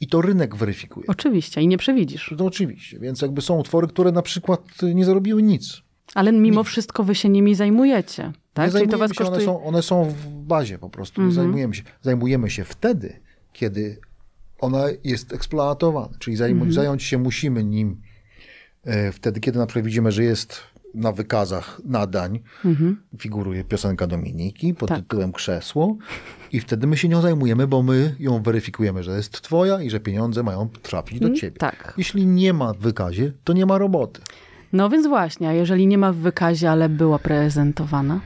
I 0.01 0.07
to 0.07 0.23
rynek 0.23 0.57
weryfikuje. 0.57 1.07
Oczywiście 1.07 1.61
i 1.61 1.69
nie 1.69 1.79
przewidzisz. 1.79 2.35
To 2.38 2.45
oczywiście, 2.45 2.99
więc 2.99 3.23
jakby 3.23 3.43
są 3.43 3.59
utwory, 3.59 3.88
które 3.88 4.12
na 4.12 4.23
przykład 4.23 4.61
nie 4.95 5.05
zarobiły 5.05 5.43
nic. 5.43 5.83
Ale 6.14 6.33
mimo 6.33 6.64
wszystko 6.64 7.05
wy 7.05 7.14
się 7.14 7.29
nimi 7.29 7.55
zajmujecie. 7.55 8.33
Tak? 8.53 8.66
Nie 8.66 8.73
zajmujemy 8.73 9.14
się, 9.14 9.25
one, 9.25 9.31
kosztuje... 9.31 9.47
są, 9.47 9.64
one 9.64 9.83
są 9.83 10.05
w 10.05 10.27
bazie 10.27 10.79
po 10.79 10.90
prostu. 10.90 11.23
Nie 11.23 11.33
zajmujemy 11.33 11.75
się. 11.75 11.83
Zajmujemy 12.03 12.51
się 12.51 12.64
wtedy, 12.64 13.21
kiedy 13.53 14.01
ona 14.61 14.85
jest 15.05 15.33
eksploatowana. 15.33 16.09
Czyli 16.18 16.37
zajm- 16.37 16.73
zająć 16.73 17.03
się 17.03 17.18
musimy 17.18 17.64
nim 17.64 18.01
e, 18.85 19.12
wtedy, 19.12 19.40
kiedy 19.40 19.59
na 19.59 19.66
przykład 19.66 19.85
widzimy, 19.85 20.12
że 20.12 20.25
jest 20.25 20.61
na 20.94 21.12
wykazach 21.12 21.81
nadań, 21.85 22.40
figuruje 23.18 23.64
piosenka 23.64 24.07
Dominiki 24.07 24.75
pod 24.75 24.88
Tak. 24.88 24.99
tytułem 24.99 25.33
Krzesło 25.33 25.96
i 26.53 26.61
wtedy 26.61 26.87
my 26.87 26.96
się 26.96 27.09
nią 27.09 27.20
zajmujemy, 27.20 27.66
bo 27.66 27.83
my 27.83 28.14
ją 28.18 28.42
weryfikujemy, 28.42 29.03
że 29.03 29.16
jest 29.16 29.40
twoja 29.40 29.83
i 29.83 29.90
że 29.90 30.01
pieniądze 30.01 30.42
mają 30.42 30.68
trafić 30.83 31.20
do 31.20 31.31
ciebie. 31.31 31.57
tak. 31.59 31.94
Jeśli 31.99 32.27
nie 32.27 32.53
ma 32.53 32.73
w 32.75 32.79
wykazie, 32.79 33.33
to 33.44 33.53
nie 33.53 33.66
ma 33.66 33.79
roboty. 33.79 34.20
No 34.73 34.88
więc 34.88 35.07
właśnie, 35.07 35.49
a 35.49 35.53
jeżeli 35.53 35.87
nie 35.87 35.99
ma 35.99 36.12
w 36.12 36.16
wykazie, 36.16 36.70
ale 36.70 36.88
była 36.88 37.18
prezentowana. 37.18 38.20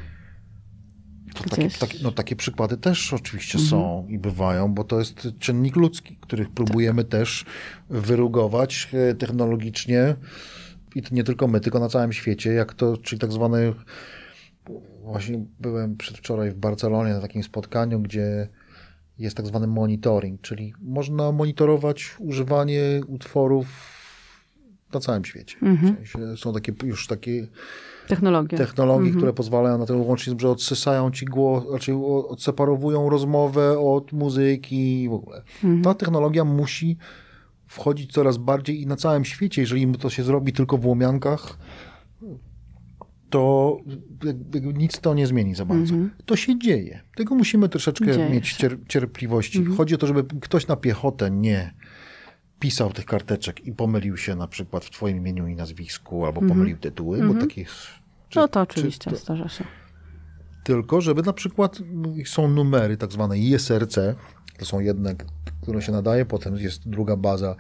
To 1.35 1.45
takie, 1.45 1.71
takie, 1.71 1.99
no, 2.03 2.13
takie 2.13 2.37
przykłady 2.37 2.77
też 2.77 3.13
oczywiście 3.13 3.59
są 3.59 4.07
i 4.09 4.19
bywają, 4.19 4.75
bo 4.75 4.85
to 4.85 4.99
jest 4.99 5.29
czynnik 5.39 5.77
ludzki, 5.77 6.17
których 6.21 6.51
próbujemy 6.51 7.05
też 7.05 7.45
wyrugować 7.91 8.89
e, 8.93 9.15
technologicznie 9.15 10.17
i 10.95 11.03
to 11.03 11.15
nie 11.15 11.25
tylko 11.25 11.49
my, 11.49 11.61
tylko 11.61 11.79
na 11.79 11.89
całym 11.89 12.13
świecie, 12.13 12.53
jak 12.53 12.75
to, 12.75 12.97
czyli 12.97 13.21
tak 13.21 13.33
zwany 13.33 13.75
właśnie 15.03 15.45
byłem 15.61 15.97
przedwczoraj 15.97 16.51
w 16.51 16.55
Barcelonie 16.55 17.15
na 17.15 17.21
takim 17.21 17.43
spotkaniu, 17.43 18.01
gdzie 18.01 18.49
jest 19.19 19.37
tak 19.37 19.47
zwany 19.47 19.67
monitoring, 19.67 20.41
czyli 20.41 20.75
można 20.81 21.33
monitorować 21.33 22.17
używanie 22.19 23.01
utworów 23.07 23.67
na 24.93 25.01
całym 25.01 25.25
świecie. 25.25 25.57
Mhm. 25.63 25.95
W 25.95 25.97
sensie 25.97 26.37
są 26.37 26.53
takie 26.53 26.73
już 26.85 27.07
takie 27.07 27.47
Technologie. 28.09 28.59
technologie, 28.59 29.11
które 29.17 29.33
pozwalają 29.33 29.79
na 29.79 29.87
to 29.87 29.97
łącznie, 29.99 30.35
że 30.39 30.51
odsysają 30.51 31.11
ci 31.11 31.25
głos, 31.27 31.69
znaczy 31.69 31.95
o- 31.95 32.29
odseparowują 32.29 33.09
rozmowę 33.11 33.79
od 33.79 34.13
muzyki 34.13 35.03
i 35.03 35.09
w 35.09 35.13
ogóle. 35.13 35.43
Ta 35.83 35.95
technologia 35.95 36.45
musi 36.45 36.97
wchodzić 37.67 38.13
coraz 38.13 38.37
bardziej 38.37 38.83
i 38.83 38.87
na 38.87 38.97
całym 38.97 39.25
świecie, 39.25 39.61
jeżeli 39.63 39.93
to 39.95 40.11
się 40.11 40.23
zrobi 40.23 40.53
tylko 40.53 40.79
w 40.79 40.87
łomiankach, 40.87 41.59
to 43.31 43.77
nic 44.75 45.01
to 45.01 45.15
nie 45.15 45.27
zmieni 45.27 45.55
za 45.55 45.65
bardzo. 45.65 45.95
To 46.25 46.37
się 46.37 46.59
dzieje. 46.59 47.01
Tego 47.17 47.35
musimy 47.35 47.69
troszeczkę 47.69 48.13
Dzieje 48.13 48.31
mieć 48.31 48.55
cier- 48.55 48.79
cierpliwości. 48.89 49.65
Chodzi 49.65 49.95
o 49.95 49.99
to, 49.99 50.07
żeby 50.07 50.25
ktoś 50.41 50.67
na 50.67 50.77
piechotę 50.77 51.31
nie 51.31 51.75
pisał 52.65 52.93
tych 52.93 53.05
karteczek 53.05 53.67
i 53.67 53.73
pomylił 53.73 54.17
się 54.17 54.35
na 54.35 54.49
przykład 54.49 54.85
w 54.85 54.91
twoim 54.91 55.17
imieniu 55.17 55.47
i 55.47 55.57
nazwisku, 55.57 56.25
albo 56.27 56.41
pomylił 56.49 56.77
tytuły, 56.77 57.19
bo 57.27 57.41
takich... 57.41 57.71
czy- 58.29 58.39
no 58.39 58.49
to 58.49 58.67
czy- 58.67 58.73
oczywiście 58.73 59.11
to- 59.11 59.17
zdarza 59.17 59.49
się. 59.49 59.65
tylko, 60.65 61.01
żeby 61.01 61.23
na 61.23 61.33
przykład 61.33 61.81
m, 61.81 62.15
są 62.27 62.49
numery 62.49 62.97
tak 62.97 63.13
zwane 63.13 63.39
ISRC, 63.39 63.95
to 64.59 64.65
są 64.65 64.81
jedne, 64.81 65.15
które 65.63 65.83
się 65.83 65.93
nadaje, 65.93 66.25
potem 66.27 66.57
jest 66.57 66.89
druga 66.89 67.17
baza 67.17 67.57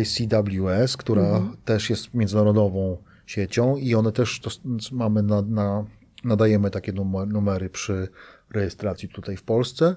ICWS, 0.00 0.96
która 0.96 1.40
też 1.64 1.90
jest 1.90 2.14
międzynarodową 2.14 2.96
siecią 3.26 3.76
i 3.76 3.94
one 3.94 4.12
też 4.12 4.40
to, 4.40 4.50
mamy 4.92 5.22
na, 5.22 5.42
na, 5.42 5.84
nadajemy 6.24 6.70
takie 6.70 6.92
numer, 6.92 7.28
numery 7.28 7.70
przy 7.70 8.08
rejestracji 8.50 9.08
tutaj 9.08 9.36
w 9.36 9.42
Polsce 9.42 9.96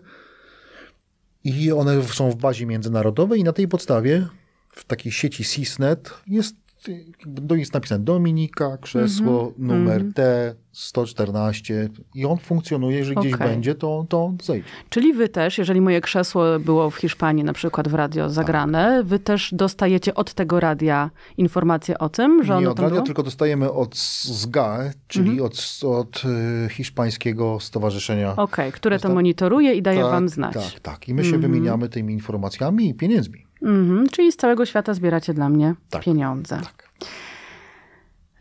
i 1.45 1.71
one 1.71 2.03
są 2.03 2.31
w 2.31 2.35
bazie 2.35 2.65
międzynarodowej 2.65 3.39
i 3.39 3.43
na 3.43 3.53
tej 3.53 3.67
podstawie 3.67 4.27
w 4.69 4.83
takiej 4.83 5.11
sieci 5.11 5.43
SysNet 5.43 6.13
jest, 6.27 6.55
jakby 7.19 7.59
jest 7.59 7.73
napisane 7.73 8.03
Dominika, 8.03 8.77
krzesło, 8.77 9.53
numer 9.57 10.03
T 10.13 10.55
114 10.71 11.89
i 12.15 12.25
on 12.25 12.37
funkcjonuje, 12.37 12.97
jeżeli 12.97 13.17
gdzieś 13.17 13.33
Okej. 13.33 13.47
będzie, 13.47 13.75
to, 13.75 14.05
to 14.09 14.23
on 14.25 14.37
zejdzie. 14.43 14.67
Czyli 14.89 15.13
wy 15.13 15.29
też, 15.29 15.57
jeżeli 15.57 15.81
moje 15.81 16.01
krzesło 16.01 16.59
było 16.59 16.89
w 16.89 16.95
Hiszpanii, 16.95 17.43
na 17.43 17.53
przykład 17.53 17.87
w 17.87 17.93
radio 17.93 18.29
zagrane, 18.29 19.03
wy 19.03 19.19
też 19.19 19.53
dostajecie 19.53 20.15
od 20.15 20.33
tego 20.33 20.59
radia 20.59 21.09
informacje 21.37 21.97
o 21.97 22.09
tym, 22.09 22.43
że 22.43 22.53
Nie 22.53 22.59
ono 22.59 22.71
od 22.71 22.79
radia, 22.79 22.93
było? 22.93 23.05
tylko 23.05 23.23
dostajemy 23.23 23.71
od 23.71 23.97
SGA, 23.97 24.79
czyli 25.07 25.41
od, 25.41 25.79
od 25.83 26.23
y, 26.65 26.69
hiszpańskiego 26.69 27.59
stowarzyszenia. 27.59 28.35
Okej, 28.35 28.71
które 28.71 28.99
to 28.99 29.09
monitoruje 29.09 29.73
i 29.73 29.81
daje 29.81 30.01
Tak, 30.01 30.11
wam 30.11 30.29
znać. 30.29 30.53
Tak, 30.53 30.79
tak. 30.79 31.09
I 31.09 31.13
my 31.13 31.25
się 31.25 31.37
wymieniamy 31.37 31.89
tymi 31.89 32.13
informacjami 32.13 32.89
i 32.89 32.93
pieniędzmi. 32.93 33.44
Mhm, 33.65 34.09
czyli 34.09 34.31
z 34.31 34.35
całego 34.35 34.65
świata 34.65 34.93
zbieracie 34.93 35.33
dla 35.33 35.49
mnie 35.49 35.75
Tak. 35.89 36.03
pieniądze. 36.03 36.55
Tak. 36.63 36.89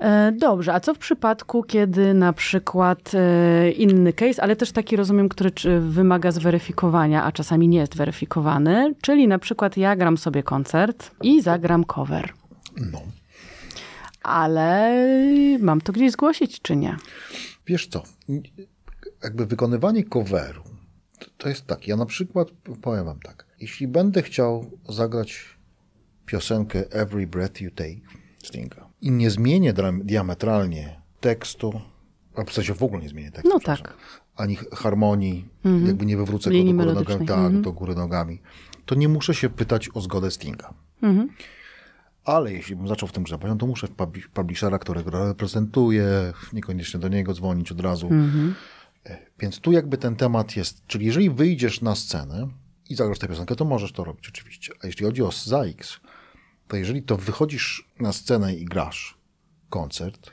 E, 0.01 0.33
Dobrze, 0.33 0.75
a 0.75 0.81
co 0.81 0.95
w 0.95 0.99
przypadku, 0.99 1.63
kiedy 1.63 2.15
na 2.15 2.33
przykład 2.33 3.13
e, 3.15 3.71
inny 3.71 4.13
case, 4.13 4.43
ale 4.43 4.57
też 4.57 4.73
taki 4.73 4.97
rozumiem, 4.97 5.29
który 5.29 5.51
wymaga 5.81 6.31
zweryfikowania, 6.33 7.25
a 7.25 7.33
czasami 7.33 7.69
nie 7.69 7.79
jest 7.79 7.97
weryfikowany, 7.97 8.95
czyli 9.03 9.29
na 9.29 9.39
przykład 9.39 9.77
ja 9.77 9.97
gram 9.97 10.19
sobie 10.19 10.43
koncert 10.43 11.11
i 11.23 11.43
zagram 11.43 11.85
cover, 11.85 12.33
No. 12.93 13.01
ale 14.23 14.95
mam 15.61 15.81
to 15.81 15.93
gdzieś 15.93 16.13
zgłosić, 16.13 16.63
czy 16.63 16.77
nie? 16.77 16.97
Wiesz 17.67 17.87
co, 17.87 18.03
jakby 19.25 19.47
wykonywanie 19.47 20.05
coveru, 20.05 20.63
to, 21.37 21.49
jest 21.49 21.67
tak, 21.67 21.89
ja 21.89 21.97
na 21.97 22.07
przykład 22.07 22.49
powiem 22.83 23.05
wam 23.05 23.21
tak, 23.21 23.47
jeśli 23.61 23.89
będę 23.89 24.23
chciał 24.23 24.71
zagrać 24.89 25.45
piosenkę 26.27 26.91
Every 26.91 27.27
Breath 27.27 27.61
You 27.61 27.71
Take 27.71 28.01
Stinga. 28.45 28.89
i 29.01 29.11
nie 29.11 29.31
zmienię 29.31 29.75
diametralnie 30.05 31.01
tekstu, 31.21 31.81
a 32.37 32.45
w 32.45 32.53
sensie 32.53 32.75
w 32.75 32.83
ogóle 32.83 33.03
nie 33.03 33.09
zmienię 33.09 33.31
tekstu, 33.31 33.49
No 33.49 33.61
tak. 33.61 33.95
ani 34.37 34.57
harmonii, 34.73 35.49
jakby 35.87 36.07
nie 36.07 36.17
wywrócę 36.17 36.51
go 36.51 36.57
do 36.95 36.95
góry, 37.05 37.19
nogami, 37.19 37.27
tak, 37.55 37.61
do 37.61 37.73
góry 37.73 37.95
nogami, 37.95 38.43
to 38.87 38.95
nie 38.95 39.09
muszę 39.09 39.35
się 39.35 39.51
pytać 39.51 39.89
o 39.95 40.01
zgodę 40.01 40.31
Stinga. 40.31 40.75
Ale 42.25 42.53
jeśli 42.53 42.77
bym 42.77 42.89
zaczął 42.89 43.09
w 43.09 43.13
tym 43.13 43.23
grzebać, 43.23 43.49
no 43.51 43.57
to 43.57 43.67
muszę 43.67 43.87
w 43.87 43.91
publi- 43.91 44.29
publishera, 44.35 44.79
którego 44.79 45.11
reprezentuję, 45.29 46.33
niekoniecznie 46.53 47.01
do 47.01 47.09
niego 47.09 47.35
dzwonić 47.35 47.73
od 47.73 47.81
razu. 47.81 48.07
E, 48.07 48.55
Więc 49.39 49.61
tu 49.61 49.73
jakby 49.73 49.99
ten 49.99 50.17
temat 50.17 50.57
jest, 50.57 50.87
czyli 50.87 51.07
jeżeli 51.07 51.31
wyjdziesz 51.31 51.81
na 51.81 51.95
scenę 51.95 52.49
i 52.91 52.95
zagrasz 52.95 53.19
tę 53.19 53.29
piosenkę, 53.29 53.57
to 53.57 53.65
możesz 53.65 53.93
to 53.93 54.05
robić 54.05 54.29
oczywiście. 54.29 54.73
A 54.83 54.87
jeśli 54.87 55.07
chodzi 55.07 55.23
o 55.23 55.33
ZAX, 55.33 56.01
to 56.69 56.77
jeżeli 56.77 57.03
to 57.03 57.17
wychodzisz 57.17 57.89
na 58.01 58.13
scenę 58.13 58.55
i 58.55 58.65
grasz 58.65 59.19
koncert, 59.71 60.31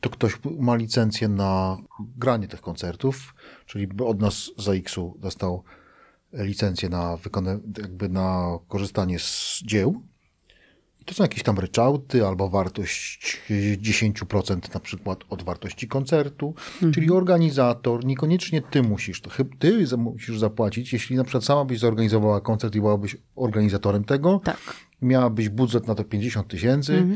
to 0.00 0.10
ktoś 0.10 0.32
ma 0.58 0.76
licencję 0.76 1.28
na 1.28 1.76
granie 2.16 2.48
tych 2.48 2.60
koncertów, 2.60 3.34
czyli 3.66 3.88
od 4.06 4.20
nas 4.20 4.50
ZAX-u 4.58 5.18
dostał 5.18 5.64
licencję 6.32 6.88
na 6.88 7.16
wykona- 7.16 7.60
jakby 7.82 8.08
na 8.08 8.58
korzystanie 8.68 9.18
z 9.18 9.62
dzieł. 9.66 10.02
To 11.08 11.14
są 11.14 11.24
jakieś 11.24 11.42
tam 11.42 11.58
ryczałty 11.58 12.26
albo 12.26 12.48
wartość 12.48 13.40
10% 13.50 14.74
na 14.74 14.80
przykład 14.80 15.24
od 15.30 15.42
wartości 15.42 15.88
koncertu, 15.88 16.54
czyli 16.94 17.10
organizator, 17.10 18.04
niekoniecznie 18.04 18.62
ty 18.62 18.82
musisz, 18.82 19.20
to 19.20 19.30
ty 19.58 19.86
musisz 19.96 20.38
zapłacić, 20.38 20.92
jeśli 20.92 21.16
na 21.16 21.24
przykład 21.24 21.44
sama 21.44 21.64
byś 21.64 21.78
zorganizowała 21.78 22.40
koncert 22.40 22.74
i 22.74 22.80
byłabyś 22.80 23.16
organizatorem 23.36 24.04
tego, 24.04 24.40
Tak. 24.44 24.56
miałabyś 25.02 25.48
budżet 25.48 25.86
na 25.86 25.94
to 25.94 26.04
50 26.04 26.48
tysięcy, 26.48 27.06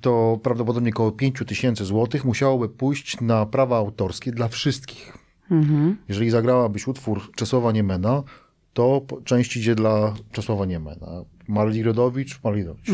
to 0.00 0.38
prawdopodobnie 0.42 0.90
około 0.90 1.12
5 1.12 1.42
tysięcy 1.46 1.84
złotych 1.84 2.24
musiałoby 2.24 2.68
pójść 2.68 3.20
na 3.20 3.46
prawa 3.46 3.76
autorskie 3.76 4.32
dla 4.32 4.48
wszystkich. 4.48 5.18
Jeżeli 6.08 6.30
zagrałabyś 6.30 6.88
utwór 6.88 7.32
Czesława 7.36 7.72
Niemena, 7.72 8.22
to 8.72 9.02
część 9.24 9.56
idzie 9.56 9.74
dla 9.74 10.14
Czesława 10.32 10.66
Niemena. 10.66 11.24
Marli 11.50 11.82
Rodowicz, 11.82 12.40
Marli 12.44 12.64
Rodowicz. 12.64 12.90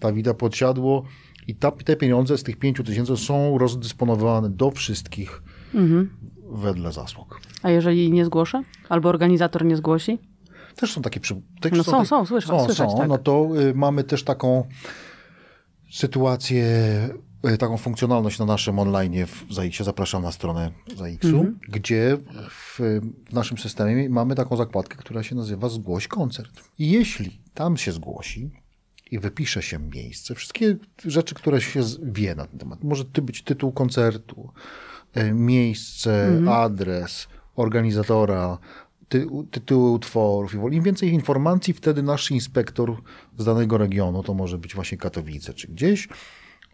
Dawida 0.00 0.34
Podsiadło 0.34 1.04
i 1.46 1.54
ta, 1.54 1.70
te 1.70 1.96
pieniądze 1.96 2.38
z 2.38 2.42
tych 2.42 2.56
5 2.56 2.76
tysięcy 2.86 3.16
są 3.16 3.58
rozdysponowane 3.58 4.50
do 4.50 4.70
wszystkich 4.70 5.42
wedle 6.52 6.92
zasług. 6.92 7.40
A 7.62 7.70
jeżeli 7.70 8.10
nie 8.12 8.24
zgłoszę? 8.24 8.62
Albo 8.88 9.08
organizator 9.08 9.64
nie 9.64 9.76
zgłosi? 9.76 10.18
Też 10.76 10.92
są 10.92 11.02
takie... 11.02 11.20
Przy... 11.20 11.34
Też 11.60 11.72
No 11.72 11.84
są, 11.84 11.92
tak- 11.92 12.06
są, 12.06 12.24
słyszę- 12.26 12.46
są, 12.48 12.64
słyszeć, 12.64 12.90
są. 12.90 12.98
tak. 12.98 13.08
No 13.08 13.18
to 13.18 13.48
y, 13.60 13.74
mamy 13.74 14.04
też 14.04 14.24
taką 14.24 14.64
sytuację, 15.90 16.64
taką 17.58 17.76
funkcjonalność 17.76 18.38
na 18.38 18.44
naszym 18.44 18.78
online 18.78 19.26
w 19.26 19.52
ZAX-ie. 19.54 19.84
Zapraszam 19.84 20.22
na 20.22 20.32
stronę 20.32 20.70
ZAX-u, 20.96 21.26
Mhm. 21.28 21.58
gdzie 21.68 22.16
w, 22.50 22.78
w 23.30 23.32
naszym 23.32 23.58
systemie 23.58 24.08
mamy 24.08 24.34
taką 24.34 24.56
zakładkę, 24.56 24.96
która 24.96 25.22
się 25.22 25.34
nazywa 25.34 25.68
Zgłoś 25.68 26.08
koncert. 26.08 26.62
I 26.78 26.90
jeśli 26.90 27.40
tam 27.54 27.76
się 27.76 27.92
zgłosi 27.92 28.50
i 29.10 29.18
wypisze 29.18 29.62
się 29.62 29.78
miejsce, 29.78 30.34
wszystkie 30.34 30.76
rzeczy, 31.04 31.34
które 31.34 31.60
się 31.60 31.80
wie 32.02 32.34
na 32.34 32.46
ten 32.46 32.58
temat, 32.58 32.84
może 32.84 33.04
ty 33.04 33.22
być 33.22 33.42
tytuł 33.42 33.72
koncertu, 33.72 34.50
y, 35.16 35.32
miejsce, 35.32 36.26
Mhm. 36.26 36.48
adres, 36.48 37.28
organizatora, 37.56 38.58
ty, 39.08 39.26
tytuły 39.50 39.90
utworów. 39.90 40.54
i 40.72 40.76
Im 40.76 40.82
więcej 40.82 41.12
informacji, 41.12 41.74
wtedy 41.74 42.02
nasz 42.02 42.30
inspektor 42.30 42.96
z 43.38 43.44
danego 43.44 43.78
regionu, 43.78 44.22
to 44.22 44.34
może 44.34 44.58
być 44.58 44.74
właśnie 44.74 44.98
Katowice 44.98 45.54
czy 45.54 45.68
gdzieś, 45.68 46.08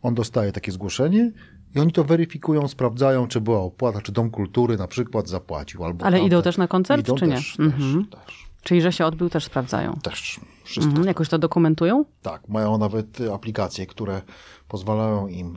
on 0.05 0.15
dostaje 0.15 0.53
takie 0.53 0.73
zgłoszenie 0.73 1.33
i 1.75 1.81
oni 1.81 1.93
to 1.93 2.05
weryfikują, 2.05 2.69
sprawdzają, 2.69 3.27
czy 3.29 3.41
była 3.41 3.59
opłata, 3.61 4.01
czy 4.01 4.13
Dom 4.13 4.31
Kultury 4.31 4.77
na 4.77 4.87
przykład 4.89 5.29
zapłacił. 5.29 5.85
Albo 5.85 6.05
Ale 6.05 6.17
tamten. 6.17 6.27
idą 6.27 6.43
też 6.43 6.57
na 6.59 6.69
koncert, 6.69 7.01
idą 7.09 7.15
czy 7.15 7.27
nie? 7.27 7.35
Też, 7.35 7.61
Mhm. 7.61 8.07
też, 8.07 8.21
też, 8.27 8.45
Czyli, 8.63 8.83
że 8.83 8.93
się 8.93 9.07
odbył, 9.07 9.31
też 9.31 9.45
sprawdzają. 9.45 9.95
też. 10.03 10.41
Wszystko. 10.65 10.89
Mhm. 10.91 11.07
Jakoś 11.09 11.29
to 11.29 11.39
dokumentują? 11.39 12.05
Tak, 12.23 12.49
mają 12.49 12.79
nawet 12.79 13.19
aplikacje, 13.35 13.87
które 13.87 14.23
pozwalają 14.69 15.27
im 15.29 15.57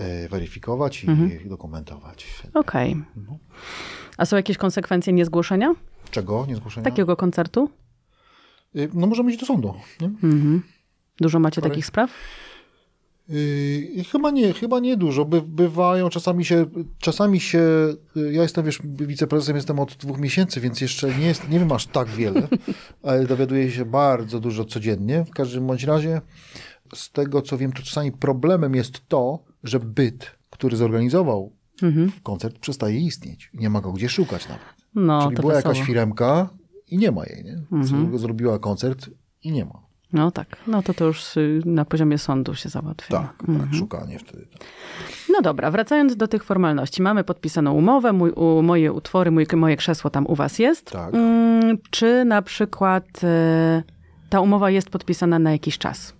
y, 0.00 0.28
weryfikować 0.28 1.04
i 1.04 1.10
Mhm. 1.10 1.48
dokumentować. 1.48 2.26
Okej. 2.54 2.92
Mhm. 2.92 3.38
A 4.16 4.24
są 4.26 4.36
jakieś 4.36 4.56
konsekwencje 4.56 5.12
niezgłoszenia 5.12 5.74
Czego? 6.10 6.46
Niezgłoszenia? 6.48 6.84
takiego 6.84 7.16
koncertu? 7.16 7.70
Y, 8.76 8.88
No 8.94 9.06
możemy 9.06 9.30
iść 9.30 9.40
do 9.40 9.46
sądu. 9.46 9.74
Nie? 10.00 10.10
Dużo 11.20 11.38
macie 11.38 11.60
Parę- 11.60 11.68
takich 11.70 11.86
spraw? 11.86 12.10
Yy, 13.28 14.04
chyba 14.04 14.30
nie, 14.30 14.52
chyba 14.52 14.80
nie 14.80 14.96
dużo. 14.96 15.24
By, 15.24 15.42
bywają, 15.42 16.08
czasami 16.08 16.44
się, 16.44 16.66
czasami 16.98 17.40
się, 17.40 17.62
ja 18.32 18.42
jestem, 18.42 18.64
wiesz, 18.64 18.78
wiceprezesem 18.84 19.56
jestem 19.56 19.78
od 19.78 19.94
dwóch 19.96 20.18
miesięcy, 20.18 20.60
więc 20.60 20.80
jeszcze 20.80 21.14
nie 21.18 21.26
jest, 21.26 21.48
nie 21.48 21.58
wiem 21.58 21.72
aż 21.72 21.86
tak 21.86 22.08
wiele, 22.08 22.48
ale 23.02 23.26
dowiaduję 23.26 23.70
się 23.70 23.84
bardzo 23.84 24.40
dużo 24.40 24.64
codziennie. 24.64 25.24
W 25.24 25.30
każdym 25.30 25.66
bądź 25.66 25.84
razie, 25.84 26.20
z 26.94 27.10
tego 27.12 27.42
co 27.42 27.58
wiem, 27.58 27.72
to 27.72 27.82
czasami 27.82 28.12
problemem 28.12 28.74
jest 28.74 29.08
to, 29.08 29.44
że 29.64 29.80
byt, 29.80 30.30
który 30.50 30.76
zorganizował 30.76 31.52
koncert, 32.22 32.58
przestaje 32.58 33.00
istnieć. 33.00 33.50
Nie 33.54 33.70
ma 33.70 33.80
go 33.80 33.92
gdzie 33.92 34.08
szukać 34.08 34.48
nawet. 34.48 34.64
No, 34.94 35.22
Czyli 35.22 35.36
była 35.36 35.54
wesoło. 35.54 35.74
jakaś 35.74 35.86
firemka 35.86 36.48
i 36.90 36.98
nie 36.98 37.10
ma 37.12 37.26
jej, 37.26 37.44
nie? 37.44 37.62
Zro- 37.84 38.18
Zrobiła 38.18 38.58
koncert 38.58 39.10
i 39.42 39.52
nie 39.52 39.64
ma. 39.64 39.87
No 40.12 40.30
tak, 40.30 40.56
no 40.66 40.82
to 40.82 40.94
to 40.94 41.04
już 41.04 41.36
y, 41.36 41.60
na 41.64 41.84
poziomie 41.84 42.18
sądu 42.18 42.54
się 42.54 42.68
załatwi. 42.68 43.12
Tak, 43.12 43.32
tak, 43.46 43.74
szukanie 43.74 44.18
wtedy. 44.18 44.46
No 45.30 45.42
dobra, 45.42 45.70
wracając 45.70 46.16
do 46.16 46.28
tych 46.28 46.44
formalności. 46.44 47.02
Mamy 47.02 47.24
podpisaną 47.24 47.72
umowę, 47.72 48.12
mój, 48.12 48.30
u, 48.30 48.62
moje 48.62 48.92
utwory, 48.92 49.30
mój, 49.30 49.46
moje 49.56 49.76
krzesło 49.76 50.10
tam 50.10 50.26
u 50.26 50.34
was 50.34 50.58
jest. 50.58 50.90
Tak. 50.90 51.14
Mm, 51.14 51.78
czy 51.90 52.24
na 52.24 52.42
przykład 52.42 53.04
y, 53.24 53.82
ta 54.30 54.40
umowa 54.40 54.70
jest 54.70 54.90
podpisana 54.90 55.38
na 55.38 55.52
jakiś 55.52 55.78
czas? 55.78 56.17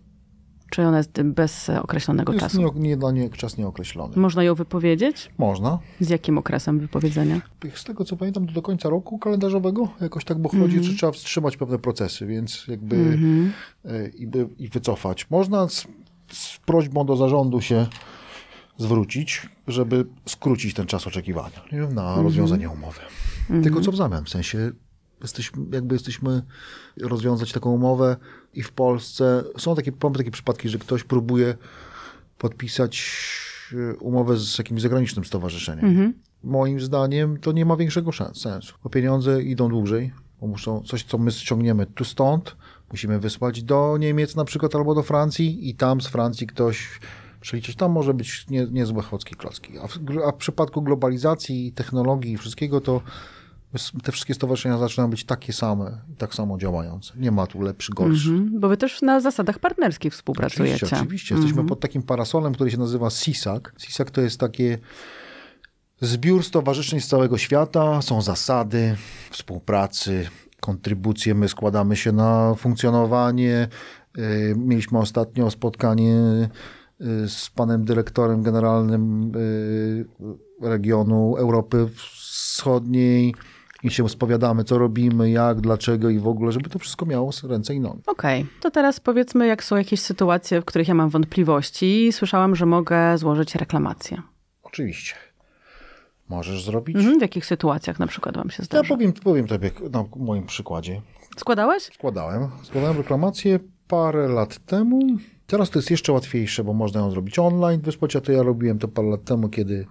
Czy 0.71 0.83
ona 0.83 0.99
jest 0.99 1.23
bez 1.23 1.71
określonego 1.71 2.33
Jest 2.33 2.45
czasu? 2.45 2.63
nie, 2.63 2.81
nie, 2.81 2.97
dla 2.97 3.13
niej 3.13 3.31
czas 3.31 3.59
nieokreślony. 3.59 4.17
Można 4.17 4.43
ją 4.43 4.55
wypowiedzieć? 4.55 5.31
Można. 5.39 5.79
Z 6.01 6.11
jakim 6.11 6.39
okresem 6.39 6.81
wypowiedzenia? 6.81 7.41
Z 7.75 7.85
tego 7.85 8.05
co 8.05 8.17
pamiętam, 8.17 8.47
do 8.47 8.63
końca 8.63 8.89
roku 8.89 9.19
kalendarzowego 9.19 9.89
jakoś 10.01 10.25
tak, 10.25 10.39
bo 10.39 10.49
chodzi, 10.49 10.85
że 10.85 10.95
trzeba 10.95 11.13
wstrzymać 11.13 11.57
pewne 11.57 11.79
procesy, 11.79 12.27
więc 12.27 12.67
jakby 12.69 13.19
e, 13.85 14.09
i, 14.09 14.29
i 14.59 14.69
wycofać. 14.69 15.31
Można 15.31 15.69
z, 15.69 15.87
z 16.33 16.59
prośbą 16.67 17.07
do 17.07 17.17
zarządu 17.17 17.61
się 17.61 17.87
zwrócić, 18.77 19.49
żeby 19.69 20.07
skrócić 20.27 20.75
ten 20.75 20.87
czas 20.87 21.07
oczekiwania 21.07 21.61
nie? 21.73 21.81
na 21.81 22.23
rozwiązanie 22.23 22.71
umowy. 22.71 23.01
Tylko 23.63 23.81
co 23.81 23.93
w 23.93 23.97
zamian? 23.97 24.25
W 24.25 24.29
sensie 24.29 24.73
jesteśmy, 25.23 25.65
jakby 25.73 25.95
jesteśmy 25.95 26.43
rozwiązać 27.03 27.53
taką 27.53 27.71
umowę 27.71 28.17
i 28.55 28.63
w 28.63 28.73
Polsce 28.73 29.45
są 29.59 29.75
takie, 29.75 29.93
takie 29.93 30.31
przypadki, 30.31 30.69
że 30.69 30.79
ktoś 30.79 31.05
próbuje 31.05 31.55
podpisać 32.39 33.13
e, 33.73 33.97
umowę 33.97 34.37
z 34.37 34.59
jakimś 34.59 34.83
zagranicznym 34.83 35.25
stowarzyszeniem. 35.25 36.15
Moim 36.45 36.81
zdaniem 36.81 37.37
to 37.37 37.53
nie 37.53 37.65
ma 37.65 37.77
większego 37.77 38.11
sensu, 38.35 38.75
bo 38.85 38.91
pieniądze 38.91 39.43
idą 39.43 39.69
dłużej, 39.69 40.13
bo 40.41 40.47
muszą 40.47 40.83
coś, 40.83 41.05
co 41.05 41.19
my 41.19 41.31
ściągniemy 41.31 41.87
tu 41.87 42.05
stąd, 42.05 42.57
musimy 42.91 43.19
wysłać 43.19 43.63
do 43.63 43.97
Niemiec 43.99 44.37
na 44.37 44.45
przykład 44.45 44.75
albo 44.75 44.95
do 44.95 45.03
Francji 45.03 45.69
i 45.69 45.75
tam 45.75 46.01
z 46.01 46.07
Francji 46.07 46.47
ktoś 46.47 47.01
przeliczyć. 47.41 47.77
Tam 47.77 47.93
może 47.93 48.15
być 48.15 48.47
nie, 48.51 48.67
niezłe 48.67 49.03
chłocki 49.03 49.35
klocki. 49.35 49.79
A 49.79 49.87
w, 49.87 49.99
a 50.27 50.33
w 50.33 50.37
przypadku 50.37 50.83
globalizacji, 50.83 51.73
technologii 51.73 52.33
i 52.33 52.37
wszystkiego 52.37 52.81
to 52.81 53.03
te 54.03 54.13
wszystkie 54.13 54.35
stowarzyszenia 54.35 54.79
zaczynają 54.79 55.11
być 55.11 55.25
takie 55.25 55.53
same 55.53 56.01
i 56.13 56.17
tak 56.17 56.35
samo 56.35 56.59
działające. 56.59 57.13
Nie 57.17 57.31
ma 57.31 57.47
tu 57.47 57.63
lepszy, 57.63 57.93
gorszy. 57.93 58.31
Mhm, 58.31 58.61
bo 58.61 58.69
wy 58.69 58.77
też 58.77 59.03
na 59.03 59.21
zasadach 59.21 59.59
partnerskich 59.59 60.13
współpracujecie. 60.13 60.75
Oczywiście, 60.75 60.97
oczywiście. 60.97 61.35
Jesteśmy 61.35 61.67
pod 61.67 61.81
takim 61.81 62.03
parasolem, 62.03 62.55
który 62.55 62.71
się 62.71 62.79
nazywa 62.79 63.11
CISAC. 63.11 63.63
CISAC 63.79 64.11
to 64.11 64.21
jest 64.21 64.41
takie 64.41 64.79
zbiór 66.01 66.45
stowarzyszeń 66.45 67.01
z 67.01 67.09
całego 67.09 67.39
świata. 67.39 68.03
Są 68.03 68.23
zasady 68.23 68.97
współpracy, 69.31 70.29
kontrybucje. 70.61 71.35
My 71.35 71.49
składamy 71.49 71.97
się 71.97 72.13
na 72.13 72.55
funkcjonowanie. 72.55 73.69
Yy, 74.17 74.55
Mieliśmy 74.57 74.99
ostatnio 74.99 75.51
spotkanie 75.51 76.15
yy, 77.01 77.29
z 77.29 77.51
panem 77.51 77.85
dyrektorem 77.85 78.43
generalnym 78.43 79.33
yy, 80.61 80.69
regionu 80.69 81.37
Europy 81.37 81.89
Wschodniej 81.95 83.35
i 83.83 83.91
się 83.91 84.09
spowiadamy, 84.09 84.65
co 84.65 84.79
robimy, 84.79 85.31
jak, 85.31 85.61
dlaczego 85.61 86.11
i 86.11 86.19
w 86.19 86.29
ogóle, 86.29 86.53
żeby 86.53 86.71
to 86.71 86.79
wszystko 86.79 87.07
miało 87.07 87.31
ręce 87.43 87.75
i 87.75 87.81
nogi. 87.81 88.03
Okej, 88.07 88.47
to 88.61 88.71
teraz 88.71 89.01
powiedzmy, 89.01 89.47
jak 89.47 89.65
są 89.65 89.77
jakieś 89.77 90.01
sytuacje, 90.01 90.61
w 90.61 90.65
których 90.65 90.89
ja 90.89 90.95
mam 90.95 91.09
wątpliwości. 91.09 92.13
Słyszałam, 92.13 92.57
że 92.57 92.67
mogę 92.67 93.19
złożyć 93.19 93.55
reklamację. 93.55 94.23
Oczywiście. 94.63 95.15
Możesz 96.29 96.65
zrobić. 96.65 96.97
Mhm, 96.97 97.19
w 97.19 97.23
jakich 97.23 97.47
sytuacjach 97.47 97.99
na 97.99 98.07
przykład 98.07 98.37
wam 98.37 98.51
się 98.51 98.57
Ja 98.59 98.65
zdarza? 98.65 98.89
powiem, 98.95 99.13
powiem 99.13 99.47
tobie 99.47 99.71
na 99.93 100.05
moim 100.17 100.47
przykładzie. 100.47 101.03
Składałeś? 101.37 101.83
Składałem. 101.83 102.49
Składałem 102.63 102.97
reklamację 102.97 103.59
parę 103.89 104.29
lat 104.29 104.59
temu. 104.59 105.01
Teraz 105.47 105.71
to 105.71 105.79
jest 105.79 105.91
jeszcze 105.91 106.13
łatwiejsze, 106.13 106.65
bo 106.65 106.73
można 106.73 107.01
ją 107.01 107.11
zrobić 107.11 107.39
online. 107.39 107.81
Wysłać, 107.81 108.17
a 108.17 108.21
to 108.21 108.33
ja 108.33 108.43
robiłem 108.43 108.79
to 108.79 108.89
parę 108.89 109.09
lat 109.09 109.25
temu, 109.25 109.49
kiedy 109.49 109.87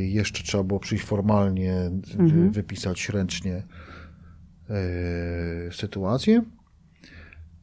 jeszcze 0.00 0.42
trzeba 0.42 0.64
było 0.64 0.80
przyjść 0.80 1.04
formalnie, 1.04 1.90
wy- 2.18 2.50
wypisać 2.50 3.08
ręcznie 3.08 3.62
e, 4.70 5.72
sytuację. 5.72 6.42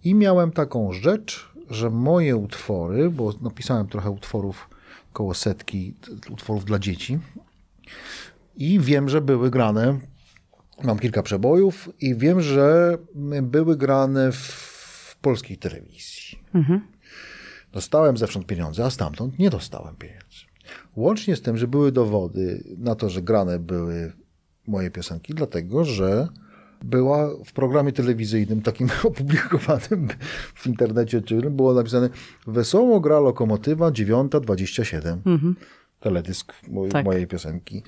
I 0.03 0.15
miałem 0.15 0.51
taką 0.51 0.93
rzecz, 0.93 1.51
że 1.69 1.89
moje 1.89 2.35
utwory, 2.35 3.09
bo 3.09 3.33
napisałem 3.41 3.87
trochę 3.87 4.09
utworów, 4.09 4.69
koło 5.13 5.33
setki 5.33 5.95
utworów 6.29 6.65
dla 6.65 6.79
dzieci. 6.79 7.19
I 8.55 8.79
wiem, 8.79 9.09
że 9.09 9.21
były 9.21 9.51
grane. 9.51 9.99
Mam 10.83 10.99
kilka 10.99 11.23
przebojów 11.23 11.89
i 12.01 12.15
wiem, 12.15 12.41
że 12.41 12.97
były 13.41 13.77
grane 13.77 14.31
w 14.31 15.17
polskiej 15.21 15.57
telewizji. 15.57 16.39
Dostałem 17.71 18.17
zewsząd 18.17 18.45
pieniądze, 18.45 18.85
a 18.85 18.89
stamtąd 18.89 19.39
nie 19.39 19.49
dostałem 19.49 19.95
pieniędzy. 19.95 20.24
Łącznie 20.95 21.35
z 21.35 21.41
tym, 21.41 21.57
że 21.57 21.67
były 21.67 21.91
dowody 21.91 22.63
na 22.77 22.95
to, 22.95 23.09
że 23.09 23.21
grane 23.21 23.59
były 23.59 24.11
moje 24.67 24.91
piosenki, 24.91 25.33
dlatego 25.33 25.85
że 25.85 26.27
była 26.83 27.29
w 27.45 27.53
programie 27.53 27.91
telewizyjnym, 27.91 28.61
takim 28.61 28.87
opublikowanym 29.03 30.07
w 30.55 30.67
internecie, 30.67 31.21
czy 31.21 31.41
było 31.41 31.73
napisane 31.73 32.09
Wesoło 32.47 32.99
gra 32.99 33.19
lokomotywa 33.19 33.91
9.27. 33.91 35.53
Teledysk 35.99 36.53
moj, 36.67 36.89
Tak. 36.89 37.05
mojej 37.05 37.27
piosenki. 37.27 37.83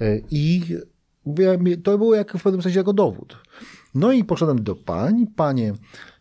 E, 0.00 0.18
I 0.30 0.62
to 1.84 1.98
było 1.98 2.14
jak 2.14 2.38
w 2.38 2.42
pewnym 2.42 2.62
sensie 2.62 2.78
jako 2.78 2.92
dowód. 2.92 3.36
No 3.94 4.12
i 4.12 4.24
poszedłem 4.24 4.62
do 4.62 4.76
pań, 4.76 5.26
panie 5.36 5.72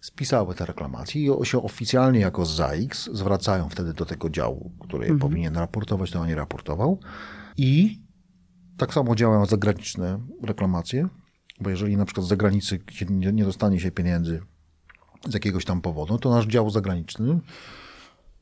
spisały 0.02 0.56
te 0.56 0.66
reklamacje 0.66 1.22
i 1.22 1.46
się 1.46 1.64
oficjalnie 1.64 2.20
jako 2.20 2.46
ZAIX 2.46 3.10
zwracają 3.14 3.70
wtedy 3.70 3.94
do 3.94 4.06
tego 4.06 4.30
działu, 4.30 4.72
który 4.80 5.08
je 5.08 5.18
powinien 5.18 5.56
raportować, 5.56 6.12
to 6.12 6.20
on 6.20 6.28
nie 6.28 6.36
raportował. 6.36 7.00
I 7.58 8.00
tak 8.78 8.94
samo 8.94 9.16
działają 9.16 9.46
zagraniczne 9.46 10.20
reklamacje, 10.44 11.08
bo 11.62 11.70
jeżeli 11.70 11.98
na 11.98 12.06
przykład 12.06 12.26
z 12.26 12.30
zagranicy 12.30 12.80
nie, 13.10 13.34
nie 13.34 13.44
dostanie 13.44 13.80
się 13.80 13.92
pieniędzy 13.92 14.42
z 15.30 15.34
jakiegoś 15.34 15.66
tam 15.66 15.82
powodu, 15.82 16.18
to 16.18 16.30
nasz 16.30 16.46
dział 16.46 16.70
zagraniczny 16.70 17.40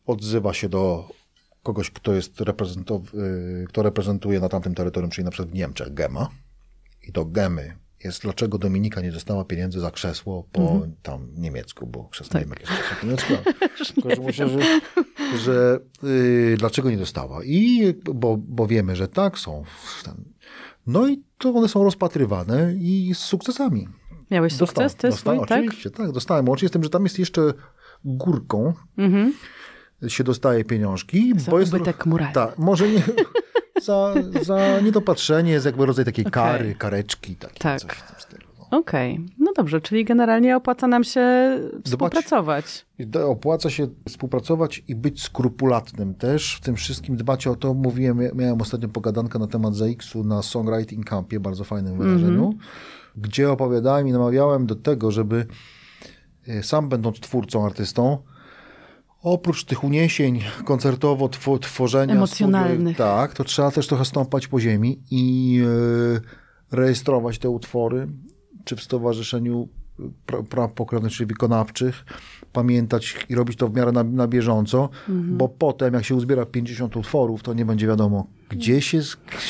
odzywa 0.05 0.53
się 0.53 0.69
do 0.69 1.09
kogoś, 1.63 1.91
kto 1.91 2.13
jest 2.13 2.39
reprezentow- 2.39 3.15
y, 3.63 3.65
kto 3.69 3.83
reprezentuje 3.83 4.39
na 4.39 4.49
tamtym 4.49 4.75
terytorium, 4.75 5.11
czyli 5.11 5.25
na 5.25 5.31
przykład 5.31 5.49
w 5.49 5.53
Niemczech 5.53 5.93
GEMA. 5.93 6.29
I 7.07 7.11
to 7.11 7.25
GEMY 7.25 7.80
jest, 8.03 8.21
dlaczego 8.21 8.57
Dominika 8.57 9.01
nie 9.01 9.11
dostała 9.11 9.45
pieniędzy 9.45 9.79
za 9.79 9.91
krzesło 9.91 10.47
po 10.51 10.87
tam 11.03 11.27
niemiecku, 11.37 11.87
bo 11.87 12.03
krzesło, 12.03 12.39
nie 12.39 12.45
wiem, 12.45 12.49
jak 12.49 12.59
jest 12.59 12.71
krzesło 12.71 12.97
po 13.01 13.05
niemiecku, 13.05 13.33
ale 14.05 14.15
myślę, 14.27 14.49
że, 14.49 14.59
że 15.37 15.79
y, 16.03 16.55
dlaczego 16.57 16.89
nie 16.89 16.97
dostała 16.97 17.43
i 17.43 17.93
bo, 18.13 18.37
bo 18.37 18.67
wiemy, 18.67 18.95
że 18.95 19.07
tak 19.07 19.39
są 19.39 19.63
ten. 20.03 20.15
no 20.87 21.07
i 21.07 21.23
to 21.37 21.49
one 21.49 21.67
są 21.67 21.83
rozpatrywane 21.83 22.73
i 22.79 23.11
z 23.15 23.19
sukcesami. 23.19 23.87
Miałeś 24.31 24.55
sukces 24.55 24.95
ty 24.95 25.11
swój, 25.11 25.39
tak? 25.39 25.59
Oczywiście, 25.59 25.89
tak, 25.89 26.11
dostałem. 26.11 26.49
Łącznie 26.49 26.67
z 26.67 26.71
tym, 26.71 26.83
że 26.83 26.89
tam 26.89 27.03
jest 27.03 27.19
jeszcze 27.19 27.53
górką 28.05 28.73
się 30.07 30.23
dostaje 30.23 30.63
pieniążki. 30.63 31.33
Za 31.37 31.51
bo 31.51 31.59
jest 31.59 31.73
ubytek 31.73 32.05
morali. 32.05 32.33
Tak, 32.33 32.57
może 32.57 32.89
nie... 32.89 33.03
Za, 33.83 34.13
za 34.41 34.79
niedopatrzenie 34.83 35.51
jest 35.51 35.65
jakby 35.65 35.85
rodzaj 35.85 36.05
takiej 36.05 36.25
kary, 36.25 36.75
kareczki, 36.75 37.35
takie 37.35 37.59
Tak. 37.59 37.79
coś 37.81 37.91
w 37.91 38.07
tym 38.11 38.15
stylu. 38.19 38.41
No. 38.71 38.77
Okej, 38.79 39.25
no 39.39 39.53
dobrze, 39.57 39.81
czyli 39.81 40.05
generalnie 40.05 40.57
opłaca 40.57 40.87
nam 40.87 41.03
się 41.03 41.57
współpracować. 41.85 42.85
Da- 42.99 43.25
Opłaca 43.25 43.69
się 43.69 43.87
współpracować 44.09 44.83
i 44.87 44.95
być 44.95 45.23
skrupulatnym 45.23 46.13
też. 46.15 46.55
W 46.55 46.61
tym 46.61 46.75
wszystkim 46.75 47.15
dbać 47.17 47.47
o 47.47 47.55
to. 47.55 47.73
Mówiłem, 47.73 48.19
miałem 48.35 48.61
ostatnio 48.61 48.89
pogadankę 48.89 49.39
na 49.39 49.47
temat 49.47 49.75
ZX-u 49.75 50.23
na 50.23 50.41
Songwriting 50.41 51.05
Campie, 51.05 51.39
bardzo 51.39 51.63
fajnym 51.63 51.97
wydarzeniu, 51.97 52.53
gdzie 53.17 53.51
opowiadałem 53.51 54.07
i 54.07 54.11
namawiałem 54.11 54.65
do 54.65 54.75
tego, 54.75 55.11
żeby 55.11 55.45
e, 56.47 56.63
sam 56.63 56.89
będąc 56.89 57.19
twórcą, 57.19 57.65
artystą, 57.65 58.17
oprócz 59.21 59.63
tych 59.63 59.83
uniesień 59.83 60.41
koncertowo, 60.65 61.27
tw- 61.27 61.59
tworzenia... 61.59 62.15
Emocjonalnych. 62.15 62.97
tak, 62.97 63.33
to 63.33 63.43
trzeba 63.43 63.71
też 63.71 63.87
trochę 63.87 64.05
stąpać 64.05 64.47
po 64.47 64.59
ziemi 64.59 64.99
i 65.11 65.59
e, 66.71 66.75
rejestrować 66.75 67.39
te 67.39 67.49
utwory, 67.49 68.07
czy 68.65 68.75
w 68.75 68.81
stowarzyszeniu 68.81 69.69
pra- 70.27 70.43
praw 70.43 70.71
pokrewnych, 70.71 71.11
czyli 71.13 71.27
wykonawczych, 71.27 72.05
pamiętać 72.53 73.25
i 73.29 73.35
robić 73.35 73.57
to 73.57 73.67
w 73.67 73.75
miarę 73.75 73.91
na, 73.91 74.03
na 74.03 74.27
bieżąco, 74.27 74.89
bo 75.07 75.49
potem 75.49 75.93
jak 75.93 76.05
się 76.05 76.15
uzbiera 76.15 76.45
50 76.45 76.97
utworów, 76.97 77.43
to 77.43 77.53
nie 77.53 77.65
będzie 77.65 77.87
wiadomo, 77.87 78.27
gdzie 78.49 78.81
się 78.81 78.99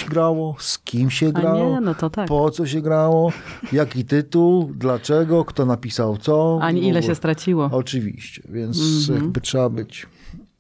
grało, 0.10 0.56
z 0.60 0.80
kim 0.80 1.10
się 1.10 1.32
grało, 1.32 1.76
nie, 1.76 1.82
no 1.82 2.10
tak. 2.10 2.28
po 2.28 2.52
co 2.52 2.68
się 2.68 2.82
grało, 2.82 3.32
jaki 3.72 4.06
tytuł, 4.06 4.72
dlaczego, 4.76 5.45
kto 5.45 5.66
napisał 5.66 6.18
co. 6.18 6.60
Ani 6.62 6.88
ile 6.88 7.04
się 7.04 7.16
straciło. 7.16 7.70
Oczywiście, 7.74 8.41
więc 8.49 9.08
jakby 9.08 9.41
trzeba 9.41 9.70
być 9.70 10.08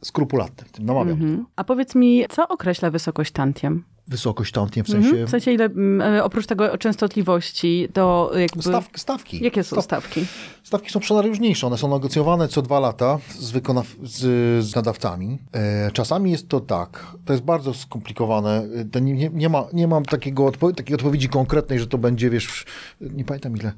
skrupulatnym. 0.01 0.69
Tym 0.71 0.85
namawiam. 0.85 1.13
Mhm. 1.13 1.45
A 1.55 1.63
powiedz 1.63 1.95
mi, 1.95 2.25
co 2.29 2.47
określa 2.47 2.91
wysokość 2.91 3.31
tantiem? 3.31 3.83
Wysokość 4.11 4.51
tamtej, 4.51 4.83
w 4.83 4.87
sensie 4.87 5.09
Mhm. 5.09 5.27
W 5.27 5.29
sensie 5.29 5.51
ile, 5.51 5.69
e, 6.17 6.23
oprócz 6.23 6.45
tego 6.47 6.77
częstotliwości, 6.77 7.87
to 7.93 8.31
jakby... 8.35 8.61
staw, 8.63 8.89
stawki. 8.95 9.43
Jakie 9.43 9.63
są 9.63 9.75
Staw- 9.75 9.81
stawki? 9.83 10.25
Stawki 10.63 10.89
są 10.89 10.99
przenajróżniejsze. 10.99 11.67
One 11.67 11.77
są 11.77 11.87
negocjowane 11.89 12.47
co 12.47 12.61
dwa 12.61 12.79
lata 12.79 13.19
z, 13.29 13.51
wykonaw- 13.51 13.95
z, 14.03 14.19
z 14.65 14.75
nadawcami. 14.75 15.37
E, 15.53 15.91
czasami 15.91 16.31
jest 16.31 16.47
to 16.49 16.59
tak. 16.59 17.07
To 17.25 17.33
jest 17.33 17.43
bardzo 17.45 17.73
skomplikowane. 17.73 18.67
E, 18.75 18.85
To 18.85 18.99
nie, 18.99 19.13
nie, 19.13 19.29
nie, 19.33 19.49
ma, 19.49 19.63
nie 19.73 19.87
mam 19.87 20.05
takiego 20.05 20.43
odpo- 20.45 20.73
takiej 20.75 20.95
odpowiedzi 20.95 21.29
konkretnej, 21.29 21.79
że 21.79 21.87
to 21.87 21.97
będzie, 21.97 22.29
wiesz, 22.29 22.65
nie 23.01 23.25
pamiętam 23.25 23.57
ile, 23.57 23.71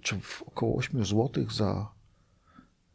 czy 0.00 0.20
w 0.20 0.42
około 0.42 0.76
8 0.76 1.04
zł 1.04 1.30
za, 1.50 1.88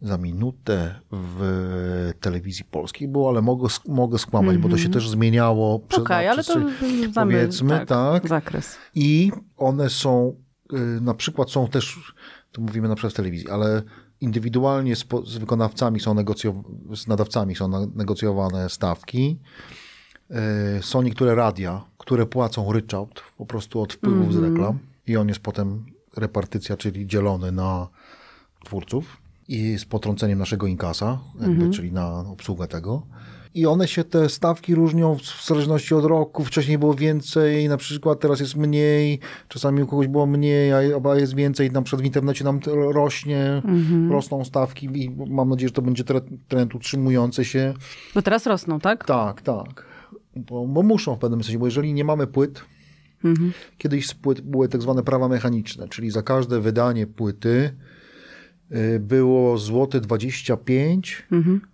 za 0.01 0.17
minutę 0.17 0.99
w 1.11 2.11
telewizji 2.19 2.65
polskiej 2.65 3.07
było, 3.07 3.29
ale 3.29 3.41
mogę, 3.41 3.67
mogę 3.87 4.17
skłamać, 4.17 4.57
bo 4.57 4.69
to 4.69 4.77
się 4.77 4.89
też 4.89 5.09
zmieniało 5.09 5.79
przez 5.79 5.99
lat, 6.25 6.33
ale 6.33 6.43
przez 6.43 6.55
to 6.55 6.59
znamy 7.11 7.33
powiedzmy, 7.33 7.85
tak. 7.85 8.27
zakres. 8.27 8.77
I 8.95 9.31
one 9.57 9.89
są, 9.89 10.35
y, 10.73 11.01
na 11.01 11.13
przykład 11.13 11.51
są 11.51 11.67
też, 11.67 12.13
to 12.51 12.61
mówimy 12.61 12.87
na 12.87 12.95
przykład 12.95 13.13
w 13.13 13.15
telewizji, 13.15 13.49
ale 13.49 13.81
indywidualnie 14.21 14.95
z, 14.95 15.05
z 15.25 15.37
wykonawcami 15.37 15.99
są 15.99 16.13
negocjowane, 16.13 16.95
z 16.95 17.07
nadawcami 17.07 17.55
są 17.55 17.67
na- 17.67 17.87
negocjowane 17.95 18.69
stawki. 18.69 19.39
Y, 20.79 20.83
Są 20.83 21.01
niektóre 21.01 21.35
radia, 21.35 21.81
które 21.97 22.25
płacą 22.25 22.73
ryczałt 22.73 23.23
po 23.37 23.45
prostu 23.45 23.81
od 23.81 23.93
wpływów 23.93 24.33
z 24.33 24.37
reklam 24.37 24.79
i 25.07 25.17
on 25.17 25.27
jest 25.27 25.39
potem 25.39 25.85
repartycja, 26.17 26.77
czyli 26.77 27.07
dzielony 27.07 27.51
na 27.51 27.87
twórców 28.65 29.17
i 29.49 29.77
z 29.77 29.85
potrąceniem 29.85 30.39
naszego 30.39 30.67
inkasa, 30.67 31.19
jakby, 31.41 31.69
czyli 31.69 31.91
na 31.91 32.19
obsługę 32.19 32.67
tego. 32.67 33.01
I 33.53 33.65
one 33.65 33.87
się, 33.87 34.03
te 34.03 34.29
stawki 34.29 34.75
różnią 34.75 35.15
w 35.15 35.45
zależności 35.47 35.95
od 35.95 36.05
roku. 36.05 36.43
Wcześniej 36.45 36.77
było 36.77 36.93
więcej, 36.93 37.69
na 37.69 37.77
przykład 37.77 38.19
teraz 38.19 38.39
jest 38.39 38.55
mniej, 38.55 39.19
czasami 39.47 39.83
u 39.83 39.87
kogoś 39.87 40.07
było 40.07 40.25
mniej, 40.25 40.73
a 40.73 41.15
jest 41.15 41.35
więcej. 41.35 41.71
Na 41.71 41.81
przykład 41.81 42.01
w 42.01 42.05
internecie 42.05 42.43
nam 42.43 42.59
rośnie, 42.91 43.61
rosną 44.09 44.45
stawki 44.45 44.85
i 44.93 45.09
mam 45.09 45.49
nadzieję, 45.49 45.67
że 45.67 45.73
to 45.73 45.81
będzie 45.81 46.03
tre- 46.03 46.21
trend 46.47 46.75
utrzymujący 46.75 47.45
się. 47.45 47.73
Bo 48.15 48.21
teraz 48.21 48.45
rosną, 48.45 48.79
tak? 48.79 49.05
Tak, 49.05 49.41
tak. 49.41 49.85
Bo, 50.35 50.67
bo 50.67 50.83
muszą 50.83 51.15
w 51.15 51.19
pewnym 51.19 51.43
sensie, 51.43 51.59
bo 51.59 51.65
jeżeli 51.65 51.93
nie 51.93 52.03
mamy 52.03 52.27
płyt, 52.27 52.61
kiedyś 53.77 54.07
z 54.07 54.13
płyt 54.13 54.41
były 54.41 54.67
tak 54.69 54.81
zwane 54.81 55.03
prawa 55.03 55.27
mechaniczne, 55.27 55.87
czyli 55.87 56.11
za 56.11 56.21
każde 56.21 56.59
wydanie 56.59 57.07
płyty 57.07 57.75
było 58.99 59.57
złote 59.57 60.01
25 60.01 61.27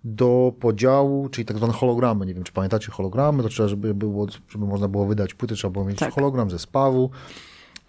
do 0.04 0.52
podziału, 0.60 1.28
czyli 1.28 1.44
tak 1.44 1.56
zwane 1.56 1.72
hologramy. 1.72 2.26
Nie 2.26 2.34
wiem, 2.34 2.44
czy 2.44 2.52
pamiętacie 2.52 2.92
hologramy, 2.92 3.42
to 3.42 3.48
trzeba, 3.48 3.68
żeby, 3.68 3.94
było, 3.94 4.26
żeby 4.48 4.66
można 4.66 4.88
było 4.88 5.06
wydać 5.06 5.34
płyty, 5.34 5.54
trzeba 5.54 5.72
było 5.72 5.84
mieć 5.84 5.98
Tak. 5.98 6.14
hologram 6.14 6.50
zespołu 6.50 7.10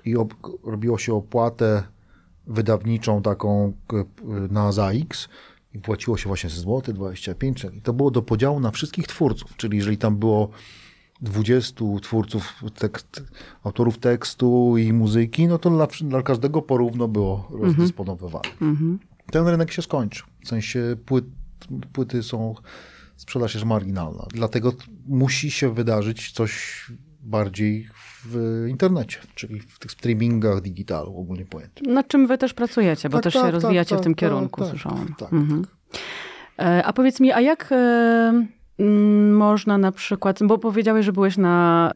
i 0.05 0.15
ob, 0.17 0.33
robiło 0.63 0.97
się 0.97 1.13
opłatę 1.13 1.83
wydawniczą 2.47 3.21
taką 3.21 3.73
na 4.49 4.71
ZAX 4.71 5.29
i 5.73 5.79
płaciło 5.79 6.17
się 6.17 6.27
właśnie 6.27 6.49
złoty 6.49 6.93
25 6.93 7.65
i 7.73 7.81
to 7.81 7.93
było 7.93 8.11
do 8.11 8.21
podziału 8.21 8.59
na 8.59 8.71
wszystkich 8.71 9.07
twórców, 9.07 9.57
czyli 9.57 9.77
jeżeli 9.77 9.97
tam 9.97 10.17
było 10.17 10.49
20 11.21 11.75
twórców, 12.01 12.63
tekst, 12.79 13.23
autorów 13.63 13.97
tekstu 13.97 14.77
i 14.77 14.93
muzyki, 14.93 15.47
no 15.47 15.57
to 15.57 15.69
dla, 15.69 15.87
dla 16.01 16.21
każdego 16.21 16.61
porówno 16.61 17.07
było 17.07 17.47
rozdysponowywane. 17.51 18.49
Ten 19.31 19.47
rynek 19.47 19.71
się 19.71 19.81
skończył. 19.81 20.27
W 20.43 20.47
sensie 20.47 20.95
płyt, 21.05 21.25
płyty 21.93 22.23
są, 22.23 22.55
sprzedaż 23.15 23.53
jest 23.53 23.65
marginalna. 23.65 24.25
Dlatego 24.33 24.73
musi 25.07 25.51
się 25.51 25.73
wydarzyć 25.73 26.31
coś 26.31 26.85
bardziej 27.23 27.87
w 28.25 28.65
internecie, 28.69 29.17
czyli 29.35 29.59
w 29.59 29.79
tych 29.79 29.91
streamingach 29.91 30.61
digitalu 30.61 31.19
ogólnie 31.19 31.45
pojętym. 31.45 31.93
Nad 31.93 32.07
czym 32.07 32.27
wy 32.27 32.37
też 32.37 32.53
pracujecie, 32.53 33.09
bo 33.09 33.17
Tak, 33.17 33.23
też 33.23 33.33
tak, 33.33 33.41
się 33.41 33.51
tak, 33.51 33.53
rozwijacie 33.61 33.89
tak, 33.89 33.99
w 33.99 34.03
tym 34.03 34.13
tak, 34.13 34.19
kierunku, 34.19 34.61
tak, 34.61 34.69
słyszałam. 34.69 35.15
tak, 35.17 35.33
Mhm. 35.33 35.65
E, 36.59 36.83
A 36.85 36.93
powiedz 36.93 37.19
mi, 37.19 37.31
a 37.31 37.41
jak 37.41 37.71
e, 37.71 37.75
mm, 37.75 38.47
można 39.31 39.77
na 39.77 39.91
przykład, 39.91 40.39
bo 40.43 40.57
powiedziałeś, 40.57 41.05
że 41.05 41.13
byłeś 41.13 41.37
na 41.37 41.91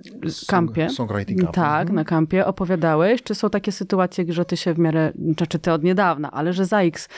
kampie. 0.48 0.90
songwriting 0.90 1.40
campie, 1.40 1.54
Tak, 1.54 1.82
mhm. 1.82 1.96
na 1.96 2.06
kampie 2.06 2.46
opowiadałeś. 2.46 3.24
Czy 3.24 3.36
są 3.36 3.50
takie 3.50 3.72
sytuacje, 3.72 4.26
że 4.30 4.46
ty 4.46 4.58
się 4.58 4.74
w 4.74 4.80
miarę, 4.80 5.14
czy, 5.36 5.48
czy 5.48 5.60
ty 5.60 5.72
od 5.72 5.84
niedawna, 5.84 6.32
ale 6.32 6.54
że 6.54 6.66
ZAX, 6.66 7.10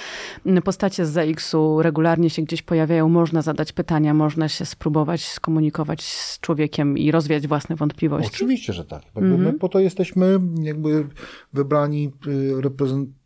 m, 0.46 0.62
postacie 0.62 1.06
z 1.06 1.10
ZAX-u 1.10 1.82
regularnie 1.82 2.30
się 2.30 2.42
gdzieś 2.42 2.62
pojawiają, 2.62 3.10
można 3.10 3.42
zadać 3.42 3.72
pytania, 3.72 4.14
można 4.14 4.50
się 4.50 4.66
spróbować 4.66 5.26
skomunikować 5.26 6.04
z 6.04 6.40
człowiekiem 6.40 6.98
i 6.98 7.12
rozwiać 7.12 7.48
własne 7.48 7.76
wątpliwości? 7.76 8.32
Oczywiście, 8.34 8.74
że 8.74 8.86
tak. 8.86 9.02
Mhm. 9.16 9.42
My 9.42 9.54
po 9.54 9.70
to 9.70 9.80
jesteśmy 9.80 10.40
jakby 10.62 11.08
wybrani 11.54 12.12
y, 12.28 12.62
reprezent, 12.62 13.10
y, 13.10 13.23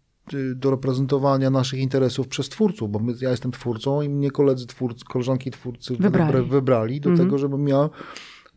do 0.55 0.71
reprezentowania 0.71 1.49
naszych 1.49 1.80
interesów 1.80 2.28
przez 2.28 2.49
twórców, 2.49 2.91
bo 2.91 2.99
my, 2.99 3.13
ja 3.21 3.32
jestem 3.32 3.51
twórcą 3.51 4.01
i 4.01 4.09
mnie 4.09 4.32
koledzy 4.32 4.67
twórcy, 4.67 5.05
koleżanki 5.05 5.51
twórcy 5.51 5.95
Wybrali. 5.95 6.34
wybra- 6.34 6.49
wybrali 6.49 7.01
do 7.01 7.09
tego, 7.17 7.38
żebym 7.38 7.67
ja 7.67 7.89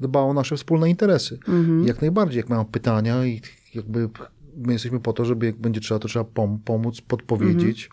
dbał 0.00 0.30
o 0.30 0.34
nasze 0.34 0.56
wspólne 0.56 0.90
interesy. 0.90 1.38
I 1.84 1.86
Jak 1.86 2.00
najbardziej, 2.00 2.36
jak 2.36 2.48
mają 2.48 2.64
pytania 2.64 3.26
i 3.26 3.40
jakby 3.74 4.08
my 4.56 4.72
jesteśmy 4.72 5.00
po 5.00 5.12
to, 5.12 5.24
żeby 5.24 5.46
jak 5.46 5.56
będzie 5.56 5.80
trzeba, 5.80 6.00
to 6.00 6.08
trzeba 6.08 6.24
pom- 6.24 6.58
pomóc, 6.64 7.00
podpowiedzieć. 7.00 7.90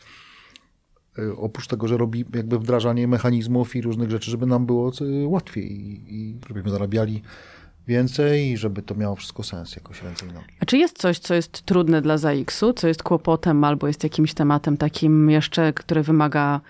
Y, 1.20 1.36
Oprócz 1.38 1.68
tego, 1.68 1.88
że 1.88 1.98
robi 1.98 2.26
jakby 2.36 2.60
wdrażanie 2.60 3.08
mechanizmów 3.08 3.76
i 3.76 3.82
różnych 3.82 4.12
rzeczy, 4.12 4.32
żeby 4.32 4.46
nam 4.46 4.66
było 4.66 4.92
y, 5.02 5.28
łatwiej 5.28 5.72
i, 5.72 6.16
i 6.16 6.38
żebyśmy 6.48 6.70
zarabiali 6.72 7.22
więcej 7.88 8.52
i 8.52 8.58
żeby 8.58 8.82
to 8.82 8.96
miało 8.96 9.16
wszystko 9.16 9.44
sens 9.44 9.76
jakoś 9.76 10.04
ręce 10.04 10.26
i 10.26 10.34
nogi. 10.34 10.48
A 10.60 10.66
czy 10.66 10.78
jest 10.78 10.98
coś, 10.98 11.20
co 11.20 11.34
jest 11.34 11.62
trudne 11.62 12.02
dla 12.02 12.18
ZAX-u, 12.18 12.74
co 12.74 12.88
jest 12.88 13.04
kłopotem 13.04 13.64
albo 13.64 13.88
jest 13.88 14.04
jakimś 14.04 14.34
tematem 14.34 14.78
takim 14.78 15.30
jeszcze, 15.30 15.74
który 15.74 16.04
wymaga 16.04 16.62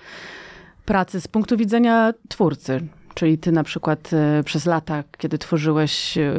pracy 0.86 1.22
z 1.22 1.28
punktu 1.28 1.58
widzenia 1.58 2.14
twórcy? 2.30 2.82
Czyli 3.14 3.38
ty 3.38 3.52
na 3.52 3.64
przykład 3.64 4.14
e, 4.14 4.44
przez 4.44 4.66
lata, 4.66 5.04
kiedy 5.18 5.38
tworzyłeś, 5.38 6.18
e, 6.18 6.34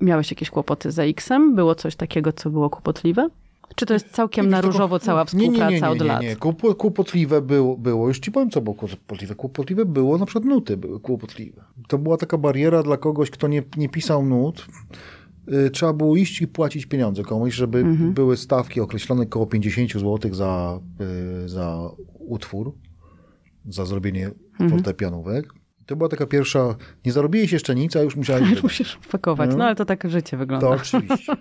miałeś 0.00 0.30
jakieś 0.30 0.50
kłopoty 0.50 0.90
z 0.90 0.94
ZAX-em? 0.94 1.54
Było 1.54 1.74
coś 1.74 1.96
takiego, 1.96 2.32
co 2.32 2.50
było 2.50 2.70
kłopotliwe? 2.70 3.28
Czy 3.74 3.86
to 3.86 3.94
jest 3.94 4.10
całkiem 4.10 4.48
na 4.48 4.60
różowo 4.60 4.98
cała 4.98 5.20
nie, 5.20 5.24
nie, 5.24 5.26
współpraca 5.46 5.70
nie, 5.70 5.80
nie, 5.80 5.90
od 5.90 5.98
nie, 6.00 6.04
lat? 6.04 6.22
Nie, 6.22 6.36
Kłopo- 6.36 6.76
kłopotliwe 6.76 7.42
było, 7.42 7.76
było, 7.76 8.08
już 8.08 8.18
ci 8.18 8.32
powiem, 8.32 8.50
co 8.50 8.60
było 8.60 8.76
kłopotliwe. 8.76 9.34
Kłopotliwe 9.34 9.84
było, 9.84 10.18
na 10.18 10.26
przykład 10.26 10.44
nuty 10.44 10.76
były 10.76 11.00
kłopotliwe. 11.00 11.64
To 11.88 11.98
była 11.98 12.16
taka 12.16 12.38
bariera 12.38 12.82
dla 12.82 12.96
kogoś, 12.96 13.30
kto 13.30 13.48
nie, 13.48 13.62
nie 13.76 13.88
pisał 13.88 14.24
nut. 14.26 14.66
Y, 15.66 15.70
Trzeba 15.70 15.92
było 15.92 16.16
iść 16.16 16.42
i 16.42 16.48
płacić 16.48 16.86
pieniądze 16.86 17.22
komuś, 17.22 17.54
żeby 17.54 17.78
Mhm. 17.78 18.12
były 18.14 18.36
stawki 18.36 18.80
określone 18.80 19.22
około 19.22 19.46
50 19.46 19.92
zł 19.92 20.34
za, 20.34 20.80
y, 21.44 21.48
za 21.48 21.90
utwór, 22.18 22.72
za 23.68 23.84
zrobienie 23.84 24.30
Mhm. 24.52 24.70
fortepianówek. 24.70 25.54
To 25.86 25.96
była 25.96 26.08
taka 26.08 26.26
pierwsza, 26.26 26.74
nie 27.06 27.12
zarobiłeś 27.12 27.52
jeszcze 27.52 27.74
nic, 27.74 27.96
a 27.96 28.00
już 28.02 28.16
musiałeś 28.16 28.48
wydać. 28.48 28.62
Musisz 28.62 28.98
pakować. 29.12 29.50
No 29.56 29.64
ale 29.64 29.74
to 29.74 29.84
tak 29.84 30.10
życie 30.10 30.36
wygląda. 30.36 30.66
To 30.66 30.72
oczywiście. 30.72 31.32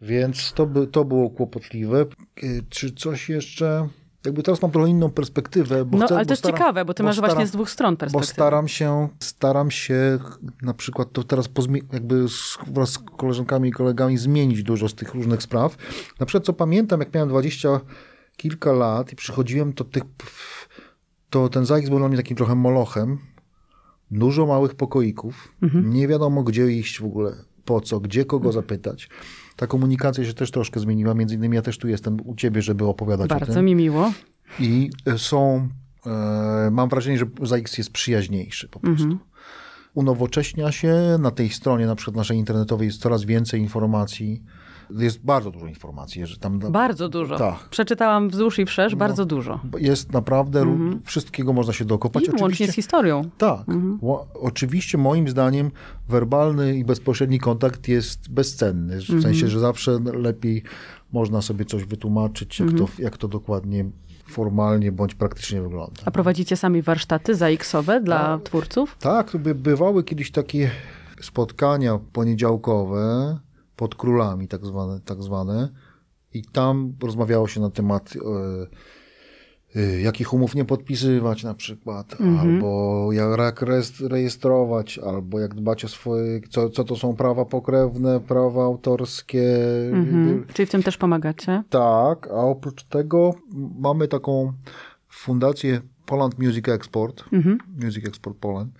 Więc 0.00 0.52
to, 0.52 0.66
by, 0.66 0.86
to 0.86 1.04
było 1.04 1.30
kłopotliwe. 1.30 2.06
Y, 2.44 2.64
Czy 2.68 2.92
coś 2.92 3.28
jeszcze? 3.28 3.88
Jakby 4.26 4.42
teraz 4.42 4.62
mam 4.62 4.70
trochę 4.70 4.88
inną 4.90 5.10
perspektywę. 5.10 5.84
Bo 5.84 5.98
no 5.98 6.06
chcę, 6.06 6.14
ale 6.14 6.24
bo 6.24 6.28
to 6.28 6.32
jest 6.32 6.42
staram- 6.42 6.58
ciekawe, 6.58 6.84
bo 6.84 6.94
ty 6.94 7.02
bo 7.02 7.06
masz 7.06 7.18
właśnie 7.18 7.34
staram- 7.34 7.48
z 7.48 7.52
dwóch 7.52 7.70
stron 7.70 7.94
Bo 7.94 7.98
perspektywy. 7.98 8.32
staram 8.32 8.68
się, 8.68 9.08
staram 9.20 9.70
się 9.70 10.18
na 10.62 10.74
przykład 10.74 11.12
to 11.12 11.24
teraz 11.24 11.48
jakby 11.92 12.28
z, 12.28 12.58
wraz 12.66 12.90
z 12.90 12.98
koleżankami 12.98 13.68
i 13.68 13.72
kolegami 13.72 14.18
zmienić 14.18 14.62
dużo 14.62 14.88
z 14.88 14.94
tych 14.94 15.14
różnych 15.14 15.42
spraw. 15.42 15.76
Na 16.20 16.26
przykład 16.26 16.44
co 16.44 16.52
pamiętam, 16.52 17.00
jak 17.00 17.14
miałem 17.14 17.28
dwadzieścia 17.28 17.80
kilka 18.36 18.72
lat 18.72 19.12
i 19.12 19.16
przychodziłem, 19.16 19.72
to, 19.72 19.84
tych, 19.84 20.02
to 21.30 21.48
ten 21.48 21.66
ZAX 21.66 21.88
był 21.88 21.98
dla 21.98 22.08
mnie 22.08 22.16
takim 22.16 22.36
trochę 22.36 22.54
molochem. 22.54 23.18
Dużo 24.10 24.46
małych 24.46 24.74
pokoików. 24.74 25.54
Mhm. 25.62 25.90
Nie 25.90 26.08
wiadomo, 26.08 26.42
gdzie 26.42 26.72
iść 26.72 27.00
w 27.00 27.04
ogóle, 27.04 27.36
po 27.64 27.80
co, 27.80 28.00
gdzie 28.00 28.24
kogo 28.24 28.52
zapytać. 28.52 29.08
Ta 29.56 29.66
komunikacja 29.66 30.24
się 30.24 30.34
też 30.34 30.50
troszkę 30.50 30.80
zmieniła. 30.80 31.14
Między 31.14 31.34
innymi 31.34 31.56
ja 31.56 31.62
też 31.62 31.78
tu 31.78 31.88
jestem 31.88 32.16
u 32.24 32.34
ciebie, 32.34 32.62
żeby 32.62 32.84
opowiadać 32.86 33.30
o 33.30 33.34
Bardzo 33.34 33.52
tym. 33.52 33.64
mi 33.64 33.74
miło. 33.74 34.12
I 34.60 34.90
e, 35.06 35.18
są, 35.18 35.68
e, 36.06 36.70
mam 36.72 36.88
wrażenie, 36.88 37.18
że 37.18 37.26
ZAX 37.42 37.78
jest 37.78 37.90
przyjaźniejszy 37.90 38.68
po 38.68 38.80
prostu. 38.80 39.04
Mhm. 39.04 39.20
Unowocześnia 39.94 40.72
się, 40.72 41.16
na 41.18 41.30
tej 41.30 41.50
stronie 41.50 41.86
na 41.86 41.94
przykład 41.96 42.16
naszej 42.16 42.38
internetowej 42.38 42.86
jest 42.86 43.00
coraz 43.00 43.24
więcej 43.24 43.60
informacji. 43.60 44.42
Jest 44.90 45.24
bardzo 45.24 45.50
dużo 45.50 45.66
informacji. 45.66 46.26
Że 46.26 46.36
tam 46.38 46.58
Bardzo 46.58 47.08
dużo. 47.08 47.36
Tak. 47.38 47.68
Przeczytałam 47.68 48.28
wzdłuż 48.28 48.58
i 48.58 48.66
wszerz, 48.66 48.94
bardzo 48.94 49.24
dużo. 49.24 49.60
Jest 49.78 50.12
naprawdę, 50.12 50.60
ró- 50.60 50.98
wszystkiego 51.04 51.52
można 51.52 51.72
się 51.72 51.84
dokopać. 51.84 52.24
I 52.24 52.42
łącznie 52.42 52.68
z 52.68 52.74
historią. 52.74 53.30
Tak. 53.38 53.60
Ło- 54.00 54.26
Oczywiście 54.40 54.98
moim 54.98 55.28
zdaniem 55.28 55.70
werbalny 56.08 56.76
i 56.76 56.84
bezpośredni 56.84 57.38
kontakt 57.38 57.88
jest 57.88 58.30
bezcenny. 58.30 58.98
W 59.00 59.22
sensie, 59.22 59.48
że 59.48 59.60
zawsze 59.60 59.98
lepiej 60.14 60.62
można 61.12 61.42
sobie 61.42 61.64
coś 61.64 61.84
wytłumaczyć, 61.84 62.60
jak, 62.60 62.68
to, 62.72 62.88
jak 62.98 63.16
to 63.16 63.28
dokładnie 63.28 63.84
formalnie 64.28 64.92
bądź 64.92 65.14
praktycznie 65.14 65.62
wygląda. 65.62 66.02
A 66.04 66.10
prowadzicie 66.10 66.56
sami 66.56 66.82
warsztaty 66.82 67.34
ZAX-owe 67.34 68.00
dla 68.00 68.18
Tak. 68.18 68.42
twórców? 68.42 68.96
Tak, 69.00 69.36
by 69.36 69.54
bywały 69.54 70.04
kiedyś 70.04 70.30
takie 70.30 70.70
spotkania 71.20 71.98
poniedziałkowe 72.12 73.38
pod 73.76 73.94
królami, 73.94 74.48
tak 74.48 74.66
zwane, 74.66 75.00
tak 75.04 75.22
zwane. 75.22 75.68
I 76.34 76.42
tam 76.42 76.94
rozmawiało 77.02 77.48
się 77.48 77.60
na 77.60 77.70
temat 77.70 78.14
e, 79.76 79.80
e, 79.80 80.00
jakich 80.00 80.32
umów 80.32 80.54
nie 80.54 80.64
podpisywać 80.64 81.44
na 81.44 81.54
przykład, 81.54 82.16
albo 82.40 83.08
jak 83.12 83.62
rejestr- 83.62 84.06
rejestrować, 84.06 84.98
albo 84.98 85.40
jak 85.40 85.54
dbać 85.54 85.84
o 85.84 85.88
swoje, 85.88 86.40
co, 86.50 86.70
co 86.70 86.84
to 86.84 86.96
są 86.96 87.16
prawa 87.16 87.44
pokrewne, 87.44 88.20
prawa 88.20 88.64
autorskie. 88.64 89.56
Mhm. 89.92 90.46
Czyli 90.54 90.66
w 90.66 90.70
tym 90.70 90.82
też 90.82 90.96
pomagacie? 90.96 91.62
Tak, 91.70 92.26
a 92.26 92.34
oprócz 92.34 92.84
tego 92.84 93.34
mamy 93.78 94.08
taką 94.08 94.52
fundację 95.08 95.80
Poland 96.06 96.38
Music 96.38 96.68
Export, 96.68 97.24
Music 97.84 98.08
Export 98.08 98.38
Poland, 98.38 98.72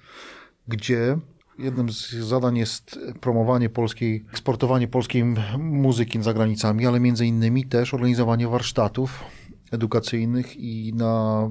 gdzie 0.68 1.18
jednym 1.58 1.92
z 1.92 2.10
zadań 2.10 2.58
jest 2.58 2.98
promowanie 3.20 3.70
polskiej, 3.70 4.24
eksportowanie 4.32 4.88
polskiej 4.88 5.24
muzyki 5.58 6.22
za 6.22 6.34
granicami, 6.34 6.86
ale 6.86 7.00
między 7.00 7.26
innymi 7.26 7.64
też 7.64 7.94
organizowanie 7.94 8.48
warsztatów 8.48 9.24
edukacyjnych 9.70 10.56
i 10.56 10.92
na 10.94 11.50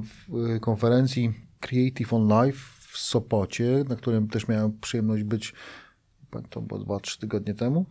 y, 0.55 0.59
konferencji 0.59 1.33
Creative 1.59 2.13
on 2.13 2.27
Life 2.27 2.59
w 2.79 2.97
Sopocie, 2.97 3.83
na 3.89 3.95
którym 3.95 4.27
też 4.27 4.47
miałem 4.47 4.79
przyjemność 4.79 5.23
być, 5.23 5.53
to 6.49 6.61
było 6.61 6.79
2-3 6.79 7.19
tygodnie 7.19 7.53
temu, 7.53 7.85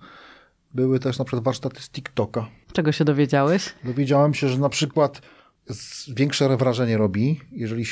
były 0.75 0.99
też 0.99 1.19
na 1.19 1.25
przykład 1.25 1.45
warsztaty 1.45 1.83
z 1.83 1.91
TikToka. 1.91 2.47
Czego 2.73 2.93
się 2.93 3.05
dowiedziałeś? 3.05 3.75
Dowiedziałem 3.85 4.35
się, 4.35 4.49
że 4.49 4.59
na 4.59 4.69
przykład 4.69 5.23
większe 6.16 6.57
wrażenie 6.57 6.99
robi, 6.99 7.41
jeżeli, 7.53 7.85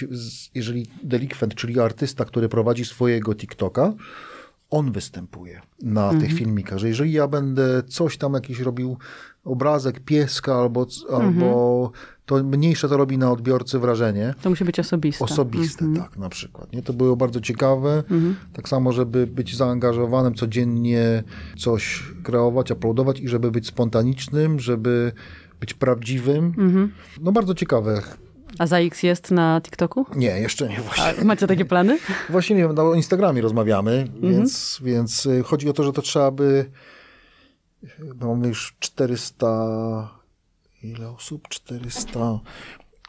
jeżeli 0.55 0.87
delikwent, 1.03 1.55
czyli 1.55 1.81
artysta, 1.81 2.25
który 2.25 2.49
prowadzi 2.49 2.85
swojego 2.85 3.35
TikToka, 3.35 3.93
on 4.71 4.93
występuje 4.93 5.61
na 5.83 6.15
tych 6.15 6.33
filmikach, 6.33 6.79
że 6.79 6.89
jeżeli 6.89 7.13
ja 7.13 7.29
będę 7.29 7.83
coś 7.83 8.17
tam 8.17 8.35
jakiś 8.35 8.61
robił, 8.61 8.97
obrazek 9.45 10.01
pieska 10.01 10.55
albo, 10.55 10.87
c- 10.87 11.01
albo 11.15 11.93
to 12.27 12.45
mniejsze 12.45 12.89
to 12.89 12.97
robi 12.97 13.19
na 13.19 13.33
odbiorcy 13.33 13.79
wrażenie. 13.79 14.35
To 14.43 14.51
musi 14.51 14.65
być 14.65 14.81
osobiste. 14.81 15.25
Osobiste, 15.25 15.85
tak, 15.97 16.17
na 16.17 16.29
przykład. 16.29 16.73
Nie? 16.73 16.83
To 16.83 16.93
było 16.93 17.17
bardzo 17.17 17.41
ciekawe. 17.41 18.03
Tak 18.53 18.69
samo, 18.69 18.93
żeby 18.93 19.27
być 19.27 19.57
zaangażowanym 19.57 20.35
codziennie, 20.35 21.23
coś 21.59 22.03
kreować, 22.23 22.71
uploadować 22.71 23.21
i 23.21 23.29
żeby 23.29 23.51
być 23.51 23.67
spontanicznym, 23.67 24.61
żeby 24.61 25.13
być 25.61 25.75
prawdziwym. 25.75 26.55
No 27.21 27.33
bardzo 27.33 27.55
ciekawe. 27.55 28.03
A 28.59 28.67
ZAX 28.67 29.03
jest 29.03 29.31
na 29.31 29.61
TikToku? 29.61 30.07
Nie, 30.17 30.29
jeszcze 30.41 30.69
nie 30.69 30.81
właśnie. 30.81 31.15
A 31.21 31.25
macie 31.25 31.47
takie 31.47 31.65
plany? 31.65 31.99
Właśnie 32.31 32.57
nie 32.57 32.63
wiem, 32.63 32.75
no, 32.75 32.83
o 32.83 32.95
Instagramie 32.95 33.43
rozmawiamy, 33.43 34.09
więc, 34.23 34.81
więc 34.83 35.27
y, 35.27 35.43
chodzi 35.43 35.69
o 35.69 35.73
to, 35.73 35.85
że 35.85 35.93
to 35.93 36.03
trzeba 36.03 36.31
by... 36.31 36.71
Chyba 37.97 38.27
Mamy 38.27 38.49
już 38.49 38.77
400... 38.81 40.21
Ile 40.83 41.11
osób? 41.11 41.49
400 41.49 42.41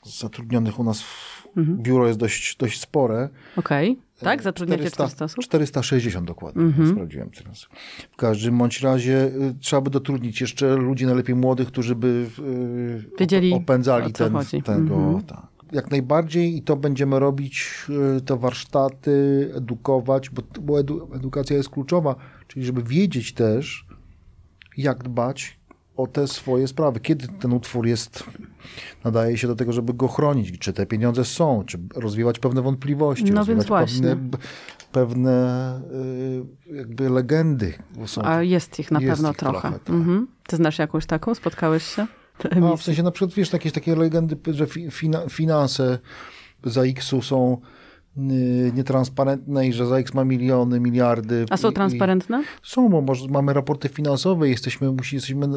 zatrudnionych 0.06 0.80
u 0.80 0.84
nas. 0.84 1.02
W, 1.02 1.42
Biuro 1.58 2.08
jest 2.08 2.20
dość, 2.20 2.58
dość 2.58 2.80
spore. 2.82 3.30
Okej. 3.56 4.00
Tak? 4.20 4.42
Zatrudniacie 4.44 4.92
400 4.92 5.26
osób? 5.26 5.44
460 5.44 6.28
dokładnie, 6.28 6.64
sprawdziłem 6.92 7.30
teraz. 7.30 7.68
W 8.12 8.16
każdym 8.16 8.58
bądź 8.58 8.82
razie 8.82 9.26
y, 9.26 9.56
trzeba 9.60 9.82
by 9.82 9.90
dotrudnić 9.90 10.42
jeszcze 10.42 10.76
ludzi, 10.76 11.06
najlepiej 11.06 11.36
młodych, 11.36 11.68
którzy 11.68 11.96
by 11.96 12.28
y, 12.40 13.18
Wiedzieli, 13.20 13.52
op- 13.52 13.58
opędzali 13.58 14.14
ten, 14.14 14.34
chodzi. 14.34 14.62
tego. 14.64 14.96
Mhm. 14.96 15.24
Tak. 15.24 15.48
Jak 15.72 15.92
najbardziej 15.92 16.58
i 16.58 16.62
to 16.62 16.76
będziemy 16.76 17.20
robić, 17.20 17.68
y, 18.18 18.22
te 18.22 18.38
warsztaty, 18.38 19.50
edukować, 19.56 20.30
bo, 20.30 20.42
bo 20.62 20.80
edu, 20.80 21.10
edukacja 21.16 21.58
jest 21.58 21.70
kluczowa, 21.70 22.16
czyli 22.48 22.66
żeby 22.66 22.84
wiedzieć 22.84 23.34
też, 23.34 23.86
jak 24.78 25.04
dbać 25.04 25.60
o 25.98 26.08
te 26.08 26.28
swoje 26.28 26.68
sprawy. 26.68 27.00
Kiedy 27.00 27.28
ten 27.28 27.54
utwór 27.54 27.88
jest, 27.88 28.24
nadaje 29.04 29.38
się 29.38 29.48
do 29.48 29.56
tego, 29.56 29.74
żeby 29.74 29.94
go 29.94 30.08
chronić, 30.08 30.60
czy 30.60 30.74
te 30.74 30.86
pieniądze 30.86 31.26
są, 31.26 31.64
czy 31.68 31.80
rozwiewać 31.96 32.40
pewne 32.40 32.62
wątpliwości, 32.62 33.32
No 33.32 33.46
więc 33.46 33.66
właśnie. 33.66 34.02
pewne, 34.02 34.38
pewne 34.92 35.82
y, 36.72 36.76
jakby 36.76 37.10
legendy. 37.10 37.74
są- 38.06 38.22
A 38.26 38.44
jest 38.44 38.80
ich 38.80 38.92
na 38.92 39.00
Jest 39.00 39.12
pewno 39.14 39.32
ich 39.32 39.38
trochę. 39.38 39.60
trochę, 39.62 39.80
tak. 39.80 39.90
Mhm. 39.90 40.28
Ty 40.48 40.56
znasz 40.56 40.80
jakąś 40.80 41.06
taką? 41.06 41.36
Spotkałeś 41.36 41.84
się? 41.84 42.08
A, 42.74 42.76
w 42.78 42.84
sensie 42.84 43.04
na 43.04 43.12
przykład, 43.12 43.34
wiesz, 43.34 43.54
jakieś 43.54 43.72
takie 43.72 43.96
legendy, 43.96 44.38
że 44.54 44.68
fi, 44.68 44.92
fina, 44.92 45.22
finanse 45.30 46.00
za 46.64 46.82
X-u 46.82 47.22
są 47.22 47.58
nietransparentne 48.74 49.68
i 49.68 49.74
że 49.74 49.88
za 49.88 49.98
X 49.98 50.14
ma 50.14 50.26
miliony, 50.26 50.80
miliardy. 50.80 51.46
A 51.50 51.58
są 51.58 51.72
transparentne? 51.72 52.44
Są, 52.64 52.90
bo 52.90 53.02
może 53.02 53.28
mamy 53.28 53.54
raporty 53.54 53.90
finansowe, 53.90 54.50
jesteśmy, 54.50 54.92
musi, 54.92 55.16
jesteśmy, 55.16 55.48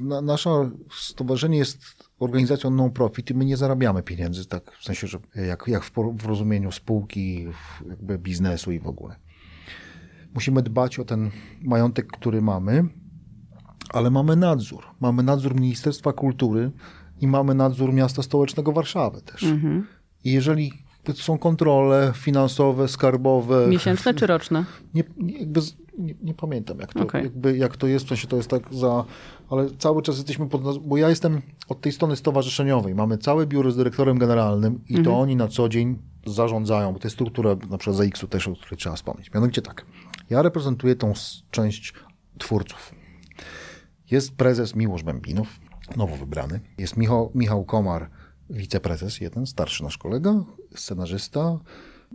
na, 0.00 0.20
nasze 0.20 0.70
stowarzyszenie 1.00 1.58
jest 1.58 1.78
organizacją 2.18 2.70
non-profit 2.70 3.30
i 3.30 3.34
my 3.34 3.44
nie 3.44 3.56
zarabiamy 3.56 4.02
pieniędzy, 4.02 4.46
tak 4.46 4.72
w 4.80 4.84
sensie, 4.84 5.06
że 5.06 5.18
jak, 5.34 5.64
jak 5.66 5.84
w, 5.84 5.92
w 6.16 6.26
rozumieniu 6.26 6.72
spółki, 6.72 7.46
jakby 7.88 8.18
biznesu 8.18 8.72
i 8.72 8.80
w 8.80 8.86
ogóle. 8.86 9.16
Musimy 10.34 10.62
dbać 10.62 10.98
o 10.98 11.04
ten 11.04 11.30
majątek, 11.62 12.06
który 12.06 12.42
mamy, 12.42 12.84
ale 13.88 14.10
mamy 14.10 14.36
nadzór. 14.36 14.84
Mamy 15.00 15.22
nadzór 15.22 15.54
Ministerstwa 15.54 16.12
Kultury 16.12 16.70
i 17.20 17.26
mamy 17.26 17.54
nadzór 17.54 17.92
Miasta 17.92 18.22
Stołecznego 18.22 18.72
Warszawy 18.72 19.22
też. 19.22 19.42
I 20.24 20.32
jeżeli 20.32 20.72
są 21.14 21.38
kontrole 21.38 22.12
finansowe, 22.16 22.88
skarbowe, 22.88 23.66
Miesięczne 23.66 24.14
czy 24.14 24.26
roczne? 24.26 24.64
nie, 24.94 25.04
nie, 25.16 25.38
jakby 25.38 25.60
nie, 25.98 26.14
nie 26.22 26.34
pamiętam, 26.34 26.78
jak 26.78 26.94
to, 26.94 27.00
Okej. 27.02 27.22
jakby, 27.24 27.56
jak 27.56 27.76
to 27.76 27.86
jest, 27.86 28.04
w 28.04 28.08
sensie 28.08 28.26
to 28.28 28.36
jest 28.36 28.48
tak 28.50 28.74
za, 28.74 29.04
ale 29.50 29.70
cały 29.78 30.02
czas 30.02 30.16
jesteśmy 30.16 30.48
pod, 30.48 30.78
bo 30.78 30.96
ja 30.96 31.08
jestem 31.08 31.42
od 31.68 31.80
tej 31.80 31.92
strony 31.92 32.16
stowarzyszeniowej. 32.16 32.94
Mamy 32.94 33.18
całe 33.18 33.46
biuro 33.46 33.70
z 33.70 33.76
dyrektorem 33.76 34.18
generalnym 34.18 34.74
i 34.88 34.96
Mhm. 34.96 35.04
to 35.04 35.20
oni 35.20 35.36
na 35.36 35.48
co 35.48 35.68
dzień 35.68 35.98
zarządzają, 36.26 36.92
bo 36.92 36.98
to 36.98 37.06
jest 37.06 37.16
struktura 37.16 37.56
na 37.70 37.78
przykład 37.78 37.96
za 37.96 38.04
X-u 38.04 38.28
też, 38.28 38.48
o 38.48 38.56
której 38.56 38.78
trzeba 38.78 38.96
wspomnieć. 38.96 39.34
Mianowicie 39.34 39.62
tak, 39.62 39.86
ja 40.30 40.42
reprezentuję 40.42 40.96
tą 40.96 41.12
część 41.50 41.94
twórców. 42.38 42.94
Jest 44.10 44.36
prezes 44.36 44.74
Miłosz 44.76 45.02
Bębinów, 45.02 45.60
nowo 45.96 46.16
wybrany. 46.16 46.60
Jest 46.78 46.96
Michał, 46.96 47.30
Michał 47.34 47.64
Komar, 47.64 48.10
wiceprezes, 48.50 49.20
jeden, 49.20 49.46
starszy 49.46 49.82
nasz 49.82 49.98
kolega, 49.98 50.44
scenarzysta, 50.74 51.58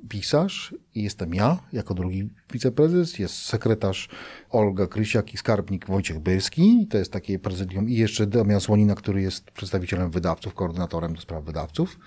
pisarz 0.09 0.75
i 0.95 1.03
jestem 1.03 1.33
ja, 1.33 1.59
jako 1.73 1.93
drugi 1.93 2.29
wiceprezes. 2.53 3.19
Jest 3.19 3.35
sekretarz 3.35 4.09
Olga 4.49 4.87
Krysiak 4.87 5.33
i 5.33 5.37
skarbnik 5.37 5.87
Wojciech 5.87 6.19
Byrski. 6.19 6.87
To 6.89 6.97
jest 6.97 7.11
takie 7.11 7.39
prezydium. 7.39 7.89
I 7.89 7.93
jeszcze 7.93 8.27
Damian 8.27 8.61
Słonina, 8.61 8.95
który 8.95 9.21
jest 9.21 9.51
przedstawicielem 9.51 10.11
wydawców, 10.11 10.53
koordynatorem 10.53 11.15
do 11.15 11.21
spraw 11.21 11.43
wydawców. 11.43 11.99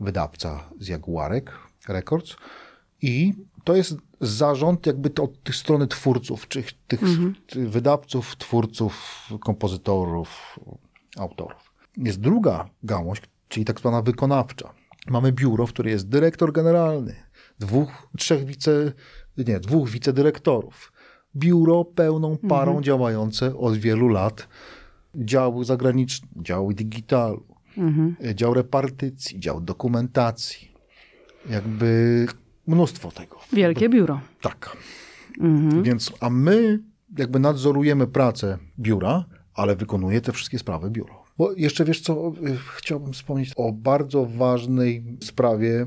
Wydawca 0.00 0.70
z 0.80 0.88
Jaguarek 0.88 1.52
Records. 1.88 2.36
I 3.02 3.34
to 3.64 3.76
jest 3.76 3.96
zarząd 4.20 4.86
jakby 4.86 5.22
od 5.22 5.42
tych 5.42 5.56
strony 5.56 5.86
twórców, 5.86 6.48
czy 6.48 6.62
tych 6.86 7.00
tych 7.46 7.70
wydawców, 7.70 8.36
twórców, 8.36 9.24
kompozytorów, 9.40 10.58
autorów. 11.16 11.72
Jest 11.96 12.20
druga 12.20 12.68
gałąź, 12.82 13.22
czyli 13.48 13.64
tak 13.64 13.80
zwana 13.80 14.02
wykonawcza. 14.02 14.74
Mamy 15.10 15.32
biuro, 15.32 15.66
w 15.66 15.72
którym 15.72 15.92
jest 15.92 16.08
dyrektor 16.08 16.52
generalny, 16.52 17.14
dwóch, 17.58 18.08
trzech 18.18 18.44
wice, 18.44 18.92
nie, 19.38 19.60
dwóch 19.60 19.90
wicedyrektorów. 19.90 20.92
Biuro 21.36 21.84
pełną 21.84 22.36
parą 22.36 22.82
działające 22.82 23.56
od 23.56 23.76
wielu 23.76 24.08
lat. 24.08 24.48
Działy 25.14 25.64
zagraniczne, 25.64 26.28
działy 26.42 26.74
digitalu, 26.74 27.46
dział 28.34 28.54
repartycji, 28.54 29.40
dział 29.40 29.60
dokumentacji. 29.60 30.72
Jakby 31.50 32.26
mnóstwo 32.66 33.10
tego. 33.10 33.36
Wielkie 33.52 33.88
biuro. 33.88 34.20
Tak. 34.40 34.76
Więc, 35.82 36.12
a 36.20 36.30
my 36.30 36.80
jakby 37.18 37.38
nadzorujemy 37.38 38.06
pracę 38.06 38.58
biura, 38.78 39.24
ale 39.54 39.76
wykonuje 39.76 40.20
te 40.20 40.32
wszystkie 40.32 40.58
sprawy 40.58 40.90
biuro. 40.90 41.17
Bo 41.38 41.52
jeszcze 41.52 41.84
wiesz 41.84 42.00
co, 42.00 42.28
y, 42.28 42.56
chciałbym 42.76 43.12
wspomnieć 43.12 43.52
o 43.56 43.72
bardzo 43.72 44.26
ważnej 44.26 45.04
sprawie, 45.24 45.86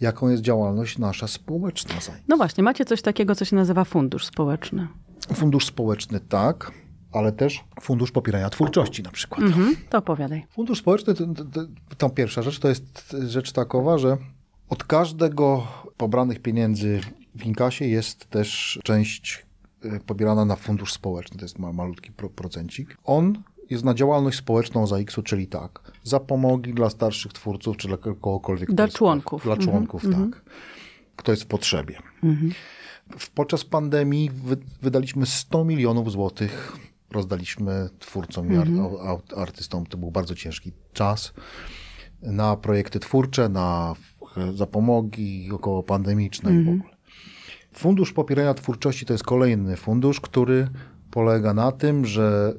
jaką 0.00 0.28
jest 0.28 0.42
działalność 0.42 0.98
nasza 0.98 1.28
społeczna. 1.28 1.94
No 2.28 2.36
właśnie, 2.36 2.64
macie 2.64 2.84
coś 2.84 3.02
takiego, 3.02 3.34
co 3.34 3.44
się 3.44 3.56
nazywa 3.56 3.84
fundusz 3.84 4.26
społeczny. 4.26 4.88
Fundusz 5.34 5.66
społeczny 5.66 6.20
tak, 6.20 6.72
ale 7.12 7.32
też 7.32 7.64
fundusz 7.80 8.12
popierania 8.12 8.50
twórczości 8.50 9.02
na 9.02 9.10
przykład. 9.10 9.42
Mhm, 9.42 9.76
to 9.90 9.98
opowiadaj. 9.98 10.46
Fundusz 10.50 10.78
społeczny, 10.78 11.14
to, 11.14 11.26
to, 11.26 11.44
to, 11.44 11.60
tą 11.98 12.10
pierwsza 12.10 12.42
rzecz, 12.42 12.58
to 12.58 12.68
jest 12.68 13.16
rzecz 13.26 13.52
takowa, 13.52 13.98
że 13.98 14.16
od 14.68 14.84
każdego 14.84 15.66
pobranych 15.96 16.42
pieniędzy 16.42 17.00
w 17.34 17.46
inkasie 17.46 17.84
jest 17.84 18.30
też 18.30 18.80
część 18.84 19.46
y, 19.84 20.00
pobierana 20.06 20.44
na 20.44 20.56
fundusz 20.56 20.92
społeczny, 20.92 21.38
to 21.38 21.44
jest 21.44 21.58
ma, 21.58 21.72
malutki 21.72 22.12
pro, 22.12 22.30
procencik. 22.30 22.96
On 23.04 23.42
jest 23.72 23.84
na 23.84 23.94
działalność 23.94 24.38
społeczną 24.38 24.86
za 24.86 24.96
X-u, 24.96 25.22
czyli 25.22 25.46
tak, 25.46 25.92
zapomogi 26.02 26.74
dla 26.74 26.90
starszych 26.90 27.32
twórców, 27.32 27.76
czy 27.76 27.88
dla 27.88 27.96
kogokolwiek. 27.96 28.72
Dla 28.72 28.88
członków. 28.88 29.42
Dla 29.42 29.52
Mhm, 29.54 29.70
członków, 29.70 30.02
tak. 30.32 30.42
Kto 31.16 31.32
jest 31.32 31.42
w 31.42 31.46
potrzebie. 31.46 31.98
W- 33.18 33.30
Podczas 33.30 33.64
pandemii 33.64 34.30
wy, 34.30 34.56
wydaliśmy 34.82 35.26
100 35.26 35.64
milionów 35.64 36.12
złotych, 36.12 36.76
rozdaliśmy 37.10 37.88
twórcom 37.98 38.52
i 38.52 38.56
ar, 38.56 38.66
au- 38.68 39.40
artystom. 39.40 39.86
To 39.86 39.96
był 39.98 40.10
bardzo 40.10 40.34
ciężki 40.34 40.72
czas 40.92 41.32
na 42.22 42.56
projekty 42.56 43.00
twórcze, 43.00 43.48
na 43.48 43.94
zapomogi 44.54 45.48
około 45.52 45.82
pandemiczne 45.82 46.50
i 46.54 46.64
w 46.64 46.68
ogóle. 46.68 46.92
Fundusz 47.74 48.12
Popierania 48.12 48.54
Twórczości 48.54 49.06
to 49.06 49.14
jest 49.14 49.24
kolejny 49.24 49.76
fundusz, 49.76 50.20
który 50.20 50.68
polega 51.10 51.54
na 51.54 51.72
tym, 51.72 52.04
że 52.06 52.54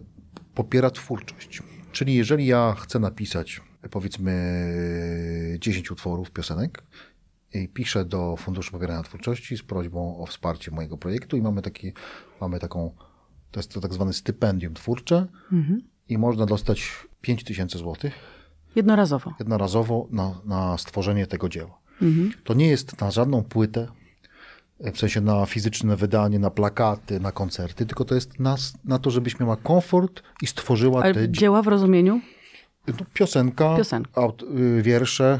popiera 0.56 0.89
twórczość. 0.89 1.64
Czyli 1.91 2.16
jeżeli 2.16 2.45
ja 2.45 2.76
chcę 2.80 2.99
napisać 2.99 3.62
powiedzmy 3.91 5.58
10 5.60 5.91
utworów 5.91 6.32
piosenek 6.32 6.84
i 7.54 7.68
piszę 7.68 8.06
do 8.06 8.36
Funduszu 8.38 8.72
Popierania 8.72 9.04
Twórczości 9.04 9.58
z 9.58 9.64
prośbą 9.64 10.18
o 10.18 10.26
wsparcie 10.26 10.72
mojego 10.72 10.97
projektu 10.97 11.38
i 11.38 11.41
mamy, 11.41 11.62
taki, 11.62 11.93
mamy 12.41 12.60
taką, 12.60 12.95
to 13.51 13.60
jest 13.60 13.72
to 13.74 13.82
tak 13.82 13.93
zwane 13.93 14.14
stypendium 14.14 14.74
twórcze 14.74 15.28
i 16.10 16.18
można 16.18 16.45
dostać 16.45 16.91
5 17.22 17.43
tysięcy 17.43 17.78
złotych 17.78 18.14
Jednorazowo. 18.76 19.34
jednorazowo 19.39 20.08
na, 20.12 20.41
na 20.45 20.78
stworzenie 20.78 21.28
tego 21.28 21.49
dzieła. 21.49 21.80
To 22.43 22.54
nie 22.54 22.68
jest 22.68 23.01
na 23.01 23.12
żadną 23.12 23.43
płytę, 23.43 23.88
w 24.94 24.98
sensie 25.00 25.22
na 25.22 25.46
fizyczne 25.46 25.96
wydanie, 25.96 26.40
na 26.40 26.50
plakaty, 26.50 27.20
na 27.20 27.32
koncerty, 27.32 27.86
tylko 27.86 28.06
to 28.06 28.16
jest 28.16 28.40
na, 28.40 28.56
na 28.86 29.00
to, 29.00 29.12
żebyś 29.12 29.40
miała 29.40 29.56
komfort 29.58 30.24
i 30.42 30.48
stworzyła 30.48 31.02
Ale 31.04 31.14
te 31.14 31.22
dzie- 31.30 31.40
dzieła 31.40 31.62
w 31.62 31.68
rozumieniu? 31.68 32.22
no, 32.88 32.94
piosenka, 33.14 33.76
Piosenka. 33.78 34.22
Aut, 34.22 34.44
y, 34.44 34.82
wiersze, 34.82 35.40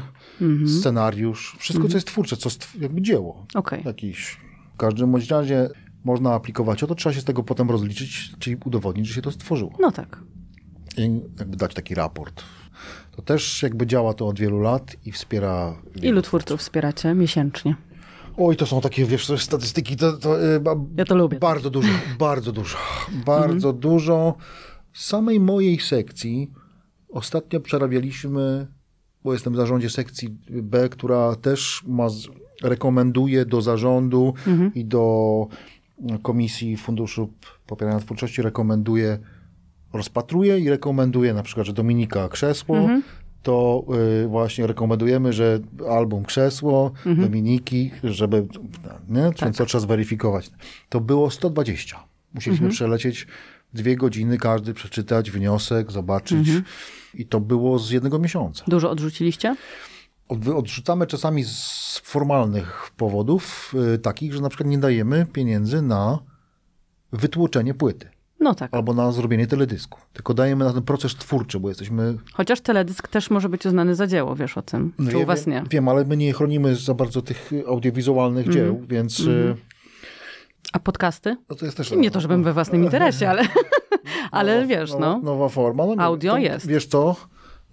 scenariusz, 0.80 1.56
wszystko, 1.58 1.88
co 1.88 1.96
jest 1.96 2.06
twórcze, 2.06 2.36
co 2.36 2.48
stw- 2.48 2.82
jakby 2.82 3.02
dzieło. 3.02 3.46
Okej. 3.54 3.82
Jakiś. 3.84 4.40
W 4.74 4.76
każdym 4.76 5.12
bądź 5.12 5.30
razie 5.30 5.68
można 6.04 6.34
aplikować 6.34 6.82
o 6.82 6.86
to, 6.86 6.94
trzeba 6.94 7.12
się 7.12 7.20
z 7.20 7.24
tego 7.24 7.42
potem 7.42 7.70
rozliczyć, 7.70 8.32
czyli 8.38 8.56
udowodnić, 8.64 9.06
że 9.06 9.14
się 9.14 9.22
to 9.22 9.30
stworzyło. 9.30 9.72
No 9.80 9.92
tak. 9.92 10.20
I 10.96 11.20
jakby 11.38 11.56
dać 11.56 11.74
taki 11.74 11.94
raport. 11.94 12.42
To 13.16 13.22
też 13.22 13.62
jakby 13.62 13.86
działa 13.86 14.14
to 14.14 14.28
od 14.28 14.38
wielu 14.40 14.60
lat 14.60 14.96
i 15.06 15.12
wspiera 15.12 15.76
Ilu 16.02 16.22
twórców 16.22 16.60
wspieracie 16.60 17.14
miesięcznie? 17.14 17.76
Oj, 18.36 18.56
to 18.56 18.66
są 18.66 18.80
takie, 18.80 19.04
wiesz, 19.04 19.26
to 19.26 19.38
statystyki, 19.38 19.96
to, 19.96 20.12
to 20.12 20.44
y, 20.44 20.60
Ja 20.96 21.04
to 21.04 21.14
lubię. 21.14 21.38
Bardzo 21.38 21.70
dużo, 21.70 21.88
bardzo 22.18 22.52
dużo, 22.52 22.78
bardzo 23.26 23.72
dużo. 23.72 24.34
Z 24.92 25.06
samej 25.06 25.40
mojej 25.40 25.80
sekcji 25.80 26.50
ostatnio 27.08 27.60
przerabialiśmy, 27.60 28.66
bo 29.24 29.32
jestem 29.32 29.52
w 29.52 29.56
zarządzie 29.56 29.90
sekcji 29.90 30.28
B, 30.50 30.88
która 30.88 31.36
też 31.36 31.84
ma, 31.86 32.06
rekomenduje 32.62 33.44
do 33.44 33.62
zarządu 33.62 34.34
i 34.74 34.84
do 34.84 35.46
Komisji 36.22 36.76
Funduszu 36.76 37.32
Popierania 37.66 38.00
Twórczości, 38.00 38.42
rekomenduje, 38.42 39.18
rozpatruje 39.92 40.58
i 40.58 40.70
rekomenduje 40.70 41.34
na 41.34 41.42
przykład, 41.42 41.66
że 41.66 41.72
Dominika 41.72 42.28
Krzesło, 42.28 42.88
to 43.44 43.84
y, 44.24 44.28
właśnie 44.28 44.66
rekomendujemy, 44.66 45.32
że 45.32 45.58
album 45.90 46.24
Krzesło, 46.24 46.92
Dominiki, 47.22 47.90
żeby, 48.04 48.46
nie? 49.08 49.30
Więc 49.42 49.56
to 49.56 49.66
trzeba 49.66 49.82
zweryfikować. 49.82 50.50
To 50.88 51.00
było 51.00 51.30
120. 51.30 52.04
Musieliśmy 52.34 52.66
przelecieć 52.72 53.26
dwie 53.74 53.96
godziny, 53.96 54.38
każdy 54.38 54.74
przeczytać 54.74 55.30
wniosek, 55.30 55.92
zobaczyć. 55.92 56.48
I 57.14 57.26
to 57.26 57.40
było 57.40 57.78
z 57.78 57.90
jednego 57.90 58.18
miesiąca. 58.18 58.64
Dużo 58.68 58.90
odrzuciliście? 58.90 59.56
Od- 60.28 60.48
Odrzucamy 60.48 61.06
czasami 61.06 61.44
z 61.44 62.00
formalnych 62.04 62.90
powodów, 62.96 63.74
y, 63.94 63.98
takich, 63.98 64.34
że 64.34 64.40
na 64.42 64.48
przykład 64.48 64.68
nie 64.68 64.78
dajemy 64.78 65.26
pieniędzy 65.32 65.82
na 65.82 66.18
wytłoczenie 67.12 67.74
płyty 67.74 68.08
No 68.44 68.54
tak. 68.54 68.74
albo 68.74 68.94
na 68.94 69.12
zrobienie 69.12 69.46
teledysku. 69.46 69.98
Tylko 70.12 70.34
dajemy 70.34 70.64
na 70.64 70.72
ten 70.72 70.82
proces 70.82 71.14
twórczy, 71.14 71.60
bo 71.60 71.68
jesteśmy 71.68 72.18
Chociaż 72.32 72.60
teledysk 72.60 73.08
też 73.08 73.30
może 73.30 73.48
być 73.48 73.66
uznany 73.66 73.94
za 73.94 74.06
dzieło, 74.06 74.34
wiesz 74.36 74.58
o 74.58 74.62
tym. 74.62 74.92
No 74.98 75.10
Czy 75.10 75.16
ja 75.16 75.22
u 75.22 75.26
was 75.26 75.46
nie? 75.46 75.64
Wiem, 75.70 75.88
ale 75.88 76.04
my 76.04 76.16
nie 76.16 76.32
chronimy 76.32 76.76
za 76.76 76.94
bardzo 76.94 77.22
tych 77.22 77.50
audiowizualnych 77.68 78.46
Mhm. 78.46 78.64
dzieł, 78.66 78.82
więc 78.88 79.20
y, 79.20 79.56
A 80.72 80.78
podcasty? 80.78 81.36
no 81.50 81.56
to 81.56 81.64
jest 81.64 81.76
też... 81.76 81.90
Nie 81.90 82.10
to, 82.10 82.20
żebym 82.20 82.42
we 82.42 82.52
własnym 82.52 82.84
interesie, 82.84 83.30
ale, 83.30 83.42
ale 84.30 84.66
wiesz, 84.66 84.92
nowa, 84.92 85.06
no. 85.06 85.18
Nowa 85.22 85.48
forma. 85.48 85.84
No, 85.86 86.02
Audio 86.02 86.32
to, 86.32 86.38
jest. 86.38 86.66
Wiesz 86.66 86.86
co? 86.86 87.16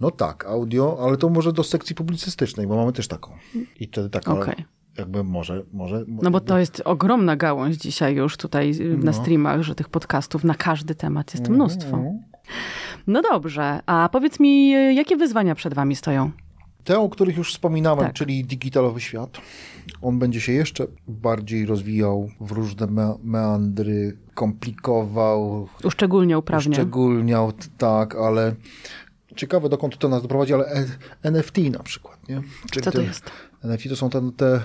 No 0.00 0.10
tak, 0.10 0.44
audio, 0.46 0.98
ale 1.02 1.16
to 1.16 1.28
może 1.28 1.52
do 1.52 1.64
sekcji 1.64 1.94
publicystycznej, 1.94 2.66
bo 2.66 2.76
mamy 2.76 2.92
też 2.92 3.08
taką. 3.08 3.30
I 3.80 3.86
wtedy 3.86 4.10
taka 4.10 4.32
Okej. 4.32 4.64
Jakby 4.98 5.24
może... 5.24 5.62
może 5.72 6.04
No 6.08 6.30
bo 6.30 6.40
to 6.40 6.58
jest 6.58 6.82
ogromna 6.84 7.36
gałąź 7.36 7.76
dzisiaj 7.76 8.14
już 8.14 8.36
tutaj 8.36 8.70
y, 8.80 8.96
No. 8.98 9.04
na 9.04 9.12
streamach, 9.12 9.62
że 9.62 9.74
tych 9.74 9.88
podcastów 9.88 10.44
na 10.44 10.54
każdy 10.54 10.94
temat 10.94 11.34
jest 11.34 11.48
mnóstwo. 11.48 11.96
Mhm. 11.96 12.22
No 13.06 13.22
dobrze, 13.22 13.80
a 13.86 14.08
powiedz 14.12 14.40
mi, 14.40 14.74
y, 14.76 14.94
jakie 14.94 15.16
wyzwania 15.16 15.54
przed 15.54 15.74
wami 15.74 15.96
stoją? 15.96 16.30
Te, 16.84 16.98
o 16.98 17.08
których 17.08 17.36
już 17.36 17.52
wspominałem, 17.52 18.04
Tak. 18.06 18.12
czyli 18.14 18.44
digitalowy 18.44 19.00
świat, 19.00 19.38
on 20.02 20.18
będzie 20.18 20.40
się 20.40 20.52
jeszcze 20.52 20.86
bardziej 21.08 21.66
rozwijał 21.66 22.28
w 22.40 22.52
różne 22.52 22.86
me 22.86 23.14
meandry, 23.24 24.16
komplikował, 24.34 25.68
Uszczególniał 25.84 26.42
prawnie. 26.42 26.70
uszczególniał, 26.70 27.52
tak, 27.78 28.14
ale 28.16 28.54
ciekawe 29.36 29.68
dokąd 29.68 29.98
to 29.98 30.08
nas 30.08 30.22
doprowadzi, 30.22 30.54
ale 30.54 30.64
e- 30.66 30.86
NFT 31.22 31.58
na 31.72 31.82
przykład, 31.82 32.28
nie? 32.28 32.42
Co 32.82 32.90
to 32.90 33.00
jest? 33.00 33.30
NFT 33.64 33.88
to 33.88 33.96
są 33.96 34.10
te, 34.10 34.30
te 34.36 34.60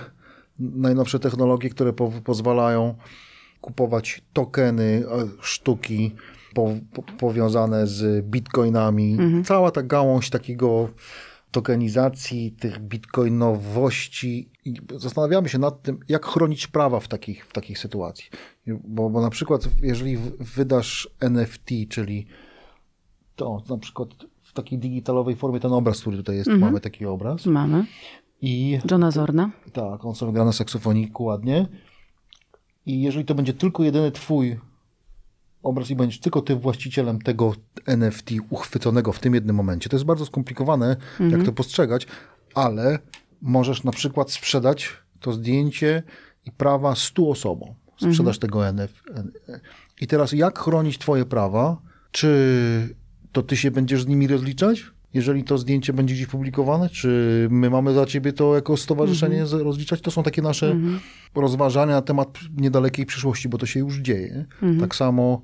najnowsze 0.59 1.19
technologie, 1.19 1.69
które 1.69 1.93
po, 1.93 2.11
pozwalają 2.23 2.95
kupować 3.61 4.21
tokeny, 4.33 5.03
e, 5.11 5.27
sztuki 5.41 6.15
po, 6.53 6.73
po, 6.93 7.03
powiązane 7.03 7.87
z 7.87 8.25
bitcoinami. 8.25 9.11
Mhm. 9.11 9.43
Cała 9.43 9.71
ta 9.71 9.83
gałąź 9.83 10.29
takiego 10.29 10.89
tokenizacji, 11.51 12.51
tych 12.51 12.79
bitcoinowości. 12.79 14.49
I 14.65 14.73
zastanawiamy 14.95 15.49
się 15.49 15.59
nad 15.59 15.81
tym, 15.81 15.99
jak 16.09 16.25
chronić 16.25 16.67
prawa 16.67 16.99
w 16.99 17.07
takich, 17.07 17.45
w 17.45 17.53
takich 17.53 17.79
sytuacji. 17.79 18.25
Bo, 18.67 19.09
bo 19.09 19.21
na 19.21 19.29
przykład, 19.29 19.69
jeżeli 19.81 20.17
wydasz 20.39 21.09
NFT, 21.19 21.69
czyli 21.89 22.27
to 23.35 23.63
na 23.69 23.77
przykład 23.77 24.09
w 24.43 24.53
takiej 24.53 24.79
digitalowej 24.79 25.35
formie 25.35 25.59
ten 25.59 25.73
obraz, 25.73 26.01
który 26.01 26.17
tutaj 26.17 26.35
jest, 26.35 26.49
mamy 26.49 26.79
taki 26.79 27.05
obraz. 27.05 27.45
Mamy. 27.45 27.85
I 28.41 28.79
Johna 28.91 29.11
Zorna. 29.11 29.49
tak, 29.73 30.05
on 30.05 30.15
sobie 30.15 30.33
gra 30.33 30.45
na 30.45 30.53
saksofoniku 30.53 31.23
ładnie. 31.23 31.67
I 32.85 33.01
jeżeli 33.01 33.25
to 33.25 33.35
będzie 33.35 33.53
tylko 33.53 33.83
jedyny 33.83 34.11
twój 34.11 34.59
obraz 35.63 35.89
i 35.89 35.95
będziesz 35.95 36.19
tylko 36.19 36.41
ty 36.41 36.55
właścicielem 36.55 37.21
tego 37.21 37.53
NFT 37.85 38.29
uchwyconego 38.49 39.13
w 39.13 39.19
tym 39.19 39.33
jednym 39.33 39.55
momencie, 39.55 39.89
to 39.89 39.95
jest 39.95 40.05
bardzo 40.05 40.25
skomplikowane, 40.25 40.95
jak 41.19 41.43
to 41.43 41.51
postrzegać, 41.51 42.07
ale 42.53 42.99
możesz 43.41 43.83
na 43.83 43.91
przykład 43.91 44.31
sprzedać 44.31 44.89
to 45.19 45.33
zdjęcie 45.33 46.03
i 46.45 46.51
prawa 46.51 46.95
100 46.95 47.29
osobom. 47.29 47.73
Sprzedasz 47.97 48.39
tego 48.39 48.67
NFT. 48.67 48.95
I 50.01 50.07
teraz 50.07 50.31
jak 50.31 50.59
chronić 50.59 50.97
twoje 50.97 51.25
prawa? 51.25 51.81
Czy 52.11 52.95
to 53.31 53.43
ty 53.43 53.57
się 53.57 53.71
będziesz 53.71 54.03
z 54.03 54.07
nimi 54.07 54.27
rozliczać? 54.27 54.85
Jeżeli 55.13 55.43
to 55.43 55.57
zdjęcie 55.57 55.93
będzie 55.93 56.15
gdzieś 56.15 56.27
publikowane, 56.27 56.89
czy 56.89 57.47
my 57.51 57.69
mamy 57.69 57.93
za 57.93 58.05
ciebie 58.05 58.33
to 58.33 58.55
jako 58.55 58.77
stowarzyszenie 58.77 59.45
z- 59.45 59.53
rozliczać? 59.53 60.01
To 60.01 60.11
są 60.11 60.23
takie 60.23 60.41
nasze 60.41 60.75
rozważania 61.35 61.93
na 61.93 62.01
temat 62.01 62.39
niedalekiej 62.57 63.05
przyszłości, 63.05 63.49
bo 63.49 63.57
to 63.57 63.65
się 63.65 63.79
już 63.79 63.97
dzieje. 63.97 64.45
Tak 64.79 64.95
samo 64.95 65.41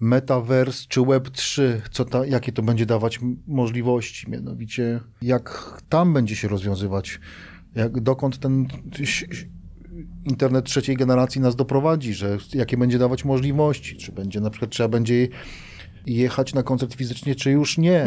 Metaverse 0.00 0.84
czy 0.88 1.00
Web3, 1.00 1.62
co 1.90 2.04
ta, 2.04 2.26
jakie 2.26 2.52
to 2.52 2.62
będzie 2.62 2.86
dawać 2.86 3.20
możliwości, 3.46 4.30
mianowicie 4.30 5.00
jak 5.22 5.78
tam 5.88 6.12
będzie 6.12 6.36
się 6.36 6.48
rozwiązywać, 6.48 7.20
jak, 7.74 8.00
dokąd 8.00 8.38
ten 8.38 8.66
internet 10.24 10.64
trzeciej 10.64 10.96
generacji 10.96 11.40
nas 11.40 11.56
doprowadzi, 11.56 12.14
że 12.14 12.38
jakie 12.54 12.76
będzie 12.76 12.98
dawać 12.98 13.24
możliwości, 13.24 13.96
czy 13.96 14.12
będzie 14.12 14.40
na 14.40 14.50
przykład 14.50 14.70
trzeba 14.70 14.88
będzie 14.88 15.28
jechać 16.06 16.54
na 16.54 16.62
koncert 16.62 16.94
fizycznie, 16.94 17.34
czy 17.34 17.50
już 17.50 17.78
nie. 17.78 18.06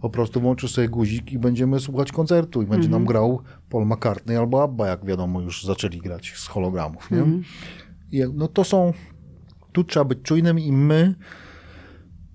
Po 0.00 0.10
prostu 0.10 0.40
włączysz 0.40 0.72
sobie 0.72 0.88
guzik 0.88 1.32
i 1.32 1.38
będziemy 1.38 1.80
słuchać 1.80 2.12
koncertu 2.12 2.62
i 2.62 2.66
będzie 2.66 2.88
nam 2.88 3.04
grał 3.04 3.42
Paul 3.70 3.86
McCartney 3.86 4.36
albo 4.36 4.62
ABBA, 4.62 4.88
jak 4.88 5.04
wiadomo, 5.04 5.40
już 5.40 5.64
zaczęli 5.64 5.98
grać 5.98 6.32
z 6.36 6.46
hologramów. 6.46 7.10
Nie? 7.10 7.18
I 8.12 8.16
jak- 8.16 8.30
no 8.34 8.48
to 8.48 8.64
są, 8.64 8.92
tu 9.72 9.84
trzeba 9.84 10.04
być 10.04 10.18
czujnym 10.22 10.58
i 10.58 10.72
my 10.72 11.14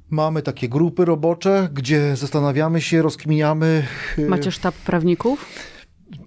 mamy 0.09 0.41
takie 0.41 0.69
grupy 0.69 1.05
robocze, 1.05 1.69
gdzie 1.73 2.15
zastanawiamy 2.15 2.81
się, 2.81 3.01
rozkminiamy. 3.01 3.83
y, 4.19 4.29
Macie 4.29 4.51
sztab 4.51 4.75
prawników? 4.75 5.45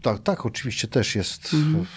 tak, 0.03 0.19
tak, 0.23 0.47
oczywiście 0.47 0.89
też 0.89 1.17
jest 1.17 1.49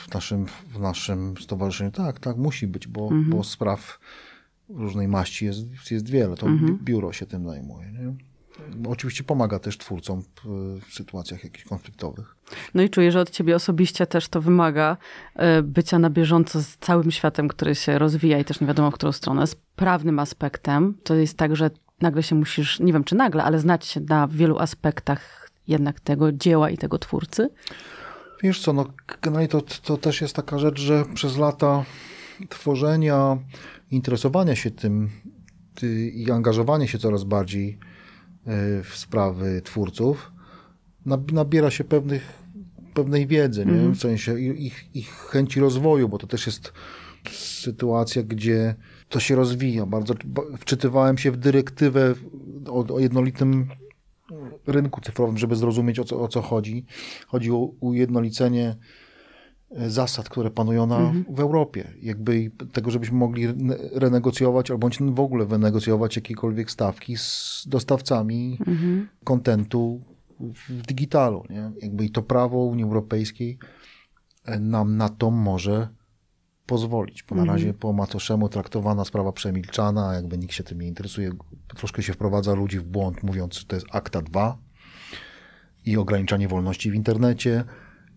w, 0.08 0.14
naszym, 0.14 0.46
w 0.74 0.80
naszym 0.80 1.34
stowarzyszeniu. 1.38 1.92
Tak, 1.92 2.20
tak, 2.20 2.38
musi 2.38 2.68
być, 2.68 2.88
bo, 2.88 3.02
Mhm. 3.04 3.30
bo 3.30 3.44
spraw 3.44 4.00
różnej 4.70 5.08
maści 5.08 5.46
jest, 5.46 5.92
jest 5.92 6.10
wiele. 6.10 6.36
To 6.36 6.46
bi- 6.46 6.78
biuro 6.84 7.14
się 7.14 7.26
tym 7.26 7.48
zajmuje. 7.48 7.92
Nie? 7.92 8.14
Oczywiście 8.90 9.24
pomaga 9.24 9.60
też 9.60 9.78
twórcom 9.78 10.24
w, 10.44 10.94
sytuacjach 10.94 11.44
jakichś 11.44 11.66
konfliktowych. 11.66 12.36
No 12.74 12.82
i 12.82 12.90
czuję, 12.90 13.12
że 13.12 13.20
od 13.20 13.30
ciebie 13.30 13.56
osobiście 13.56 14.08
też 14.08 14.28
to 14.28 14.42
wymaga 14.42 14.98
e, 15.36 15.64
bycia 15.64 16.00
na 16.00 16.10
bieżąco 16.10 16.62
z 16.62 16.78
całym 16.78 17.12
światem, 17.12 17.48
który 17.48 17.76
się 17.76 18.00
rozwija 18.00 18.40
i 18.40 18.46
też 18.46 18.62
nie 18.62 18.68
wiadomo 18.68 18.92
w 18.92 18.94
którą 18.94 19.12
stronę. 19.12 19.48
Z 19.48 19.56
prawnym 19.56 20.20
aspektem 20.20 20.98
to 21.04 21.16
jest 21.16 21.38
tak, 21.38 21.56
że 21.56 21.70
nagle 22.02 22.24
się 22.24 22.36
musisz, 22.36 22.80
nie 22.80 22.94
wiem 22.94 23.04
czy 23.04 23.16
nagle, 23.16 23.44
ale 23.44 23.60
znać 23.60 23.86
się 23.86 24.00
na 24.00 24.28
wielu 24.28 24.60
aspektach 24.60 25.50
jednak 25.68 26.00
tego 26.00 26.32
dzieła 26.32 26.70
i 26.70 26.78
tego 26.78 26.98
twórcy. 27.00 27.50
Wiesz 28.44 28.62
co, 28.62 28.74
no 28.74 28.86
generalnie 29.22 29.48
to, 29.48 29.62
to 29.62 29.98
też 29.98 30.22
jest 30.22 30.36
taka 30.36 30.60
rzecz, 30.60 30.80
że 30.80 31.06
przez 31.14 31.38
lata 31.38 31.86
tworzenia, 32.50 33.38
interesowania 33.92 34.56
się 34.56 34.72
tym 34.72 35.10
ty, 35.76 36.10
i 36.10 36.32
angażowania 36.32 36.88
się 36.88 36.98
coraz 36.98 37.24
bardziej 37.24 37.80
w 38.84 38.92
sprawy 38.94 39.62
twórców, 39.62 40.32
nabiera 41.34 41.72
się 41.72 41.84
pewnych, 41.84 42.44
pewnej 42.94 43.28
wiedzy, 43.28 43.66
nie? 43.66 43.90
w 43.90 43.98
sensie 43.98 44.40
ich, 44.40 44.96
ich 44.96 45.10
chęci 45.10 45.60
rozwoju, 45.60 46.10
bo 46.10 46.18
to 46.18 46.28
też 46.28 46.46
jest 46.46 46.74
sytuacja, 47.32 48.24
gdzie 48.24 48.76
to 49.10 49.20
się 49.20 49.36
rozwija. 49.36 49.86
Bardzo 49.86 50.14
wczytywałem 50.58 51.18
się 51.18 51.32
w 51.32 51.38
dyrektywę 51.38 52.14
o, 52.68 52.96
o 52.96 53.00
jednolitym 53.00 53.68
rynku 54.68 55.02
cyfrowym, 55.02 55.38
żeby 55.38 55.56
zrozumieć 55.56 56.00
o 56.00 56.04
co, 56.04 56.22
o 56.22 56.28
co 56.28 56.42
chodzi. 56.42 56.86
Chodzi 57.28 57.52
o 57.52 57.58
ujednolicenie 57.80 58.68
e, 58.70 58.76
zasad, 59.88 60.30
które 60.30 60.52
panują 60.52 60.86
na, 60.86 60.98
mhm. 60.98 61.26
w 61.30 61.40
Europie. 61.40 61.94
Jakby 62.02 62.52
tego, 62.74 62.92
żebyśmy 62.92 63.18
mogli 63.18 63.48
renegocjować 63.94 64.72
albo 64.72 64.90
w 65.02 65.20
ogóle 65.20 65.46
wynegocjować 65.46 66.16
jakiekolwiek 66.16 66.72
stawki 66.72 67.18
z 67.18 67.64
dostawcami 67.68 68.58
mhm. 68.68 69.08
kontentu 69.24 70.02
w 70.40 70.82
digitalu. 70.82 71.44
Nie? 71.50 71.72
Jakby 71.82 72.06
i 72.06 72.10
to 72.10 72.22
prawo 72.22 72.58
Unii 72.58 72.84
Europejskiej 72.84 73.58
e, 74.46 74.60
nam 74.60 74.98
na 74.98 75.10
to 75.10 75.32
może 75.32 75.88
pozwolić, 76.66 77.24
bo 77.24 77.36
na 77.36 77.42
mhm. 77.42 77.58
razie 77.58 77.74
po 77.74 77.94
macoszemu 77.94 78.50
traktowana 78.50 79.06
sprawa 79.06 79.32
przemilczana, 79.32 80.14
jakby 80.14 80.38
nikt 80.38 80.54
się 80.54 80.64
tym 80.64 80.82
nie 80.82 80.88
interesuje, 80.88 81.32
troszkę 81.68 82.04
się 82.04 82.14
wprowadza 82.14 82.54
ludzi 82.54 82.80
w 82.80 82.84
błąd, 82.84 83.24
mówiąc, 83.24 83.60
że 83.60 83.66
to 83.66 83.76
jest 83.76 83.88
akta 83.92 84.22
2 84.22 84.58
i 85.86 85.98
ograniczanie 85.98 86.48
wolności 86.48 86.92
w 86.92 86.96
internecie 86.96 87.64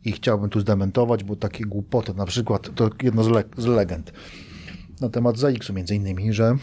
i 0.05 0.13
chciałbym 0.13 0.51
tu 0.51 0.61
zdementować, 0.61 1.25
bo 1.25 1.37
takie 1.37 1.65
głupoty, 1.65 2.15
na 2.15 2.27
przykład, 2.27 2.75
to 2.75 2.91
jedno 3.03 3.25
z, 3.25 3.29
le 3.29 3.45
z 3.57 3.67
legend 3.67 4.13
na 5.01 5.09
temat 5.09 5.39
ZX-u 5.39 5.73
między 5.73 5.95
innymi, 5.95 6.33
że 6.33 6.57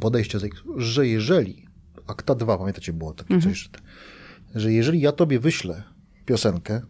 podejście 0.00 0.38
ZX, 0.38 0.62
że 0.76 1.06
jeżeli 1.06 1.66
akta 2.06 2.34
2, 2.34 2.58
pamiętacie, 2.58 2.92
było 2.92 3.14
takie 3.14 3.34
mhm. 3.34 3.54
coś, 3.54 3.62
że, 4.54 4.60
że 4.60 4.72
jeżeli 4.72 5.00
ja 5.00 5.12
tobie 5.12 5.40
wyślę 5.40 5.82
piosenkę 6.26 6.80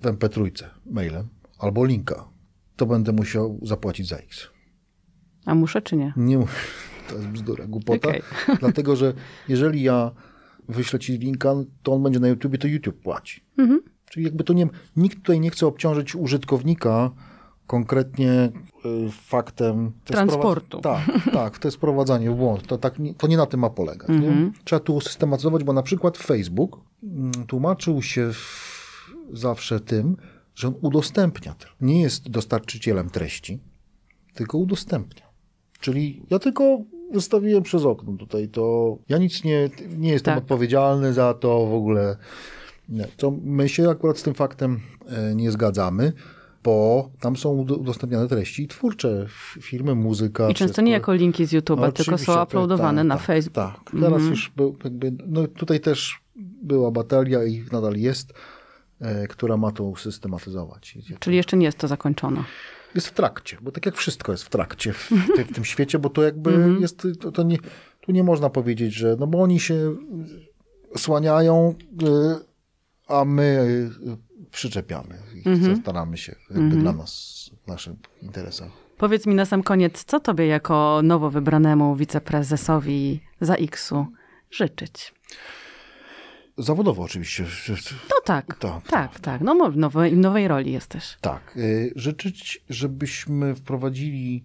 w 0.00 0.06
MP3 0.06 0.64
mailem 0.86 1.28
albo 1.58 1.84
linka 1.84 2.28
to 2.76 2.86
będę 2.86 3.12
musiał 3.12 3.60
zapłacić 3.62 4.08
za 4.08 4.16
X. 4.16 4.48
A 5.44 5.54
muszę 5.54 5.82
czy 5.82 5.96
nie? 5.96 6.12
Nie 6.16 6.38
muszę. 6.38 6.56
To 7.08 7.14
jest 7.14 7.28
bzdura, 7.28 7.66
głupota. 7.66 8.08
Okay. 8.08 8.22
Dlatego, 8.60 8.96
że 8.96 9.12
jeżeli 9.48 9.82
ja 9.82 10.10
wyślę 10.68 10.98
ci 10.98 11.18
linka, 11.18 11.54
to 11.82 11.92
on 11.92 12.02
będzie 12.02 12.20
na 12.20 12.28
YouTube, 12.28 12.58
to 12.58 12.68
YouTube 12.68 13.00
płaci. 13.00 13.44
Mhm. 13.58 13.80
Czyli 14.14 14.26
jakby 14.26 14.44
to 14.44 14.52
nie, 14.52 14.68
nikt 14.96 15.16
tutaj 15.16 15.40
nie 15.40 15.50
chce 15.50 15.66
obciążyć 15.66 16.14
użytkownika 16.14 17.10
konkretnie 17.66 18.52
y, 18.86 19.10
faktem 19.10 19.92
transportu. 20.04 20.80
Tak, 20.80 21.04
tak, 21.32 21.58
to 21.58 21.68
jest 21.68 21.76
wprowadzanie 21.76 22.30
w 22.30 22.34
błąd. 22.34 22.66
To, 22.66 22.78
tak, 22.78 22.94
to 23.18 23.26
nie 23.26 23.36
na 23.36 23.46
tym 23.46 23.60
ma 23.60 23.70
polegać. 23.70 24.10
Mhm. 24.10 24.52
Trzeba 24.64 24.80
tu 24.80 24.94
usystematyzować, 24.94 25.64
bo 25.64 25.72
na 25.72 25.82
przykład 25.82 26.18
Facebook 26.18 26.80
mm, 27.02 27.32
tłumaczył 27.32 28.02
się 28.02 28.32
w, 28.32 29.10
zawsze 29.32 29.80
tym, 29.80 30.16
że 30.54 30.68
on 30.68 30.74
udostępnia. 30.80 31.54
Nie 31.80 32.02
jest 32.02 32.30
dostarczycielem 32.30 33.10
treści, 33.10 33.60
tylko 34.34 34.58
udostępnia. 34.58 35.26
Czyli 35.80 36.22
ja 36.30 36.38
tylko 36.38 36.78
wystawiłem 37.12 37.62
przez 37.62 37.84
okno 37.84 38.12
tutaj 38.12 38.48
to. 38.48 38.96
Ja 39.08 39.18
nic 39.18 39.44
nie, 39.44 39.70
nie 39.96 40.08
jestem 40.08 40.34
tak. 40.34 40.42
odpowiedzialny 40.42 41.12
za 41.12 41.34
to 41.34 41.66
w 41.66 41.74
ogóle. 41.74 42.16
Nie. 42.88 43.08
To 43.16 43.30
my 43.44 43.68
się 43.68 43.90
akurat 43.90 44.18
z 44.18 44.22
tym 44.22 44.34
faktem 44.34 44.80
e, 45.06 45.34
nie 45.34 45.50
zgadzamy, 45.50 46.12
bo 46.64 47.10
tam 47.20 47.36
są 47.36 47.50
udostępniane 47.50 48.28
treści 48.28 48.68
twórcze, 48.68 49.26
firmy, 49.60 49.94
muzyka. 49.94 50.44
I 50.44 50.54
często 50.54 50.64
wszystko. 50.64 50.82
nie 50.82 50.92
jako 50.92 51.14
linki 51.14 51.46
z 51.46 51.52
YouTube'a, 51.52 51.80
no, 51.80 51.92
tylko 51.92 52.18
są 52.18 52.42
uploadowane 52.42 53.00
tak, 53.00 53.08
na 53.08 53.16
tak, 53.16 53.24
Facebook. 53.24 53.54
Tak, 53.54 53.90
teraz 53.90 54.04
mhm. 54.04 54.30
już 54.30 54.52
był, 54.56 54.76
jakby, 54.84 55.12
no 55.26 55.46
tutaj 55.48 55.80
też 55.80 56.20
była 56.62 56.90
batalia 56.90 57.44
i 57.44 57.64
nadal 57.72 57.96
jest 57.96 58.32
E, 59.00 59.28
która 59.28 59.56
ma 59.56 59.72
to 59.72 59.84
usystematyzować. 59.84 60.98
Czyli 61.20 61.36
jeszcze 61.36 61.56
nie 61.56 61.66
jest 61.66 61.78
to 61.78 61.88
zakończone. 61.88 62.44
Jest 62.94 63.08
w 63.08 63.12
trakcie, 63.12 63.58
bo 63.60 63.70
tak 63.72 63.86
jak 63.86 63.96
wszystko 63.96 64.32
jest 64.32 64.44
w 64.44 64.48
trakcie 64.48 64.92
w, 64.92 65.10
w 65.50 65.54
tym 65.54 65.64
świecie, 65.64 65.98
bo 65.98 66.10
to 66.10 66.22
jakby 66.22 66.50
mhm. 66.50 66.80
jest, 66.80 67.02
to, 67.20 67.32
to, 67.32 67.42
nie, 67.42 67.58
tu 68.00 68.12
nie 68.12 68.24
można 68.24 68.50
powiedzieć, 68.50 68.94
że, 68.94 69.16
no 69.18 69.26
bo 69.26 69.42
oni 69.42 69.60
się 69.60 69.96
słaniają, 70.96 71.74
y, 72.02 72.06
a 73.08 73.24
my 73.24 73.42
y, 73.42 74.50
przyczepiamy 74.50 75.18
i 75.44 75.48
mhm. 75.48 75.76
staramy 75.76 76.16
się 76.16 76.34
jakby 76.50 76.64
mhm. 76.64 76.82
dla 76.82 76.92
nas, 76.92 77.50
w 77.64 77.68
naszych 77.68 77.94
interesach. 78.22 78.70
Powiedz 78.98 79.26
mi 79.26 79.34
na 79.34 79.46
sam 79.46 79.62
koniec, 79.62 80.04
co 80.04 80.20
tobie 80.20 80.46
jako 80.46 81.00
nowo 81.04 81.30
wybranemu 81.30 81.96
wiceprezesowi 81.96 83.20
za 83.40 83.54
X-u 83.54 84.06
życzyć? 84.50 85.14
Zawodowo 86.58 87.02
oczywiście. 87.02 87.44
No 88.10 88.16
tak, 88.24 88.54
tak, 88.58 88.88
tak. 88.88 89.20
tak. 89.20 89.40
No 89.40 89.70
w 89.70 89.76
nowej, 89.76 90.16
nowej 90.16 90.48
roli 90.48 90.72
jesteś. 90.72 91.16
Tak. 91.20 91.56
Y, 91.56 91.92
życzyć, 91.96 92.64
żebyśmy 92.68 93.54
wprowadzili 93.54 94.44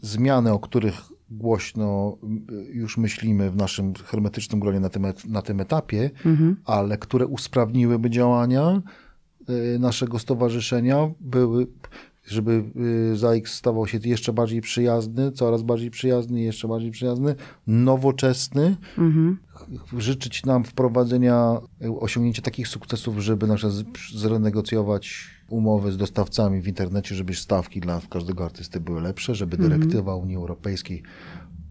zmiany, 0.00 0.52
o 0.52 0.58
których 0.58 0.94
głośno 1.30 2.16
y, 2.50 2.54
już 2.72 2.96
myślimy 2.98 3.50
w 3.50 3.56
naszym 3.56 3.94
hermetycznym 3.94 4.60
gronie 4.60 4.80
na 4.80 4.88
tym, 4.88 5.06
na 5.28 5.42
tym 5.42 5.60
etapie, 5.60 6.10
mhm. 6.26 6.56
ale 6.64 6.98
które 6.98 7.26
usprawniłyby 7.26 8.10
działania 8.10 8.82
y, 9.50 9.78
naszego 9.78 10.18
stowarzyszenia, 10.18 11.10
były 11.20 11.66
żeby 12.26 12.64
y, 13.12 13.16
ZAX 13.16 13.54
stawał 13.54 13.86
się 13.86 13.98
jeszcze 14.04 14.32
bardziej 14.32 14.60
przyjazny, 14.60 15.32
coraz 15.32 15.62
bardziej 15.62 15.90
przyjazny, 15.90 16.40
jeszcze 16.40 16.68
bardziej 16.68 16.90
przyjazny, 16.90 17.34
nowoczesny. 17.66 18.76
Mhm. 18.98 19.38
Życzyć 19.98 20.46
nam 20.46 20.64
wprowadzenia, 20.64 21.60
y, 21.84 21.90
osiągnięcia 21.90 22.42
takich 22.42 22.68
sukcesów, 22.68 23.18
żeby 23.18 23.46
na 23.46 23.56
przykład 23.56 23.74
zrenegocjować 24.14 25.30
umowy 25.48 25.92
z 25.92 25.96
dostawcami 25.96 26.60
w 26.60 26.68
internecie, 26.68 27.14
żeby 27.14 27.34
stawki 27.34 27.80
dla 27.80 28.00
każdego 28.10 28.44
artysty 28.44 28.80
były 28.80 29.00
lepsze, 29.00 29.34
żeby 29.34 29.56
mhm. 29.56 29.70
dyrektywa 29.70 30.12
mhm. 30.12 30.22
Unii 30.22 30.36
Europejskiej 30.36 31.02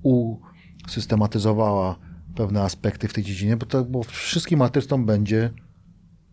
usystematyzowała 0.03 1.95
pewne 2.35 2.61
aspekty 2.61 3.07
w 3.07 3.13
tej 3.13 3.23
dziedzinie, 3.23 3.57
bo, 3.57 3.65
to, 3.65 3.85
bo 3.85 4.03
wszystkim 4.03 4.61
artystom 4.61 5.05
będzie 5.05 5.49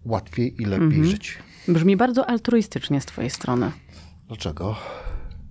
łatwiej 0.05 0.63
i 0.63 0.65
lepiej 0.65 0.87
mhm. 0.87 1.05
żyć. 1.05 1.39
Brzmi 1.69 1.97
bardzo 1.97 2.31
altruistycznie 2.31 3.01
z 3.01 3.07
twojej 3.07 3.31
strony. 3.31 3.71
Dlaczego? 4.31 4.77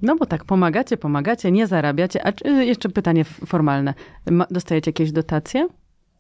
No 0.02 0.16
bo 0.16 0.26
tak, 0.26 0.46
pomagacie, 0.46 0.98
pomagacie, 0.98 1.52
nie 1.52 1.68
zarabiacie. 1.68 2.28
A 2.28 2.32
czy, 2.32 2.66
jeszcze 2.66 2.90
pytanie 2.90 3.26
formalne. 3.26 3.94
Dostajecie 4.52 4.90
jakieś 4.90 5.12
dotacje? 5.12 5.68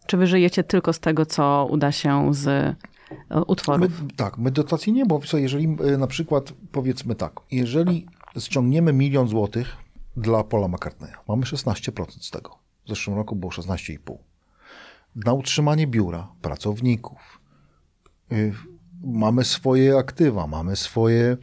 Czy 0.05 0.17
wy 0.17 0.27
żyjecie 0.27 0.63
tylko 0.63 0.93
z 0.93 0.99
tego, 0.99 1.25
co 1.25 1.67
uda 1.69 1.91
się 1.91 2.33
z 2.33 2.47
e, 2.47 2.75
utworów? 3.47 4.01
My, 4.01 4.07
tak, 4.15 4.37
my 4.37 4.51
dotacji 4.51 4.93
nie, 4.93 5.05
bo 5.05 5.19
co, 5.19 5.37
jeżeli 5.37 5.77
e, 5.93 5.97
na 5.97 6.07
przykład 6.07 6.53
powiedzmy 6.71 7.15
tak, 7.15 7.39
jeżeli 7.51 8.05
ściągniemy 8.39 8.93
milion 8.93 9.27
złotych 9.27 9.77
dla 10.17 10.43
Paula 10.43 10.67
McCartneya, 10.67 11.15
mamy 11.27 11.43
16% 11.43 12.05
z 12.21 12.31
tego. 12.31 12.57
W 12.85 12.89
zeszłym 12.89 13.15
roku 13.15 13.35
było 13.35 13.51
16,5. 13.51 14.17
Na 15.15 15.33
utrzymanie 15.33 15.87
biura, 15.87 16.27
pracowników, 16.41 17.39
y, 18.31 18.53
mamy 19.03 19.43
swoje 19.43 19.97
aktywa, 19.97 20.47
mamy 20.47 20.75
swoje 20.75 21.23
y, 21.23 21.37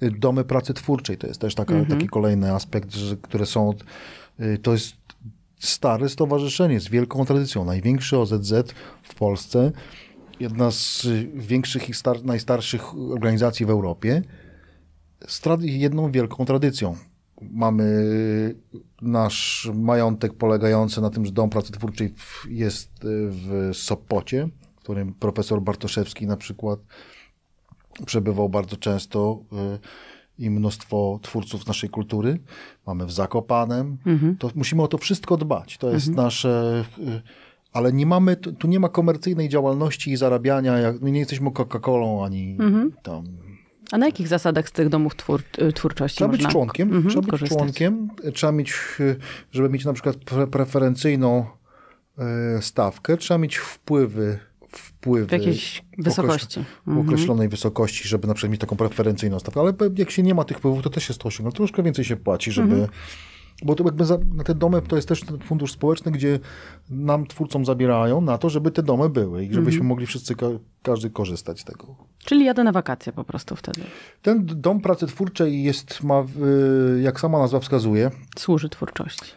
domy 0.00 0.44
pracy 0.44 0.74
twórczej. 0.74 1.18
To 1.18 1.26
jest 1.26 1.40
też 1.40 1.54
taka, 1.54 1.74
mhm. 1.74 1.98
taki 1.98 2.08
kolejny 2.08 2.52
aspekt, 2.52 2.94
że, 2.94 3.16
które 3.16 3.46
są. 3.46 3.74
Y, 4.40 4.58
to 4.58 4.72
jest 4.72 4.94
stare 5.58 6.08
stowarzyszenie 6.08 6.80
z 6.80 6.88
wielką 6.88 7.24
tradycją. 7.24 7.64
Największy 7.64 8.18
OZZ 8.18 8.52
w 9.02 9.14
Polsce, 9.14 9.72
jedna 10.40 10.70
z 10.70 11.06
większych 11.34 11.88
i 11.88 11.94
star- 11.94 12.24
najstarszych 12.24 12.94
organizacji 12.94 13.66
w 13.66 13.70
Europie, 13.70 14.22
z 15.28 15.40
jedną 15.62 16.12
wielką 16.12 16.44
tradycją. 16.44 16.96
Mamy 17.42 18.04
nasz 19.02 19.70
majątek 19.74 20.34
polegający 20.34 21.00
na 21.00 21.10
tym, 21.10 21.26
że 21.26 21.32
dom 21.32 21.50
pracy 21.50 21.72
twórczej 21.72 22.14
jest 22.48 22.90
w 23.02 23.70
Sopocie, 23.72 24.48
którym 24.76 25.14
profesor 25.14 25.62
Bartoszewski 25.62 26.26
na 26.26 26.36
przykład 26.36 26.80
przebywał 28.06 28.48
bardzo 28.48 28.76
często 28.76 29.40
y, 29.52 29.78
i 30.38 30.50
mnóstwo 30.50 31.18
twórców 31.22 31.66
naszej 31.66 31.90
kultury. 31.90 32.38
Mamy 32.86 33.06
w 33.06 33.12
Zakopanem. 33.12 33.98
Mhm. 34.06 34.36
To 34.36 34.50
musimy 34.54 34.82
o 34.82 34.88
to 34.88 34.98
wszystko 34.98 35.36
dbać. 35.36 35.78
To 35.78 35.90
jest 35.90 36.08
mhm. 36.08 36.24
nasze... 36.26 36.84
Y, 36.98 37.22
ale 37.72 37.92
nie 37.92 38.06
mamy, 38.06 38.36
tu 38.36 38.68
nie 38.68 38.80
ma 38.80 38.88
komercyjnej 38.88 39.48
działalności 39.48 40.10
i 40.12 40.16
zarabiania, 40.16 40.78
jak, 40.78 41.00
my 41.00 41.12
nie 41.12 41.18
jesteśmy 41.18 41.50
Coca-Colą 41.50 42.24
ani 42.24 42.56
Mhm. 42.60 42.92
tam. 43.02 43.24
A 43.92 43.98
na 43.98 44.06
jakich 44.06 44.28
zasadach 44.28 44.68
z 44.68 44.72
tych 44.72 44.88
domów 44.88 45.16
twór, 45.16 45.42
y, 45.58 45.72
twórczości 45.72 46.16
Trzeba 46.16 46.30
być 46.30 46.40
można 46.42 46.52
członkiem, 46.52 46.88
mhm, 46.88 47.08
trzeba 47.08 47.22
być 47.22 47.30
korzystać? 47.30 47.58
członkiem, 47.58 48.08
trzeba 48.34 48.52
mieć, 48.52 48.74
żeby 49.52 49.68
mieć 49.68 49.84
na 49.84 49.92
przykład 49.92 50.16
pre 50.16 50.46
preferencyjną 50.46 51.46
stawkę, 52.60 53.16
trzeba 53.16 53.38
mieć 53.38 53.56
wpływy, 53.56 54.38
wpływy 54.78 55.26
W 55.26 55.32
jakiejś 55.32 55.82
określ- 55.82 56.04
wysokości. 56.04 56.60
w 56.86 56.88
Mhm. 56.88 57.06
określonej 57.08 57.48
wysokości, 57.48 58.08
żeby 58.08 58.28
na 58.28 58.34
przykład 58.34 58.50
mieć 58.52 58.60
taką 58.60 58.76
preferencyjną 58.76 59.38
stawkę, 59.38 59.60
ale 59.60 59.72
jak 59.96 60.10
się 60.10 60.22
nie 60.22 60.34
ma 60.34 60.44
tych 60.44 60.58
wpływów, 60.58 60.82
to 60.82 60.90
też 60.90 61.08
jest 61.08 61.20
to 61.20 61.28
osiągnąć. 61.28 61.56
Troszkę 61.56 61.82
więcej 61.82 62.04
się 62.04 62.16
płaci, 62.16 62.52
żeby... 62.52 62.72
Mhm. 62.74 62.88
Bo 63.64 63.74
to 63.74 63.84
jakby 63.84 64.04
za, 64.04 64.18
na 64.34 64.44
te 64.44 64.54
domy 64.54 64.82
to 64.82 64.96
jest 64.96 65.08
też 65.08 65.20
fundusz 65.44 65.72
społeczny, 65.72 66.12
gdzie 66.12 66.38
nam 66.90 67.26
twórcom 67.26 67.64
zabierają 67.64 68.20
na 68.20 68.38
to, 68.38 68.50
żeby 68.50 68.70
te 68.70 68.82
domy 68.82 69.08
były 69.08 69.44
i 69.44 69.46
żebyśmy 69.54 69.70
Mhm. 69.78 69.86
mogli 69.86 70.06
wszyscy, 70.06 70.34
ka 70.34 70.46
każdy 70.82 71.10
korzystać 71.10 71.60
z 71.60 71.64
tego. 71.64 71.96
Czyli 72.24 72.44
jadę 72.44 72.64
na 72.64 72.72
wakacje 72.72 73.12
po 73.12 73.24
prostu 73.24 73.56
wtedy. 73.56 73.80
Ten 74.22 74.46
dom 74.46 74.80
pracy 74.80 75.06
twórczej 75.06 75.62
jest, 75.62 76.02
ma, 76.02 76.24
y, 76.98 77.02
jak 77.02 77.20
sama 77.20 77.38
nazwa 77.38 77.60
wskazuje, 77.60 78.10
Służy 78.38 78.68
twórczości. 78.68 79.32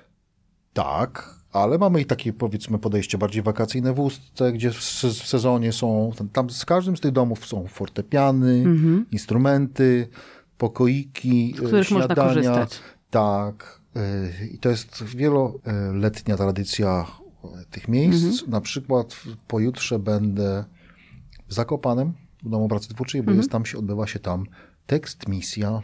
Tak, 0.74 1.36
ale 1.54 1.78
mamy 1.78 2.02
i 2.02 2.06
takie 2.06 2.34
powiedzmy 2.34 2.80
podejście 2.80 3.18
bardziej 3.18 3.44
wakacyjne 3.44 3.94
w 3.94 4.00
Ustce, 4.00 4.52
gdzie 4.52 4.72
w, 4.72 4.84
se- 4.84 5.10
w 5.10 5.28
sezonie 5.28 5.74
są, 5.74 6.12
tam 6.34 6.50
z 6.50 6.66
każdym 6.66 6.98
z 6.98 7.02
tych 7.02 7.12
domów 7.12 7.46
są 7.48 7.68
fortepiany, 7.68 8.64
instrumenty, 9.12 10.08
pokoiki, 10.58 11.54
Z 11.54 11.58
których 11.58 11.92
e, 11.92 11.94
można 11.94 12.08
śniadania. 12.08 12.28
korzystać. 12.30 12.80
Tak. 13.10 13.82
e, 13.96 14.46
I 14.54 14.58
to 14.60 14.70
jest 14.70 15.04
wieloletnia 15.04 16.38
tradycja 16.38 17.06
e, 17.44 17.48
tych 17.72 17.88
miejsc. 17.88 18.48
Na 18.48 18.62
przykład 18.62 19.16
pojutrze 19.48 20.00
będę 20.00 20.66
w 21.48 21.54
Zakopanem, 21.54 22.14
w 22.44 22.50
Domu 22.50 22.68
Pracy 22.68 22.90
Twórczej, 22.94 23.24
bo 23.24 23.32
jest 23.32 23.52
tam 23.52 23.66
się, 23.66 23.78
odbywa 23.78 24.08
się 24.08 24.20
tam 24.20 24.46
tekst, 24.88 25.28
misja. 25.28 25.82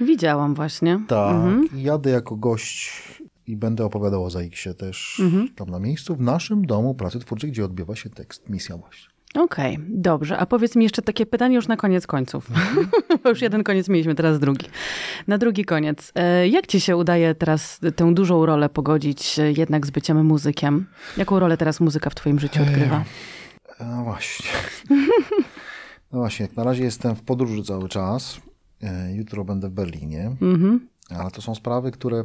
Widziałam 0.00 0.54
właśnie. 0.54 1.00
Tak, 1.08 1.44
i 1.74 1.82
jadę 1.82 2.10
jako 2.10 2.36
gość 2.36 3.02
i 3.46 3.56
będę 3.56 3.84
opowiadał 3.84 4.24
o 4.24 4.30
ZAX-ie 4.30 4.74
też 4.74 5.22
tam 5.56 5.70
na 5.70 5.78
miejscu, 5.78 6.16
w 6.16 6.20
naszym 6.20 6.66
domu 6.66 6.94
pracy 6.94 7.18
twórczej, 7.20 7.50
gdzie 7.50 7.64
odbywa 7.64 7.96
się 7.96 8.10
tekst, 8.10 8.48
misja 8.48 8.76
właśnie. 8.76 9.08
Okej, 9.34 9.78
dobrze. 9.88 10.38
A 10.38 10.46
powiedz 10.46 10.76
mi 10.76 10.82
jeszcze 10.84 11.02
takie 11.02 11.26
pytanie 11.26 11.54
już 11.56 11.68
na 11.68 11.76
koniec 11.76 12.06
końców. 12.06 12.50
Bo 13.22 13.28
już 13.28 13.42
jeden 13.42 13.64
koniec 13.64 13.88
mieliśmy, 13.88 14.14
teraz 14.14 14.38
drugi. 14.38 14.66
Na 15.26 15.38
drugi 15.38 15.64
koniec. 15.64 16.12
E, 16.14 16.48
Jak 16.48 16.66
ci 16.66 16.80
się 16.80 16.96
udaje 16.96 17.34
teraz 17.34 17.80
tę 17.96 18.14
dużą 18.14 18.46
rolę 18.46 18.68
pogodzić 18.68 19.38
e, 19.38 19.52
jednak 19.52 19.86
z 19.86 19.90
byciem 19.90 20.26
muzykiem? 20.26 20.86
Jaką 21.16 21.38
rolę 21.38 21.56
teraz 21.56 21.80
muzyka 21.80 22.10
w 22.10 22.14
twoim 22.14 22.38
życiu 22.38 22.62
odgrywa? 22.62 23.04
No 23.80 24.04
właśnie. 24.04 24.46
No 26.12 26.18
właśnie, 26.18 26.48
na 26.56 26.64
razie 26.64 26.84
jestem 26.84 27.16
w 27.16 27.22
podróży 27.22 27.62
cały 27.62 27.88
czas. 27.88 28.40
E, 28.82 29.14
Jutro 29.14 29.44
będę 29.44 29.68
w 29.68 29.72
Berlinie, 29.72 30.36
Mhm. 30.42 30.88
ale 31.10 31.30
to 31.30 31.42
są 31.42 31.54
sprawy, 31.54 31.90
które 31.90 32.24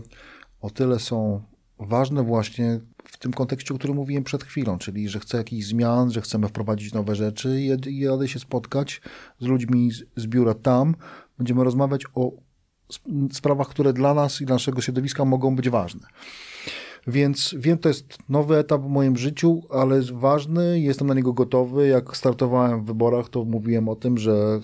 o 0.61 0.69
tyle 0.69 0.99
są 0.99 1.41
ważne 1.79 2.23
właśnie 2.23 2.79
w 3.03 3.17
tym 3.17 3.33
kontekście, 3.33 3.73
o 3.73 3.77
którym 3.77 3.95
mówiłem 3.95 4.23
przed 4.23 4.43
chwilą, 4.43 4.77
czyli 4.77 5.09
że 5.09 5.19
chcę 5.19 5.37
jakichś 5.37 5.65
zmian, 5.65 6.11
że 6.11 6.21
chcemy 6.21 6.47
wprowadzić 6.47 6.93
nowe 6.93 7.15
rzeczy 7.15 7.61
i 7.61 7.67
jad- 7.67 7.87
i 7.87 7.99
jadę 7.99 8.27
się 8.27 8.39
spotkać 8.39 9.01
z 9.39 9.45
ludźmi 9.45 9.91
z, 9.91 10.03
z 10.15 10.27
biura 10.27 10.53
tam. 10.53 10.95
Będziemy 11.37 11.63
rozmawiać 11.63 12.03
o 12.15 12.31
sp- 12.95 13.09
sprawach, 13.31 13.67
które 13.69 13.93
dla 13.93 14.13
nas 14.13 14.41
i 14.41 14.45
naszego 14.45 14.81
środowiska 14.81 15.25
mogą 15.25 15.55
być 15.55 15.69
ważne. 15.69 16.07
Więc 17.07 17.55
wiem, 17.57 17.77
to 17.77 17.89
jest 17.89 18.17
nowy 18.29 18.57
etap 18.57 18.81
w 18.81 18.87
moim 18.89 19.17
życiu, 19.17 19.61
ale 19.69 19.95
jest 19.95 20.11
ważny, 20.11 20.79
jestem 20.79 21.07
na 21.07 21.13
niego 21.13 21.33
gotowy. 21.33 21.87
Jak 21.87 22.17
startowałem 22.17 22.81
w 22.83 22.85
wyborach, 22.85 23.29
to 23.29 23.45
mówiłem 23.45 23.89
o 23.89 23.95
tym, 23.95 24.17
że 24.17 24.59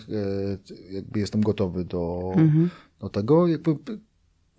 e, 0.89 0.93
jakby 0.93 1.19
jestem 1.19 1.41
gotowy 1.41 1.85
do, 1.85 2.31
do 2.99 3.09
tego. 3.09 3.47
Jakby 3.47 3.75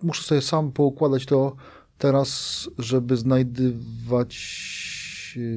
muszę 0.02 0.22
sobie 0.22 0.40
sam 0.40 0.72
poukładać 0.72 1.26
to 1.26 1.56
teraz, 1.98 2.70
żeby 2.78 3.16
znajdywać, 3.16 4.38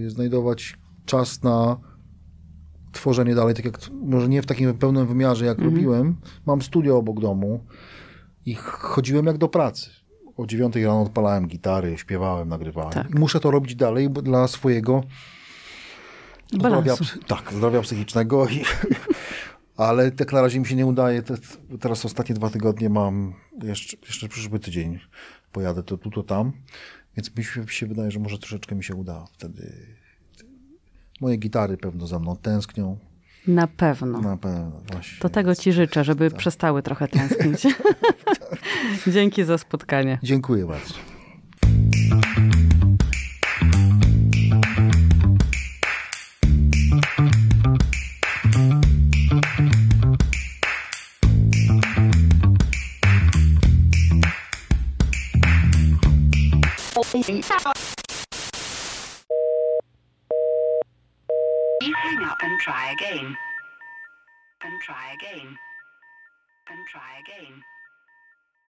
znajdować 0.07 0.77
czas 1.05 1.43
na 1.43 1.77
tworzenie 2.91 3.35
dalej, 3.35 3.55
tak 3.55 3.65
jak 3.65 3.79
może 3.91 4.29
nie 4.29 4.41
w 4.41 4.45
takim 4.45 4.73
pełnym 4.73 5.07
wymiarze, 5.07 5.45
jak 5.45 5.59
robiłem. 5.59 6.15
Mam 6.45 6.61
studio 6.61 6.97
obok 6.97 7.19
domu 7.19 7.65
i 8.45 8.55
chodziłem 8.55 9.25
jak 9.25 9.37
do 9.37 9.47
pracy. 9.47 9.89
O 10.37 10.45
dziewiątej 10.45 10.85
rano 10.85 11.01
odpalałem 11.01 11.47
gitary, 11.47 11.97
śpiewałem, 11.97 12.49
nagrywałem. 12.49 12.91
Tak. 12.91 13.19
Muszę 13.19 13.39
to 13.39 13.51
robić 13.51 13.75
dalej 13.75 14.09
bo 14.09 14.21
dla 14.21 14.47
swojego 14.47 15.03
zdrowia, 16.53 16.81
Balansu. 16.81 17.19
tak, 17.27 17.53
zdrowia 17.53 17.81
psychicznego. 17.81 18.47
I, 18.47 18.63
ale 19.77 20.11
tak 20.11 20.33
na 20.33 20.41
razie 20.41 20.59
mi 20.59 20.65
się 20.65 20.75
nie 20.75 20.85
udaje. 20.85 21.23
Te, 21.23 21.35
teraz 21.79 22.05
ostatnie 22.05 22.35
dwa 22.35 22.49
tygodnie 22.49 22.89
mam, 22.89 23.33
jeszcze, 23.63 23.97
jeszcze 24.07 24.27
przyszły 24.27 24.59
tydzień 24.59 24.99
pojadę 25.51 25.83
to 25.83 25.97
tu, 25.97 26.11
to 26.11 26.23
tam. 26.23 26.51
Więc 27.17 27.37
mi 27.37 27.43
się, 27.43 27.67
się 27.67 27.87
wydaje, 27.87 28.11
że 28.11 28.19
może 28.19 28.37
troszeczkę 28.37 28.75
mi 28.75 28.83
się 28.83 28.95
uda 28.95 29.25
wtedy. 29.33 29.87
Moje 31.21 31.37
gitary 31.37 31.77
pewno 31.77 32.07
za 32.07 32.19
mną 32.19 32.35
tęsknią. 32.35 32.97
Na 33.47 33.67
pewno. 33.67 34.21
Na 34.21 34.37
pewno, 34.37 34.81
właśnie. 34.91 35.19
To 35.19 35.29
tego 35.29 35.55
ci 35.55 35.71
życzę, 35.71 36.03
żeby 36.03 36.31
przestały 36.31 36.83
trochę 36.83 37.07
tęsknić. 37.07 37.67
Dzięki 39.13 39.43
za 39.43 39.57
spotkanie. 39.57 40.19
Dziękuję 40.23 40.65
bardzo. 40.65 41.10
Please 57.11 57.27
hang 57.27 57.43
up 62.23 62.37
and 62.41 62.59
try 62.61 62.93
again. 62.93 63.35
And 64.63 64.81
try 64.81 65.13
again. 65.13 65.57
And 66.69 66.87
try 66.87 67.19
again. 67.19 67.61